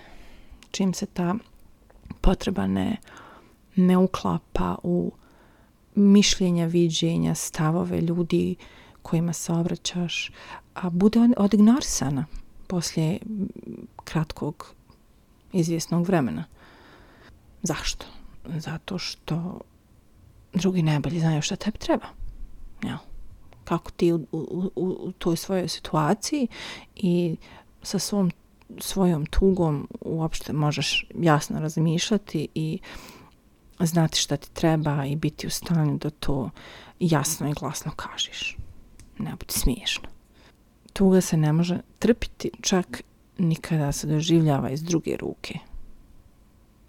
čim 0.70 0.94
se 0.94 1.06
ta 1.06 1.34
potreba 2.20 2.66
ne, 2.66 2.96
ne 3.76 3.96
uklapa 3.96 4.76
u 4.82 5.12
mišljenja, 5.94 6.66
viđenja, 6.66 7.34
stavove 7.34 8.00
ljudi 8.00 8.56
kojima 9.02 9.32
se 9.32 9.52
obraćaš, 9.52 10.30
a 10.74 10.90
bude 10.90 11.28
odignorisana 11.36 12.26
poslije 12.66 13.18
kratkog 14.04 14.74
izvjesnog 15.52 16.06
vremena. 16.06 16.44
Zašto? 17.62 18.06
Zato 18.44 18.98
što 18.98 19.60
drugi 20.52 20.82
najbolji 20.82 21.20
znaju 21.20 21.42
šta 21.42 21.56
tebi 21.56 21.78
treba. 21.78 22.06
Ja. 22.84 22.98
Kako 23.64 23.90
ti 23.90 24.12
u, 24.12 24.26
u, 24.32 24.70
u, 24.76 25.12
toj 25.12 25.36
svojoj 25.36 25.68
situaciji 25.68 26.48
i 26.96 27.36
sa 27.82 27.98
svom 27.98 28.30
svojom 28.78 29.26
tugom 29.26 29.88
uopšte 30.00 30.52
možeš 30.52 31.06
jasno 31.20 31.60
razmišljati 31.60 32.48
i 32.54 32.78
znati 33.80 34.18
šta 34.18 34.36
ti 34.36 34.50
treba 34.52 35.04
i 35.04 35.16
biti 35.16 35.46
u 35.46 35.50
stanju 35.50 35.98
da 35.98 36.10
to 36.10 36.50
jasno 37.00 37.48
i 37.48 37.52
glasno 37.52 37.92
kažeš. 37.96 38.56
Ne 39.18 39.30
budi 39.30 39.52
smiješno. 39.52 40.08
Tuga 40.92 41.20
se 41.20 41.36
ne 41.36 41.52
može 41.52 41.78
trpiti 41.98 42.50
čak 42.60 43.02
nikada 43.38 43.92
se 43.92 44.06
doživljava 44.06 44.70
iz 44.70 44.82
druge 44.82 45.16
ruke. 45.16 45.58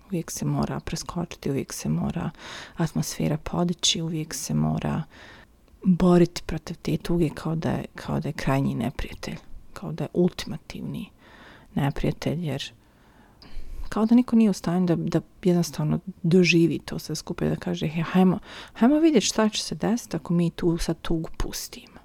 Uvijek 0.08 0.32
se 0.32 0.46
mora 0.46 0.80
preskočiti, 0.80 1.50
uvijek 1.50 1.74
se 1.74 1.90
mora 1.90 2.30
atmosfera 2.76 3.38
podići, 3.38 4.02
uvijek 4.02 4.34
se 4.34 4.54
mora 4.54 5.04
boriti 5.84 6.42
protiv 6.46 6.78
te 6.82 6.98
tuge 6.98 7.30
kao 7.30 7.56
da 7.56 7.70
je, 7.70 7.86
kao 7.96 8.20
da 8.20 8.30
je 8.30 8.34
krajnji 8.34 8.76
neprijatelj, 8.76 9.38
kao 9.74 9.92
da 9.92 10.04
je 10.04 10.10
ultimativni 10.14 11.10
neprijatelj, 11.76 12.46
jer 12.46 12.72
kao 13.90 14.06
da 14.06 14.16
niko 14.16 14.36
nije 14.36 14.50
u 14.50 14.54
stanju 14.54 14.86
da, 14.86 14.96
da 14.96 15.22
jednostavno 15.44 16.00
doživi 16.24 16.80
to 16.80 17.00
sve 17.00 17.16
skupe 17.16 17.50
da 17.50 17.56
kaže, 17.56 17.88
he, 17.88 18.02
hajmo, 18.02 18.40
hajmo 18.74 19.00
vidjeti 19.00 19.26
šta 19.26 19.50
će 19.50 19.64
se 19.64 19.76
desiti 19.76 20.16
ako 20.16 20.34
mi 20.34 20.50
tu 20.50 20.78
sad 20.78 21.02
tugu 21.02 21.30
pustimo. 21.38 22.00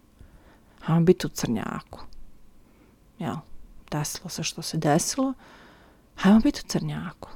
Hajmo 0.80 1.04
biti 1.04 1.26
u 1.26 1.30
crnjaku. 1.30 2.00
Jel, 3.18 3.36
desilo 3.90 4.28
se 4.28 4.42
što 4.42 4.62
se 4.62 4.76
desilo, 4.76 5.34
hajmo 6.16 6.40
biti 6.40 6.60
u 6.64 6.68
crnjaku. 6.68 7.28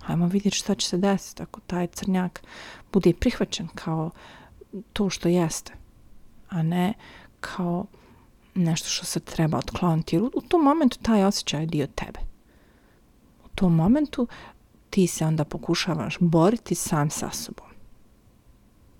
Hajmo 0.00 0.26
vidjeti 0.26 0.56
šta 0.56 0.74
će 0.74 0.88
se 0.88 0.98
desiti 0.98 1.42
ako 1.42 1.60
taj 1.60 1.86
crnjak 1.86 2.42
bude 2.92 3.12
prihvaćen 3.12 3.68
kao 3.74 4.10
to 4.92 5.10
što 5.10 5.28
jeste, 5.28 5.72
a 6.48 6.62
ne 6.62 6.94
kao 7.40 7.86
nešto 8.54 8.88
što 8.88 9.04
se 9.06 9.20
treba 9.20 9.58
otkloniti. 9.58 10.16
Jer 10.16 10.22
u, 10.22 10.30
u 10.34 10.40
tom 10.40 10.62
momentu 10.62 10.98
taj 11.02 11.24
osjećaj 11.24 11.60
je 11.60 11.66
dio 11.66 11.86
tebe 11.86 12.35
tom 13.56 13.74
momentu 13.74 14.28
ti 14.90 15.06
se 15.06 15.26
onda 15.26 15.44
pokušavaš 15.44 16.16
boriti 16.20 16.74
sam 16.74 17.10
sa 17.10 17.30
sobom. 17.30 17.66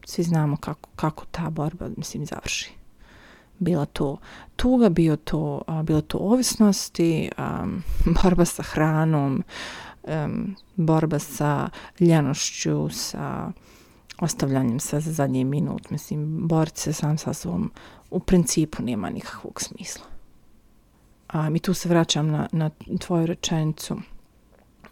Svi 0.04 0.22
znamo 0.22 0.56
kako, 0.56 0.88
kako 0.96 1.24
ta 1.30 1.50
borba, 1.50 1.88
mislim, 1.96 2.26
završi. 2.26 2.72
Bila 3.58 3.84
to 3.84 4.18
tuga, 4.56 4.88
bio 4.88 5.16
to, 5.16 5.62
a, 5.66 5.82
bila 5.82 6.00
to 6.00 6.18
ovisnosti, 6.18 7.30
a, 7.36 7.66
borba 8.22 8.44
sa 8.44 8.62
hranom, 8.62 9.42
a, 10.04 10.28
borba 10.76 11.18
sa 11.18 11.68
ljenošću, 12.00 12.88
sa 12.88 13.52
ostavljanjem 14.18 14.80
sve 14.80 15.00
za 15.00 15.12
zadnji 15.12 15.44
minut. 15.44 15.90
Mislim, 15.90 16.48
boriti 16.48 16.80
se 16.80 16.92
sam 16.92 17.18
sa 17.18 17.34
sobom 17.34 17.72
u 18.10 18.20
principu 18.20 18.82
nema 18.82 19.10
nikakvog 19.10 19.62
smisla. 19.62 20.04
A, 21.28 21.50
mi 21.50 21.58
tu 21.58 21.74
se 21.74 21.88
vraćam 21.88 22.30
na, 22.30 22.48
na 22.52 22.70
tvoju 23.00 23.26
rečenicu 23.26 23.96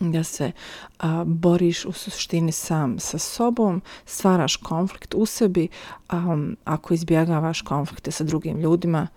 da 0.00 0.24
se 0.24 0.52
a, 0.98 1.24
boriš 1.26 1.84
u 1.84 1.92
suštini 1.92 2.52
sam 2.52 2.98
sa 2.98 3.18
sobom, 3.18 3.82
stvaraš 4.06 4.56
konflikt 4.56 5.14
u 5.14 5.26
sebi, 5.26 5.68
a, 6.08 6.36
ako 6.64 6.94
izbjegavaš 6.94 7.62
konflikte 7.62 8.10
sa 8.10 8.24
drugim 8.24 8.60
ljudima, 8.60 9.08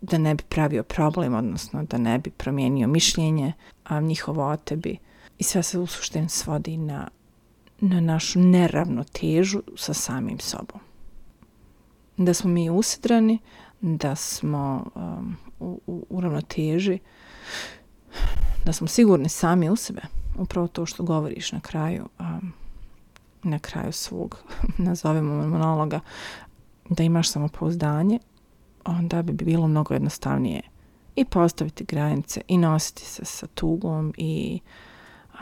da 0.00 0.18
ne 0.18 0.34
bi 0.34 0.42
pravio 0.42 0.82
problem, 0.82 1.34
odnosno 1.34 1.82
da 1.82 1.98
ne 1.98 2.18
bi 2.18 2.30
promijenio 2.30 2.88
mišljenje 2.88 3.52
a, 3.84 4.00
njihovo 4.00 4.46
o 4.46 4.56
tebi. 4.56 4.98
I 5.38 5.44
sve 5.44 5.62
se 5.62 5.78
u 5.78 5.86
suštini 5.86 6.28
svodi 6.28 6.76
na, 6.76 7.08
na 7.80 8.00
našu 8.00 8.40
neravnotežu 8.40 9.62
sa 9.76 9.94
samim 9.94 10.38
sobom. 10.38 10.80
Da 12.16 12.34
smo 12.34 12.50
mi 12.50 12.70
usidrani, 12.70 13.38
da 13.80 14.16
smo 14.16 14.90
um, 14.94 15.36
u, 15.60 15.80
u, 15.86 16.06
u 16.10 16.20
ravnoteži, 16.20 16.98
da 18.64 18.72
smo 18.72 18.86
sigurni 18.86 19.28
sami 19.28 19.70
u 19.70 19.76
sebe, 19.76 20.02
upravo 20.38 20.68
to 20.68 20.86
što 20.86 21.02
govoriš 21.02 21.52
na 21.52 21.60
kraju, 21.60 22.08
um, 22.18 22.52
na 23.42 23.58
kraju 23.58 23.92
svog, 23.92 24.42
nazovemo 24.78 25.34
ono 25.34 25.48
monologa, 25.48 26.00
da 26.88 27.02
imaš 27.02 27.30
samopouzdanje, 27.30 28.18
onda 28.84 29.22
bi 29.22 29.32
bilo 29.32 29.68
mnogo 29.68 29.94
jednostavnije 29.94 30.62
i 31.16 31.24
postaviti 31.24 31.84
granice 31.84 32.40
i 32.48 32.58
nositi 32.58 33.04
se 33.04 33.24
sa 33.24 33.46
tugom 33.46 34.14
i 34.16 34.60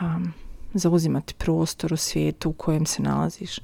um, 0.01 0.33
zauzimati 0.73 1.33
prostor 1.33 1.93
u 1.93 1.97
svijetu 1.97 2.49
u 2.49 2.53
kojem 2.53 2.85
se 2.85 3.01
nalaziš. 3.01 3.59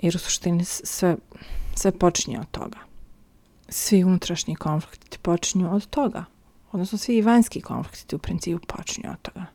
Jer 0.00 0.16
u 0.16 0.18
suštini 0.18 0.64
sve, 0.64 1.16
sve 1.74 1.92
počinje 1.92 2.40
od 2.40 2.50
toga. 2.50 2.78
svi 3.68 4.04
unutrašnji 4.04 4.54
konflikti 4.54 5.18
počinju 5.18 5.74
od 5.74 5.86
toga. 5.86 6.24
Odnosno 6.72 6.98
svi 6.98 7.22
vanjski 7.22 7.60
konflikti 7.60 8.16
u 8.16 8.18
principu 8.18 8.66
počinju 8.66 9.10
od 9.10 9.22
toga. 9.22 9.46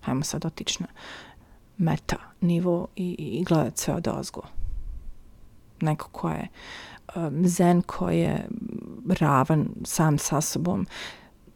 Hajmo 0.00 0.22
sad 0.22 0.44
otići 0.44 0.82
na 0.82 0.88
meta 1.78 2.16
nivo 2.40 2.86
i, 2.96 3.16
i 3.18 3.44
gledat 3.44 3.78
sve 3.78 3.94
od 3.94 4.08
ozgo. 4.08 4.42
Neko 5.80 6.08
ko 6.08 6.30
je 6.30 6.48
um, 7.16 7.46
zen, 7.46 7.82
ko 7.82 8.10
je 8.10 8.48
ravan 9.20 9.68
sam 9.84 10.18
sa 10.18 10.40
sobom, 10.40 10.86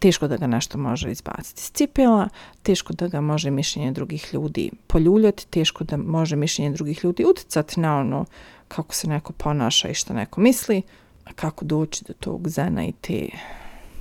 teško 0.00 0.28
da 0.28 0.36
ga 0.36 0.46
nešto 0.46 0.78
može 0.78 1.10
izbaciti 1.10 1.60
iz 1.60 1.70
cipela, 1.70 2.28
teško 2.62 2.92
da 2.92 3.08
ga 3.08 3.20
može 3.20 3.50
mišljenje 3.50 3.92
drugih 3.92 4.28
ljudi 4.32 4.70
poljuljati, 4.86 5.46
teško 5.46 5.84
da 5.84 5.96
može 5.96 6.36
mišljenje 6.36 6.70
drugih 6.70 7.04
ljudi 7.04 7.24
uticati 7.24 7.80
na 7.80 7.98
ono 7.98 8.24
kako 8.68 8.94
se 8.94 9.08
neko 9.08 9.32
ponaša 9.32 9.88
i 9.88 9.94
što 9.94 10.14
neko 10.14 10.40
misli, 10.40 10.82
a 11.24 11.32
kako 11.32 11.64
doći 11.64 12.04
do 12.04 12.12
tog 12.12 12.48
zena 12.48 12.84
i 12.84 12.92
te, 12.92 13.28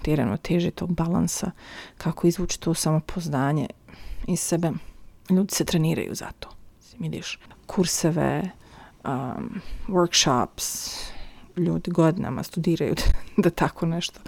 te 0.01 0.15
ravnoteže, 0.15 0.71
tog 0.71 0.93
balansa, 0.93 1.51
kako 1.97 2.27
izvući 2.27 2.59
to 2.59 2.73
samopoznanje 2.73 3.67
iz 4.28 4.39
sebe. 4.39 4.71
Ljudi 5.30 5.55
se 5.55 5.65
treniraju 5.65 6.15
za 6.15 6.32
to. 6.39 6.49
Vidiš 6.99 7.39
kurseve, 7.65 8.49
um, 9.03 9.61
workshops, 9.88 10.99
ljudi 11.57 11.91
godinama 11.91 12.43
studiraju 12.43 12.95
da 13.43 13.49
tako 13.49 13.86
nešto 13.86 14.19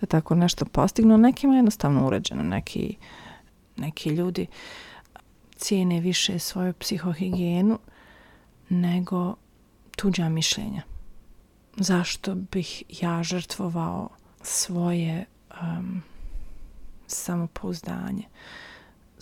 da 0.00 0.06
tako 0.06 0.34
nešto 0.34 0.64
postignu. 0.64 1.18
Nekima 1.18 1.54
je 1.54 1.58
jednostavno 1.58 2.06
uređeno. 2.06 2.42
Neki, 2.42 2.96
neki 3.76 4.10
ljudi 4.10 4.46
cijene 5.56 6.00
više 6.00 6.38
svoju 6.38 6.72
psihohigijenu 6.72 7.78
nego 8.68 9.34
tuđa 9.96 10.28
mišljenja. 10.28 10.82
Zašto 11.76 12.34
bih 12.34 12.82
ja 13.02 13.22
žrtvovao 13.22 14.08
svoje 14.42 15.24
um, 15.62 16.02
samopouzdanje, 17.06 18.24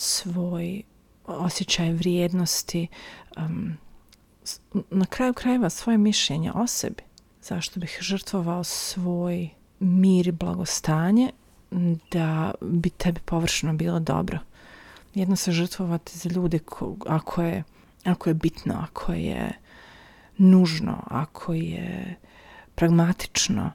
svoj 0.02 0.82
osjećaj 1.26 1.92
vrijednosti, 1.92 2.88
um, 3.36 3.76
na 4.90 5.06
kraju 5.06 5.34
krajeva 5.34 5.70
svoje 5.70 5.98
mišljenje 5.98 6.52
o 6.52 6.66
sebi 6.66 7.02
zašto 7.42 7.80
bih 7.80 7.98
žrtvovao 8.00 8.64
svoj 8.64 9.48
mir 9.80 10.28
i 10.28 10.32
blagostanje 10.32 11.30
da 12.10 12.54
bi 12.60 12.90
tebi 12.90 13.20
površno 13.24 13.72
bilo 13.72 14.00
dobro. 14.00 14.38
Jedno 15.14 15.36
se 15.36 15.52
žrtvovati 15.52 16.18
za 16.18 16.28
ljude 16.28 16.58
ko, 16.58 16.96
ako, 17.06 17.42
je, 17.42 17.64
ako 18.04 18.30
je 18.30 18.34
bitno, 18.34 18.74
ako 18.90 19.12
je 19.12 19.52
nužno, 20.38 21.02
ako 21.06 21.52
je 21.52 22.16
pragmatično, 22.74 23.70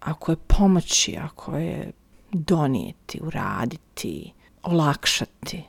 ako 0.00 0.32
je 0.32 0.36
pomoći, 0.36 1.16
ako 1.16 1.56
je 1.56 1.92
donijeti, 2.32 3.20
uraditi, 3.22 4.32
olakšati, 4.64 5.62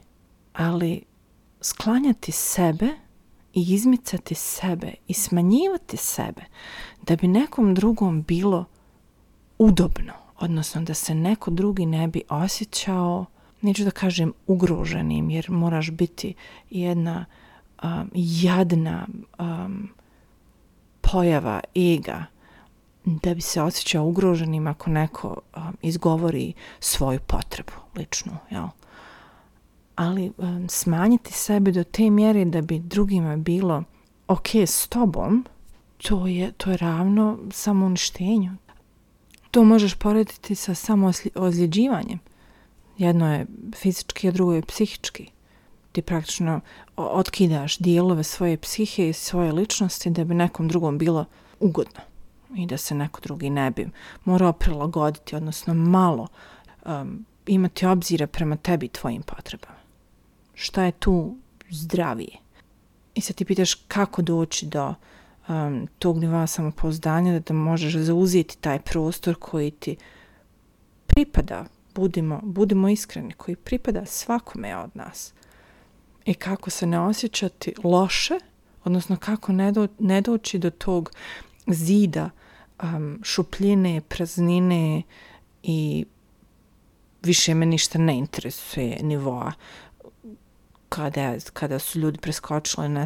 ali 0.53 1.03
sklanjati 1.61 2.31
sebe 2.31 2.87
i 3.53 3.73
izmicati 3.73 4.35
sebe 4.35 4.93
i 5.07 5.13
smanjivati 5.13 5.97
sebe 5.97 6.41
da 7.01 7.15
bi 7.15 7.27
nekom 7.27 7.73
drugom 7.73 8.21
bilo 8.21 8.65
udobno, 9.57 10.13
odnosno 10.39 10.81
da 10.81 10.93
se 10.93 11.15
neko 11.15 11.51
drugi 11.51 11.85
ne 11.85 12.07
bi 12.07 12.21
osjećao, 12.29 13.25
neću 13.61 13.83
da 13.83 13.91
kažem 13.91 14.33
ugroženim, 14.47 15.29
jer 15.29 15.49
moraš 15.49 15.91
biti 15.91 16.33
jedna 16.69 17.25
um, 17.83 18.11
jadna 18.13 19.07
um, 19.39 19.89
pojava 21.01 21.59
ega 21.75 22.25
da 23.05 23.33
bi 23.33 23.41
se 23.41 23.61
osjećao 23.61 24.05
ugroženim 24.05 24.67
ako 24.67 24.89
neko 24.89 25.41
um, 25.55 25.77
izgovori 25.81 26.53
svoju 26.79 27.19
potrebu 27.27 27.71
ličnu, 27.95 28.37
jel? 28.49 28.67
Ali 29.95 30.31
um, 30.37 30.69
smanjiti 30.69 31.33
sebe 31.33 31.71
do 31.71 31.83
te 31.83 32.09
mjere 32.09 32.45
da 32.45 32.61
bi 32.61 32.79
drugima 32.79 33.37
bilo 33.37 33.83
ok 34.27 34.55
s 34.55 34.87
tobom, 34.87 35.45
to 35.97 36.27
je, 36.27 36.51
to 36.51 36.71
je 36.71 36.77
ravno 36.77 37.37
samouništenju. 37.51 38.51
To 39.51 39.63
možeš 39.63 39.95
porediti 39.95 40.55
sa 40.55 40.75
samoozljeđivanjem. 40.75 42.19
Jedno 42.97 43.33
je 43.33 43.45
fizički, 43.75 44.27
a 44.27 44.31
drugo 44.31 44.53
je 44.53 44.61
psihički. 44.61 45.31
Ti 45.91 46.01
praktično 46.01 46.59
otkidaš 46.95 47.77
dijelove 47.77 48.23
svoje 48.23 48.57
psihe 48.57 49.09
i 49.09 49.13
svoje 49.13 49.51
ličnosti 49.51 50.09
da 50.09 50.23
bi 50.23 50.33
nekom 50.33 50.67
drugom 50.67 50.97
bilo 50.97 51.25
ugodno 51.59 52.01
i 52.55 52.65
da 52.67 52.77
se 52.77 52.95
neko 52.95 53.21
drugi 53.21 53.49
ne 53.49 53.71
bi 53.71 53.89
morao 54.25 54.53
prilagoditi, 54.53 55.35
odnosno 55.35 55.73
malo 55.73 56.27
um, 56.85 57.25
imati 57.47 57.85
obzira 57.85 58.27
prema 58.27 58.55
tebi 58.57 58.85
i 58.85 58.89
tvojim 58.89 59.21
potrebama. 59.21 59.74
Šta 60.55 60.83
je 60.83 60.91
tu 60.91 61.37
zdravije? 61.69 62.37
I 63.15 63.21
sad 63.21 63.35
ti 63.35 63.45
pitaš 63.45 63.73
kako 63.73 64.21
doći 64.21 64.65
do 64.65 64.93
um, 65.47 65.87
tog 65.99 66.19
nivoa 66.19 66.47
samopouzdanja 66.47 67.33
da, 67.33 67.39
da 67.39 67.53
možeš 67.53 67.95
zauzeti 67.95 68.57
taj 68.57 68.79
prostor 68.79 69.35
koji 69.39 69.71
ti 69.71 69.95
pripada, 71.07 71.65
budimo, 71.95 72.39
budimo 72.43 72.89
iskreni, 72.89 73.33
koji 73.33 73.55
pripada 73.55 74.05
svakome 74.05 74.77
od 74.77 74.89
nas. 74.93 75.33
I 76.25 76.33
kako 76.33 76.69
se 76.69 76.87
ne 76.87 76.99
osjećati 76.99 77.73
loše, 77.83 78.39
odnosno 78.83 79.15
kako 79.15 79.51
ne, 79.51 79.71
do, 79.71 79.87
ne 79.99 80.21
doći 80.21 80.59
do 80.59 80.69
tog 80.69 81.11
zida 81.67 82.29
um, 82.83 83.19
šupljine, 83.23 84.01
praznine 84.01 85.01
i 85.63 86.05
više 87.23 87.53
me 87.53 87.65
ništa 87.65 87.99
ne 87.99 88.17
interesuje 88.17 88.99
nivoa 89.01 89.51
kada, 90.89 91.35
kada 91.53 91.79
su 91.79 91.99
ljudi 91.99 92.17
preskočili 92.17 92.89
ne, 92.89 93.05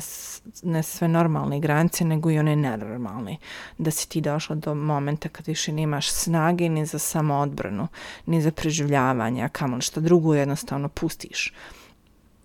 ne 0.63 0.83
sve 0.83 1.07
normalne 1.07 1.59
granice, 1.59 2.05
nego 2.05 2.31
i 2.31 2.39
one 2.39 2.55
nenormalne. 2.55 3.37
Da 3.77 3.91
si 3.91 4.09
ti 4.09 4.21
došla 4.21 4.55
do 4.55 4.75
momenta 4.75 5.29
kad 5.29 5.47
više 5.47 5.71
nemaš 5.71 6.11
snage 6.11 6.69
ni 6.69 6.85
za 6.85 6.99
samoodbranu, 6.99 7.87
ni 8.25 8.41
za 8.41 8.51
preživljavanje, 8.51 9.43
a 9.43 9.49
kamo 9.49 9.81
što 9.81 10.01
drugo 10.01 10.35
jednostavno 10.35 10.89
pustiš. 10.89 11.53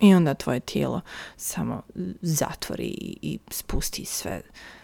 I 0.00 0.14
onda 0.14 0.34
tvoje 0.34 0.60
tijelo 0.60 1.00
samo 1.36 1.82
zatvori 2.22 2.86
i, 2.86 3.18
i 3.22 3.38
spusti 3.50 4.04
sve 4.04 4.40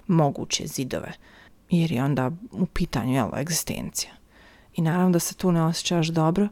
moguće 0.07 0.67
zidove. 0.67 1.13
Jer 1.71 1.93
je 1.93 2.05
onda 2.05 2.31
u 2.53 2.67
pitanju 2.67 3.15
jel, 3.15 3.29
egzistencija. 3.39 4.13
I 4.75 4.83
naravno 4.83 5.11
da 5.11 5.19
se 5.19 5.35
tu 5.35 5.53
ne 5.53 5.63
osjećaš 5.63 6.09
dobro, 6.09 6.49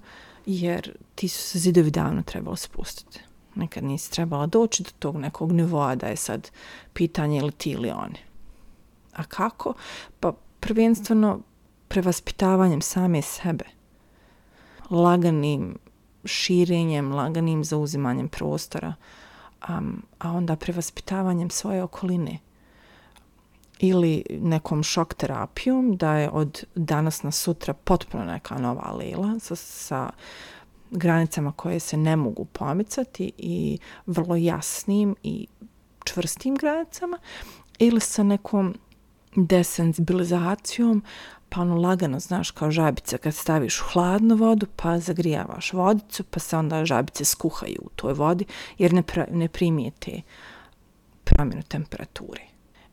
jer 0.47 0.97
ti 1.15 1.29
su 1.29 1.43
se 1.43 1.59
zidovi 1.59 1.91
davno 1.91 2.23
trebalo 2.23 2.57
spustiti 2.57 3.21
nekad 3.59 3.85
nisi 3.85 4.11
trebala 4.11 4.47
doći 4.47 4.83
do 4.83 4.91
tog 4.99 5.17
nekog 5.17 5.53
nivoa 5.53 5.95
da 5.95 6.07
je 6.07 6.17
sad 6.17 6.51
pitanje 6.93 7.39
ili 7.39 7.53
ti 7.53 7.71
ili 7.71 7.91
oni. 7.91 8.19
A 9.15 9.25
kako? 9.25 9.75
Pa 10.21 10.33
prvenstveno 10.61 11.41
prevaspitavanjem 11.89 12.81
same 12.81 13.23
sebe. 13.23 13.65
Laganim 14.91 15.79
širenjem, 16.25 17.13
laganim 17.13 17.65
zauzimanjem 17.65 18.29
prostora, 18.29 18.95
um, 19.69 20.03
a 20.19 20.33
onda 20.33 20.57
prevaspitavanjem 20.57 21.51
svoje 21.51 21.83
okoline 21.83 22.39
ili 23.79 24.23
nekom 24.31 24.83
šok 24.83 25.15
terapijom 25.15 25.97
da 25.97 26.15
je 26.15 26.31
od 26.31 26.65
danas 26.75 27.23
na 27.23 27.31
sutra 27.31 27.75
potpuno 27.75 28.25
neka 28.25 28.59
nova 28.59 28.93
lela 28.93 29.39
sa, 29.39 29.57
sa 29.57 30.11
granicama 30.91 31.53
koje 31.53 31.81
se 31.81 31.97
ne 31.97 32.17
mogu 32.17 32.45
pomicati 32.45 33.33
i 33.39 33.79
vrlo 34.07 34.37
jasnim 34.37 35.17
i 35.23 35.47
čvrstim 36.05 36.55
granicama 36.55 37.19
ili 37.79 38.01
sa 38.01 38.23
nekom 38.23 38.75
desensibilizacijom 39.37 41.03
pa 41.49 41.61
ono 41.61 41.77
lagano, 41.77 42.21
znaš, 42.21 42.51
kao 42.51 42.71
žabica 42.71 43.19
kad 43.19 43.35
staviš 43.35 43.81
u 43.81 43.85
hladnu 43.93 44.37
vodu 44.37 44.67
pa 44.77 44.99
zagrijavaš 44.99 45.73
vodicu 45.73 46.25
pa 46.25 46.41
se 46.41 46.57
onda 46.57 46.85
žabice 46.85 47.25
skuhaju 47.25 47.79
u 47.81 47.89
toj 47.97 48.13
vodi 48.13 48.45
jer 48.79 48.93
ne, 48.93 49.03
pra, 49.03 49.27
ne 49.31 49.49
primijete 49.49 50.23
promjenu 51.25 51.63
temperature. 51.63 52.43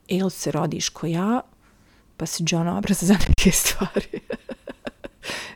Ili 0.08 0.30
se 0.30 0.50
rodiš 0.50 0.88
ko 0.88 1.06
ja 1.06 1.40
pa 2.16 2.26
si 2.26 2.44
John 2.46 2.68
obraza 2.68 3.06
za 3.06 3.14
neke 3.28 3.50
stvari. 3.62 4.20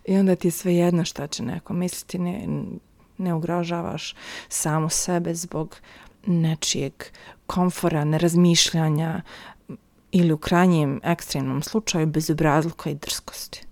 I 0.04 0.16
onda 0.16 0.36
ti 0.36 0.48
je 0.48 0.52
sve 0.52 0.74
jedno 0.74 1.04
šta 1.04 1.26
će 1.26 1.42
neko 1.42 1.72
misliti, 1.72 2.18
ne, 2.18 2.46
ne 3.18 3.34
ugrožavaš 3.34 4.14
samo 4.48 4.88
sebe 4.88 5.34
zbog 5.34 5.76
nečijeg 6.26 6.92
komfora, 7.46 8.04
nerazmišljanja 8.04 9.22
ili 10.12 10.32
u 10.32 10.38
krajnjem 10.38 11.00
ekstremnom 11.02 11.62
slučaju 11.62 12.06
bez 12.06 12.30
obrazluka 12.30 12.90
i 12.90 12.94
drskosti. 12.94 13.66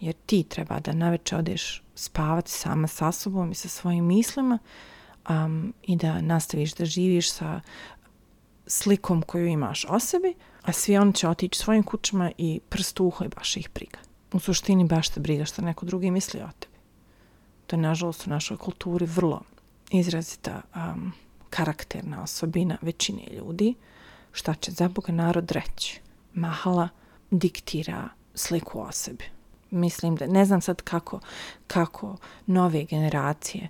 Jer 0.00 0.14
ti 0.26 0.42
treba 0.42 0.80
da 0.80 0.92
naveče 0.92 1.36
odeš 1.36 1.82
spavati 1.94 2.50
sama 2.50 2.86
sa 2.86 3.12
sobom 3.12 3.50
i 3.50 3.54
sa 3.54 3.68
svojim 3.68 4.04
mislima 4.04 4.58
um, 5.28 5.74
i 5.82 5.96
da 5.96 6.20
nastaviš 6.20 6.74
da 6.74 6.84
živiš 6.84 7.32
sa 7.32 7.60
slikom 8.66 9.22
koju 9.22 9.46
imaš 9.46 9.86
o 9.88 10.00
sebi, 10.00 10.34
a 10.62 10.72
svi 10.72 10.96
oni 10.96 11.12
će 11.12 11.28
otići 11.28 11.58
svojim 11.58 11.82
kućama 11.82 12.30
i 12.38 12.60
prst 12.68 13.00
uho 13.00 13.24
i 13.24 13.28
baš 13.28 13.56
ih 13.56 13.68
briga. 13.74 13.98
U 14.34 14.38
suštini 14.38 14.84
baš 14.84 15.08
te 15.08 15.20
briga 15.20 15.44
što 15.44 15.62
neko 15.62 15.86
drugi 15.86 16.10
misli 16.10 16.40
o 16.40 16.48
tebi. 16.58 16.74
To 17.66 17.76
je, 17.76 17.80
nažalost, 17.80 18.26
u 18.26 18.30
našoj 18.30 18.56
kulturi 18.56 19.06
vrlo 19.06 19.40
izrazita 19.90 20.62
um, 20.74 21.12
karakterna 21.50 22.22
osobina 22.22 22.78
većine 22.82 23.22
ljudi. 23.32 23.74
Šta 24.32 24.54
će 24.54 24.72
za 24.72 24.88
Boga 24.88 25.12
narod 25.12 25.50
reći? 25.50 26.00
Mahala 26.34 26.88
diktira 27.30 28.08
sliku 28.34 28.80
o 28.80 28.92
sebi. 28.92 29.24
Mislim 29.70 30.16
da, 30.16 30.26
ne 30.26 30.44
znam 30.44 30.60
sad 30.60 30.82
kako, 30.82 31.20
kako 31.66 32.16
nove 32.46 32.84
generacije 32.84 33.68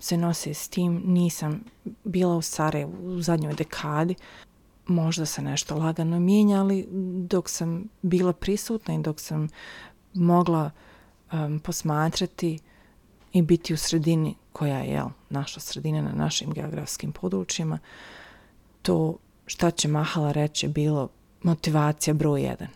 se 0.00 0.16
nose 0.16 0.54
s 0.54 0.68
tim. 0.68 1.02
Nisam 1.04 1.64
bila 2.04 2.36
u 2.36 2.42
Sarajevu 2.42 3.16
u 3.16 3.20
zadnjoj 3.22 3.54
dekadi. 3.54 4.14
Možda 4.86 5.26
se 5.26 5.42
nešto 5.42 5.76
lagano 5.76 6.20
mijenja, 6.20 6.60
ali 6.60 6.86
dok 7.28 7.50
sam 7.50 7.84
bila 8.02 8.32
prisutna 8.32 8.94
i 8.94 9.02
dok 9.02 9.20
sam 9.20 9.48
mogla 10.16 10.70
um, 11.32 11.58
posmatrati 11.58 12.58
i 13.32 13.42
biti 13.42 13.74
u 13.74 13.76
sredini 13.76 14.34
koja 14.52 14.78
je 14.78 14.92
jel, 14.92 15.08
naša 15.30 15.60
sredina 15.60 16.02
na 16.02 16.12
našim 16.12 16.52
geografskim 16.52 17.12
područjima, 17.12 17.78
to 18.82 19.16
šta 19.46 19.70
će 19.70 19.88
Mahala 19.88 20.32
reći 20.32 20.68
bilo 20.68 21.08
motivacija 21.42 22.14
broj 22.14 22.40
1. 22.40 22.66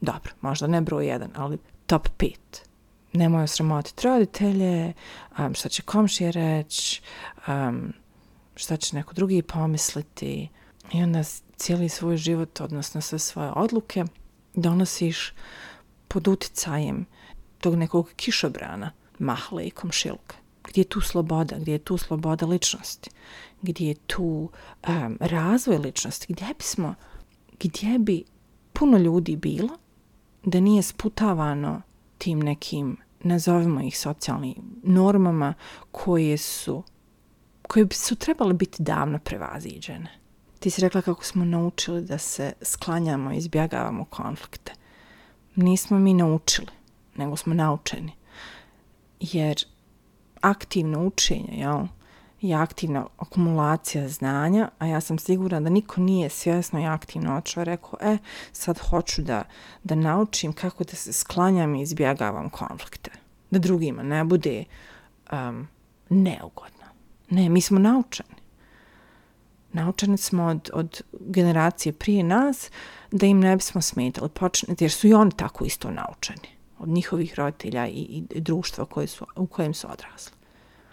Dobro, 0.00 0.32
možda 0.40 0.66
ne 0.66 0.80
broj 0.80 1.04
1, 1.04 1.28
ali 1.34 1.58
top 1.86 2.08
5. 2.18 2.34
Nemoj 3.12 3.42
osramotiti 3.42 4.06
roditelje, 4.08 4.92
um, 5.38 5.54
šta 5.54 5.68
će 5.68 5.82
komšije 5.82 6.32
reći, 6.32 7.02
um, 7.48 7.92
šta 8.54 8.76
će 8.76 8.96
neko 8.96 9.14
drugi 9.14 9.42
pomisliti. 9.42 10.48
I 10.92 11.02
onda 11.02 11.22
cijeli 11.56 11.88
svoj 11.88 12.16
život, 12.16 12.60
odnosno 12.60 13.00
sve 13.00 13.18
svoje 13.18 13.50
odluke, 13.50 14.04
donosiš 14.54 15.32
pod 16.08 16.28
uticajem 16.28 17.06
tog 17.60 17.74
nekog 17.74 18.10
kišobrana, 18.16 18.92
mahle 19.18 19.66
i 19.66 19.70
komšilka. 19.70 20.36
Gdje 20.64 20.80
je 20.80 20.88
tu 20.88 21.00
sloboda? 21.00 21.58
Gdje 21.58 21.72
je 21.72 21.78
tu 21.78 21.98
sloboda 21.98 22.46
ličnosti? 22.46 23.10
Gdje 23.62 23.88
je 23.88 23.94
tu 23.94 24.50
um, 24.88 25.18
razvoj 25.20 25.78
ličnosti? 25.78 26.32
Gdje 26.32 26.46
bismo, 26.58 26.94
gdje 27.60 27.98
bi 27.98 28.24
puno 28.72 28.98
ljudi 28.98 29.36
bilo 29.36 29.78
da 30.44 30.60
nije 30.60 30.82
sputavano 30.82 31.82
tim 32.18 32.38
nekim, 32.38 32.96
nazovimo 33.20 33.80
ih 33.80 33.98
socijalnim 33.98 34.54
normama 34.82 35.54
koje 35.90 36.38
su 36.38 36.82
koje 37.62 37.86
su 37.90 38.16
trebale 38.16 38.54
biti 38.54 38.82
davno 38.82 39.18
prevaziđene. 39.18 40.10
Ti 40.58 40.70
si 40.70 40.80
rekla 40.80 41.02
kako 41.02 41.24
smo 41.24 41.44
naučili 41.44 42.02
da 42.02 42.18
se 42.18 42.52
sklanjamo 42.62 43.32
i 43.32 43.36
izbjegavamo 43.36 44.04
konflikte. 44.04 44.72
Nismo 45.56 45.98
mi 45.98 46.14
naučili, 46.14 46.70
nego 47.16 47.36
smo 47.36 47.54
naučeni. 47.54 48.12
Jer 49.20 49.64
aktivno 50.40 51.06
učenje, 51.06 51.48
jel, 51.50 51.86
je 52.40 52.54
aktivna 52.56 53.06
akumulacija 53.18 54.08
znanja, 54.08 54.68
a 54.78 54.86
ja 54.86 55.00
sam 55.00 55.18
sigurna 55.18 55.60
da 55.60 55.70
niko 55.70 56.00
nije 56.00 56.28
svjesno 56.28 56.80
i 56.80 56.86
aktivno 56.86 57.36
očeo 57.36 57.64
rekao, 57.64 57.98
e, 58.00 58.18
sad 58.52 58.78
hoću 58.78 59.22
da, 59.22 59.42
da 59.84 59.94
naučim 59.94 60.52
kako 60.52 60.84
da 60.84 60.96
se 60.96 61.12
sklanjam 61.12 61.74
i 61.74 61.82
izbjegavam 61.82 62.50
konflikte. 62.50 63.10
Da 63.50 63.58
drugima 63.58 64.02
ne 64.02 64.24
bude 64.24 64.64
um, 65.32 65.68
neugodno. 66.08 66.86
Ne, 67.30 67.48
mi 67.48 67.60
smo 67.60 67.78
naučeni. 67.78 68.45
Naučeni 69.76 70.16
smo 70.16 70.44
od, 70.44 70.70
od 70.72 71.02
generacije 71.20 71.92
prije 71.92 72.22
nas 72.22 72.70
da 73.10 73.26
im 73.26 73.40
ne 73.40 73.56
bismo 73.56 73.82
smetali, 73.82 74.28
počne, 74.28 74.74
jer 74.80 74.90
su 74.90 75.06
i 75.06 75.14
oni 75.14 75.30
tako 75.36 75.64
isto 75.64 75.90
naučeni 75.90 76.48
od 76.78 76.88
njihovih 76.88 77.34
roditelja 77.34 77.86
i, 77.86 78.24
i 78.30 78.40
društva 78.40 78.84
koje 78.84 79.06
su, 79.06 79.26
u 79.36 79.46
kojem 79.46 79.74
su 79.74 79.86
odrasli. 79.92 80.32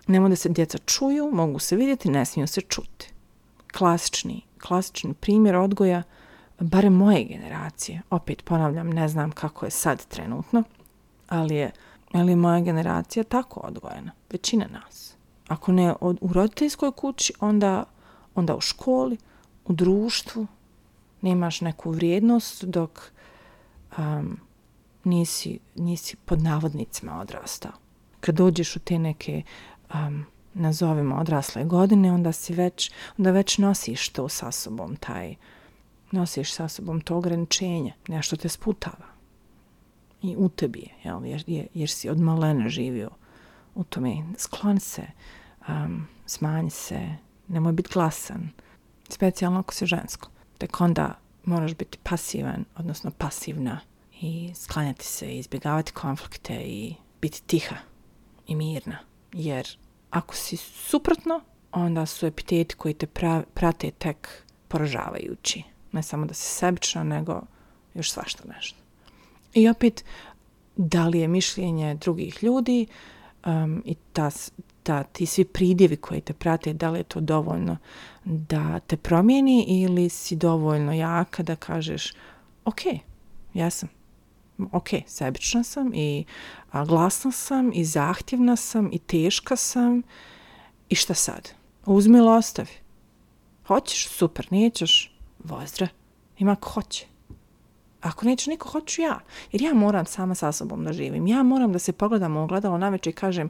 Nemo 0.08 0.30
da 0.30 0.36
se 0.36 0.50
djeca 0.50 0.78
čuju, 0.78 1.30
mogu 1.34 1.60
se 1.60 1.76
vidjeti, 1.76 2.10
ne 2.10 2.26
smiju 2.26 2.48
se 2.48 2.62
čuti. 2.62 3.14
Klasični, 3.78 4.42
klasični 4.62 5.14
primjer 5.14 5.56
odgoja, 5.56 6.04
bare 6.60 6.90
moje 6.90 7.24
generacije, 7.24 8.02
opet 8.10 8.46
ponavljam, 8.46 8.90
ne 8.90 9.08
znam 9.08 9.32
kako 9.32 9.66
je 9.66 9.72
sad 9.72 10.06
trenutno, 10.06 10.64
ali 11.30 11.56
je, 11.56 11.72
ali 12.12 12.32
je 12.32 12.36
moja 12.36 12.60
generacija 12.60 13.24
tako 13.24 13.60
odgojena, 13.60 14.12
većina 14.32 14.66
nas. 14.68 15.14
Ako 15.48 15.72
ne 15.72 15.94
od, 16.02 16.18
u 16.22 16.34
roditeljskoj 16.34 16.92
kući, 16.92 17.34
onda, 17.40 17.86
onda 18.36 18.56
u 18.56 18.62
školi, 18.62 19.18
u 19.66 19.74
društvu, 19.74 20.48
nemaš 21.22 21.62
neku 21.62 21.92
vrijednost 21.92 22.64
dok 22.64 23.12
um, 23.98 24.40
nisi, 25.04 25.60
nisi 25.76 26.16
pod 26.26 26.42
navodnicima 26.42 27.20
odrastao. 27.20 27.72
Kad 28.20 28.36
dođeš 28.36 28.76
u 28.76 28.80
te 28.80 29.00
neke 29.00 29.42
um, 29.94 30.26
nazovimo 30.54 31.16
odrasle 31.16 31.64
godine, 31.64 32.12
onda 32.12 32.32
si 32.32 32.54
već, 32.54 32.92
onda 33.18 33.32
već 33.32 33.58
nosiš 33.58 34.10
to 34.10 34.30
sa 34.30 34.52
sobom, 34.52 34.96
taj, 34.96 35.36
nosiš 36.12 36.54
sa 36.54 36.68
sobom 36.68 37.02
to 37.02 37.18
ograničenje, 37.18 37.94
nešto 38.08 38.36
te 38.36 38.50
sputava. 38.50 39.14
I 40.22 40.36
u 40.38 40.50
tebi 40.50 40.80
je, 40.80 40.90
jel, 41.04 41.26
jer, 41.26 41.44
jer, 41.48 41.68
jer 41.74 41.90
si 41.90 42.10
od 42.10 42.20
malena 42.20 42.70
živio 42.70 43.10
u 43.76 43.84
tome. 43.84 44.16
Sklon 44.38 44.80
se, 44.80 45.04
um, 45.68 46.08
smanj 46.26 46.70
se, 46.70 47.10
nemoj 47.54 47.74
biti 47.74 47.90
glasan, 47.94 48.50
specijalno 49.10 49.60
ako 49.60 49.74
si 49.74 49.86
žensko. 49.86 50.30
Tek 50.58 50.82
onda 50.82 51.20
moraš 51.44 51.76
biti 51.76 51.98
pasivan, 52.04 52.66
odnosno 52.76 53.12
pasivna 53.12 53.80
i 54.22 54.52
sklanjati 54.56 55.06
se, 55.06 55.38
izbjegavati 55.38 55.92
konflikte 55.92 56.54
i 56.54 56.96
biti 57.22 57.44
tiha 57.44 57.76
i 58.48 58.56
mirna. 58.56 58.98
Jer 59.34 59.68
ako 60.10 60.36
si 60.36 60.58
suprotno, 60.58 61.42
onda 61.72 62.06
su 62.06 62.26
epiteti 62.26 62.76
koji 62.76 62.94
te 62.94 63.08
pra, 63.08 63.44
prate 63.54 63.92
tek 63.92 64.44
poražavajući. 64.68 65.64
Ne 65.92 66.04
samo 66.04 66.26
da 66.26 66.34
si 66.34 66.52
sebična, 66.52 67.04
nego 67.04 67.42
još 67.94 68.12
svašta 68.12 68.44
nešto. 68.56 68.78
I 69.54 69.70
opet, 69.70 70.06
da 70.76 71.08
li 71.08 71.20
je 71.20 71.28
mišljenje 71.28 71.96
drugih 71.96 72.44
ljudi 72.44 72.88
um, 73.46 73.84
i 73.86 73.96
ta, 73.96 74.32
ta, 74.84 75.04
ti 75.04 75.26
svi 75.26 75.46
pridjevi 75.46 75.96
koji 75.96 76.22
te 76.22 76.34
prate, 76.34 76.74
da 76.74 76.90
li 76.90 77.00
je 77.00 77.04
to 77.04 77.20
dovoljno 77.20 77.78
da 78.24 78.80
te 78.80 78.98
promijeni 78.98 79.66
ili 79.68 80.10
si 80.10 80.36
dovoljno 80.36 80.94
jaka 80.94 81.44
da 81.44 81.56
kažeš 81.56 82.14
ok, 82.66 82.80
ja 83.54 83.70
sam, 83.70 83.90
ok, 84.72 84.88
sebična 85.08 85.64
sam 85.64 85.94
i 85.94 86.26
a, 86.72 86.86
glasna 86.86 87.32
sam 87.32 87.72
i 87.74 87.86
zahtjevna 87.86 88.56
sam 88.56 88.90
i 88.92 89.00
teška 89.00 89.56
sam 89.56 90.02
i 90.90 90.96
šta 90.96 91.14
sad? 91.14 91.50
Uzmi 91.86 92.18
ili 92.18 92.30
ostavi. 92.30 92.70
Hoćeš? 93.68 94.08
Super, 94.08 94.48
nećeš? 94.52 95.18
Vozdra. 95.44 95.88
Ima 96.38 96.56
ko 96.56 96.70
hoće. 96.70 97.06
Ako 98.02 98.26
neće 98.26 98.50
niko, 98.50 98.70
hoću 98.70 99.02
ja. 99.02 99.20
Jer 99.52 99.62
ja 99.62 99.74
moram 99.74 100.06
sama 100.06 100.36
sa 100.36 100.52
sobom 100.52 100.84
da 100.84 100.94
živim. 100.94 101.28
Ja 101.28 101.44
moram 101.44 101.74
da 101.74 101.80
se 101.80 101.92
pogledam 101.92 102.38
u 102.38 102.44
ogledalo 102.44 102.78
na 102.78 102.98
i 103.06 103.12
kažem 103.12 103.50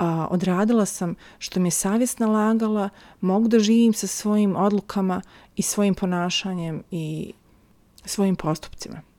a, 0.00 0.26
odradila 0.30 0.86
sam 0.86 1.14
što 1.38 1.60
mi 1.60 1.66
je 1.66 1.72
savjest 1.72 2.18
nalagala, 2.18 2.88
mogu 3.20 3.48
da 3.48 3.58
živim 3.58 3.92
sa 3.92 4.06
svojim 4.06 4.56
odlukama 4.56 5.22
i 5.56 5.62
svojim 5.62 5.94
ponašanjem 5.94 6.82
i 6.90 7.32
svojim 8.04 8.36
postupcima 8.36 9.10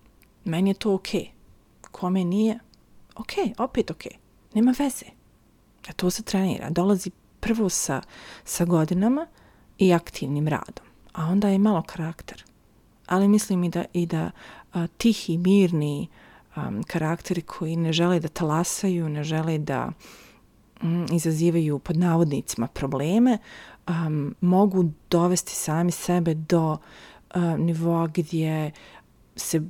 meni 0.45 0.69
je 0.69 0.73
to 0.73 0.93
ok. 0.93 1.07
Kome 1.91 2.23
nije, 2.23 2.59
ok, 3.15 3.31
opet 3.57 3.91
ok. 3.91 4.03
Nema 4.53 4.73
veze. 4.79 5.05
A 5.89 5.93
to 5.93 6.09
se 6.09 6.23
trenira. 6.23 6.69
Dolazi 6.69 7.11
prvo 7.39 7.69
sa, 7.69 8.01
sa 8.43 8.65
godinama 8.65 9.27
i 9.77 9.93
aktivnim 9.93 10.47
radom. 10.47 10.85
A 11.13 11.25
onda 11.25 11.49
je 11.49 11.57
malo 11.57 11.81
karakter. 11.81 12.43
Ali 13.07 13.27
mislim 13.27 13.63
i 13.63 13.69
da, 13.69 13.85
i 13.93 14.05
da 14.05 14.31
a, 14.73 14.87
tihi, 14.87 15.37
mirni 15.37 16.07
um, 16.55 16.83
karakteri 16.83 17.41
koji 17.41 17.75
ne 17.75 17.93
žele 17.93 18.19
da 18.19 18.27
talasaju, 18.27 19.09
ne 19.09 19.23
žele 19.23 19.57
da 19.57 19.85
um, 19.85 19.93
Mm, 20.83 21.05
izazivaju 21.13 21.79
pod 21.79 21.97
navodnicima 21.97 22.67
probleme, 22.67 23.37
um, 23.87 24.35
mogu 24.41 24.91
dovesti 25.09 25.55
sami 25.55 25.91
sebe 25.91 26.33
do 26.33 26.77
um, 27.35 27.61
nivoa 27.65 28.07
gdje 28.07 28.71
se 29.35 29.61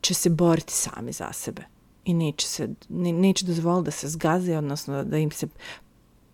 će 0.00 0.14
se 0.14 0.30
boriti 0.30 0.72
sami 0.72 1.12
za 1.12 1.32
sebe 1.32 1.62
i 2.04 2.14
neće, 2.14 2.46
se, 2.46 2.68
ne, 2.88 3.12
neće 3.12 3.46
dozvoliti 3.46 3.84
da 3.84 3.90
se 3.90 4.08
zgaze, 4.08 4.58
odnosno 4.58 5.04
da 5.04 5.18
im 5.18 5.30
se 5.30 5.46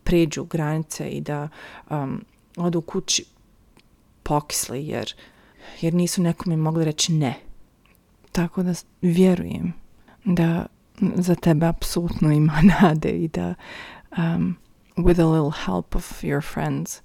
pređu 0.05 0.45
granice 0.45 1.09
i 1.09 1.21
da 1.21 1.49
um, 1.91 2.25
odu 2.57 2.81
kući 2.81 3.25
pokisli 4.23 4.87
jer, 4.87 5.15
jer 5.81 5.95
nisu 5.95 6.23
nekome 6.23 6.57
mogli 6.57 6.85
reći 6.85 7.13
ne. 7.13 7.35
Tako 8.33 8.63
da 8.63 8.75
vjerujem 9.03 9.73
da 10.25 10.67
za 11.15 11.35
tebe 11.35 11.67
apsolutno 11.67 12.33
ima 12.33 12.63
nade 12.81 13.09
i 13.09 13.29
da 13.29 13.55
um, 14.19 14.57
with 14.97 15.21
a 15.21 15.27
little 15.27 15.51
help 15.67 15.95
of 15.95 16.25
your 16.25 16.41
friends 16.41 17.03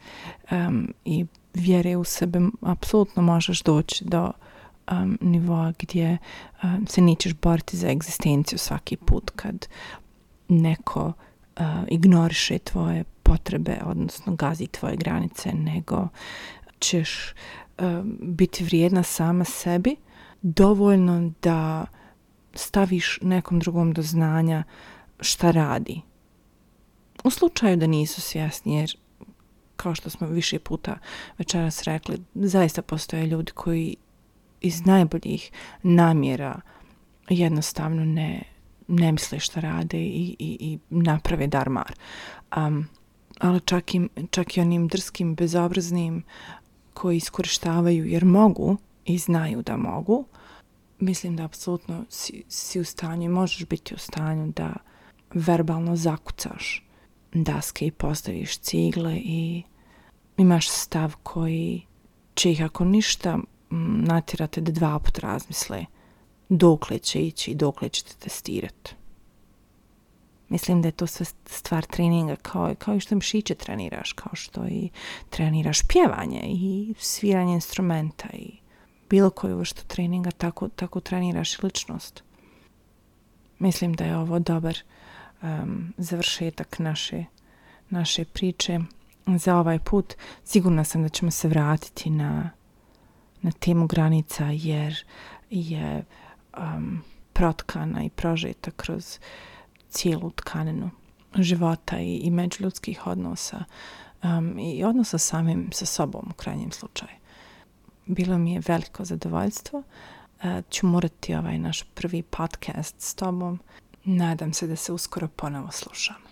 um, 0.52 0.94
i 1.06 1.26
vjere 1.54 1.98
u 1.98 2.04
sebe 2.04 2.40
apsolutno 2.62 3.22
možeš 3.22 3.62
doći 3.62 4.06
do 4.06 4.32
um, 4.92 5.18
nivoa 5.22 5.74
gdje 5.80 6.18
um, 6.64 6.88
se 6.88 7.02
nećeš 7.02 7.34
boriti 7.34 7.78
za 7.78 7.90
egzistenciju 7.90 8.60
svaki 8.60 8.98
put 8.98 9.32
kad 9.36 9.68
neko 10.48 11.14
uh, 11.58 11.66
ignoriše 11.88 12.60
tvoje 12.60 13.04
potrebe, 13.24 13.78
odnosno 13.86 14.36
gazi 14.36 14.68
tvoje 14.68 14.96
granice, 14.96 15.54
nego 15.54 16.08
ćeš 16.80 17.34
um, 17.80 18.18
biti 18.22 18.64
vrijedna 18.64 19.04
sama 19.04 19.44
sebi, 19.44 19.96
dovoljno 20.42 21.32
da 21.42 21.86
staviš 22.54 23.20
nekom 23.22 23.60
drugom 23.60 23.94
do 23.94 24.02
znanja 24.02 24.64
šta 25.20 25.52
radi. 25.52 26.02
U 27.24 27.30
slučaju 27.30 27.78
da 27.78 27.88
nisu 27.88 28.22
svjesni, 28.22 28.76
jer 28.76 28.98
kao 29.76 29.96
što 29.96 30.10
smo 30.10 30.28
više 30.28 30.60
puta 30.60 30.98
večeras 31.38 31.84
rekli, 31.84 32.24
zaista 32.36 32.82
postoje 32.82 33.28
ljudi 33.28 33.52
koji 33.52 33.96
iz 34.62 34.86
najboljih 34.86 35.52
namjera 35.84 36.62
jednostavno 37.30 38.06
ne, 38.06 38.44
ne 38.88 39.12
misle 39.12 39.40
šta 39.40 39.60
rade 39.60 39.98
i, 39.98 40.36
i, 40.40 40.58
i 40.60 40.80
naprave 40.90 41.48
darmar. 41.48 41.94
Um, 42.58 42.88
ali 43.40 43.60
čak, 43.60 43.96
im, 43.96 44.10
čak 44.30 44.58
i 44.58 44.62
onim 44.62 44.88
drskim, 44.88 45.36
bezobraznim 45.36 46.24
koji 46.94 47.18
iskorištavaju 47.18 48.06
jer 48.06 48.26
mogu 48.26 48.78
i 49.06 49.18
znaju 49.18 49.62
da 49.62 49.78
mogu, 49.78 50.26
mislim 51.00 51.36
da 51.36 51.46
apsolutno 51.46 52.06
si, 52.10 52.44
si 52.48 52.80
u 52.80 52.86
stanju 52.86 53.26
i 53.26 53.30
možeš 53.30 53.66
biti 53.66 53.96
u 53.96 53.98
stanju 53.98 54.54
da 54.56 54.74
verbalno 55.34 55.96
zakucaš 55.96 56.84
daske 57.34 57.86
i 57.86 57.92
postaviš 57.92 58.58
cigle 58.58 59.16
i 59.16 59.64
imaš 60.38 60.70
stav 60.70 61.16
koji 61.24 61.82
će 62.36 62.52
ih 62.52 62.64
ako 62.64 62.86
ništa 62.86 63.40
natirate 64.08 64.62
da 64.62 64.72
dva 64.72 65.00
put 65.00 65.20
razmisle 65.20 65.86
dokle 66.50 67.00
će 67.00 67.20
ići 67.20 67.52
i 67.52 67.56
dokle 67.56 67.90
ćete 67.90 68.14
testirati. 68.20 68.96
Mislim 70.50 70.82
da 70.82 70.88
je 70.88 70.92
to 70.92 71.08
sve 71.08 71.26
stvar 71.46 71.86
treninga 71.86 72.36
kao, 72.36 72.76
kao 72.78 72.96
i 72.96 73.00
što 73.00 73.16
mišiće 73.16 73.56
treniraš, 73.56 74.14
kao 74.14 74.36
što 74.36 74.66
i 74.68 74.90
treniraš 75.30 75.88
pjevanje 75.88 76.42
i 76.46 76.94
sviranje 77.00 77.54
instrumenta 77.54 78.28
i 78.34 78.52
bilo 79.10 79.30
koju 79.30 79.58
vrstu 79.58 79.88
treninga, 79.88 80.32
tako, 80.32 80.70
tako 80.70 81.00
treniraš 81.00 81.54
i 81.54 81.58
ličnost. 81.64 82.24
Mislim 83.60 83.94
da 83.94 84.04
je 84.04 84.18
ovo 84.18 84.40
dobar 84.40 84.78
um, 85.44 85.94
završetak 85.98 86.80
naše, 86.80 87.26
naše 87.90 88.26
priče 88.26 88.80
za 89.26 89.58
ovaj 89.58 89.80
put. 89.80 90.14
Sigurna 90.44 90.84
sam 90.84 91.04
da 91.04 91.10
ćemo 91.10 91.32
se 91.32 91.48
vratiti 91.48 92.10
na, 92.10 92.50
na 93.42 93.52
temu 93.52 93.88
granica 93.88 94.46
jer 94.52 95.06
je 95.50 96.04
um, 96.58 97.02
protkana 97.34 98.04
i 98.04 98.10
prožeta 98.10 98.72
kroz 98.72 99.20
cijelu 99.90 100.32
tkaninu 100.32 100.90
života 101.36 102.00
i, 102.00 102.16
i 102.16 102.32
međuljudskih 102.32 103.08
odnosa 103.08 103.64
um, 104.24 104.60
i 104.60 104.84
odnosa 104.84 105.18
samim 105.18 105.70
sa 105.72 105.86
sobom 105.86 106.28
u 106.30 106.34
krajnjem 106.34 106.72
slučaju. 106.72 107.18
Bilo 108.06 108.38
mi 108.38 108.54
je 108.54 108.62
veliko 108.68 109.06
zadovoljstvo. 109.06 109.80
Uh, 109.80 110.46
ću 110.70 110.88
morati 110.88 111.36
ovaj 111.36 111.58
naš 111.58 111.84
prvi 111.84 112.22
podcast 112.22 112.96
s 113.02 113.16
tobom. 113.16 113.60
Nadam 114.06 114.54
se 114.54 114.68
da 114.68 114.76
se 114.76 114.94
uskoro 114.94 115.28
ponovo 115.28 115.72
slušamo. 115.72 116.28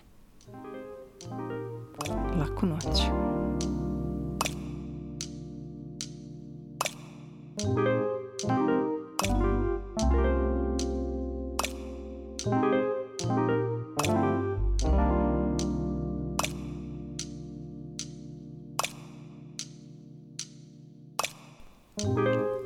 Laku 2.38 2.66
noć. 2.66 3.02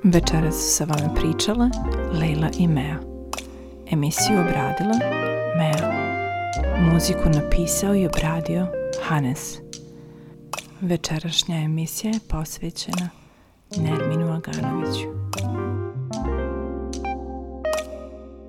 Večera 0.05 0.53
su 0.53 0.59
sa 0.59 0.85
vama 0.85 1.15
pričale 1.15 1.71
Leila 2.13 2.51
i 2.59 2.67
Mea 2.67 3.16
emisiju 3.91 4.41
obradila 4.41 4.99
Mel. 5.57 5.91
Muziku 6.93 7.29
napisao 7.35 7.95
i 7.95 8.07
obradio 8.07 8.67
Hannes. 9.03 9.59
Večerašnja 10.81 11.57
emisija 11.57 12.13
je 12.13 12.21
posvećena 12.29 13.11
Nerminu 13.77 14.33
Aganoviću. 14.33 15.17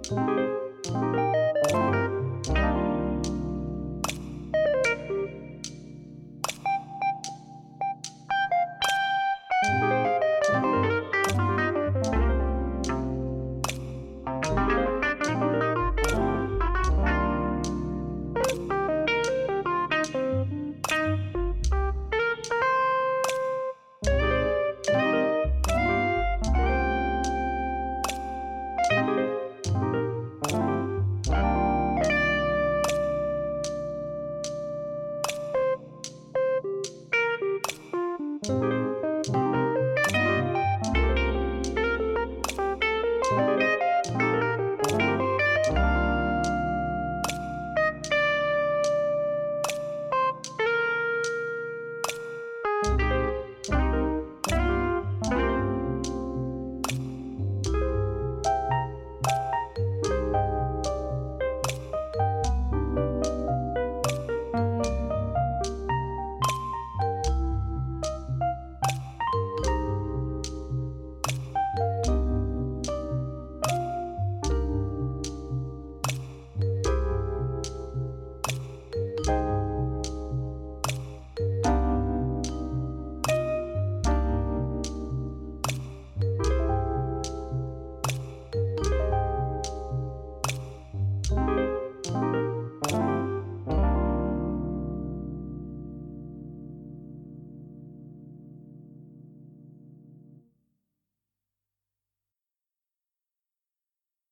thank 0.10 0.40
you 0.40 0.47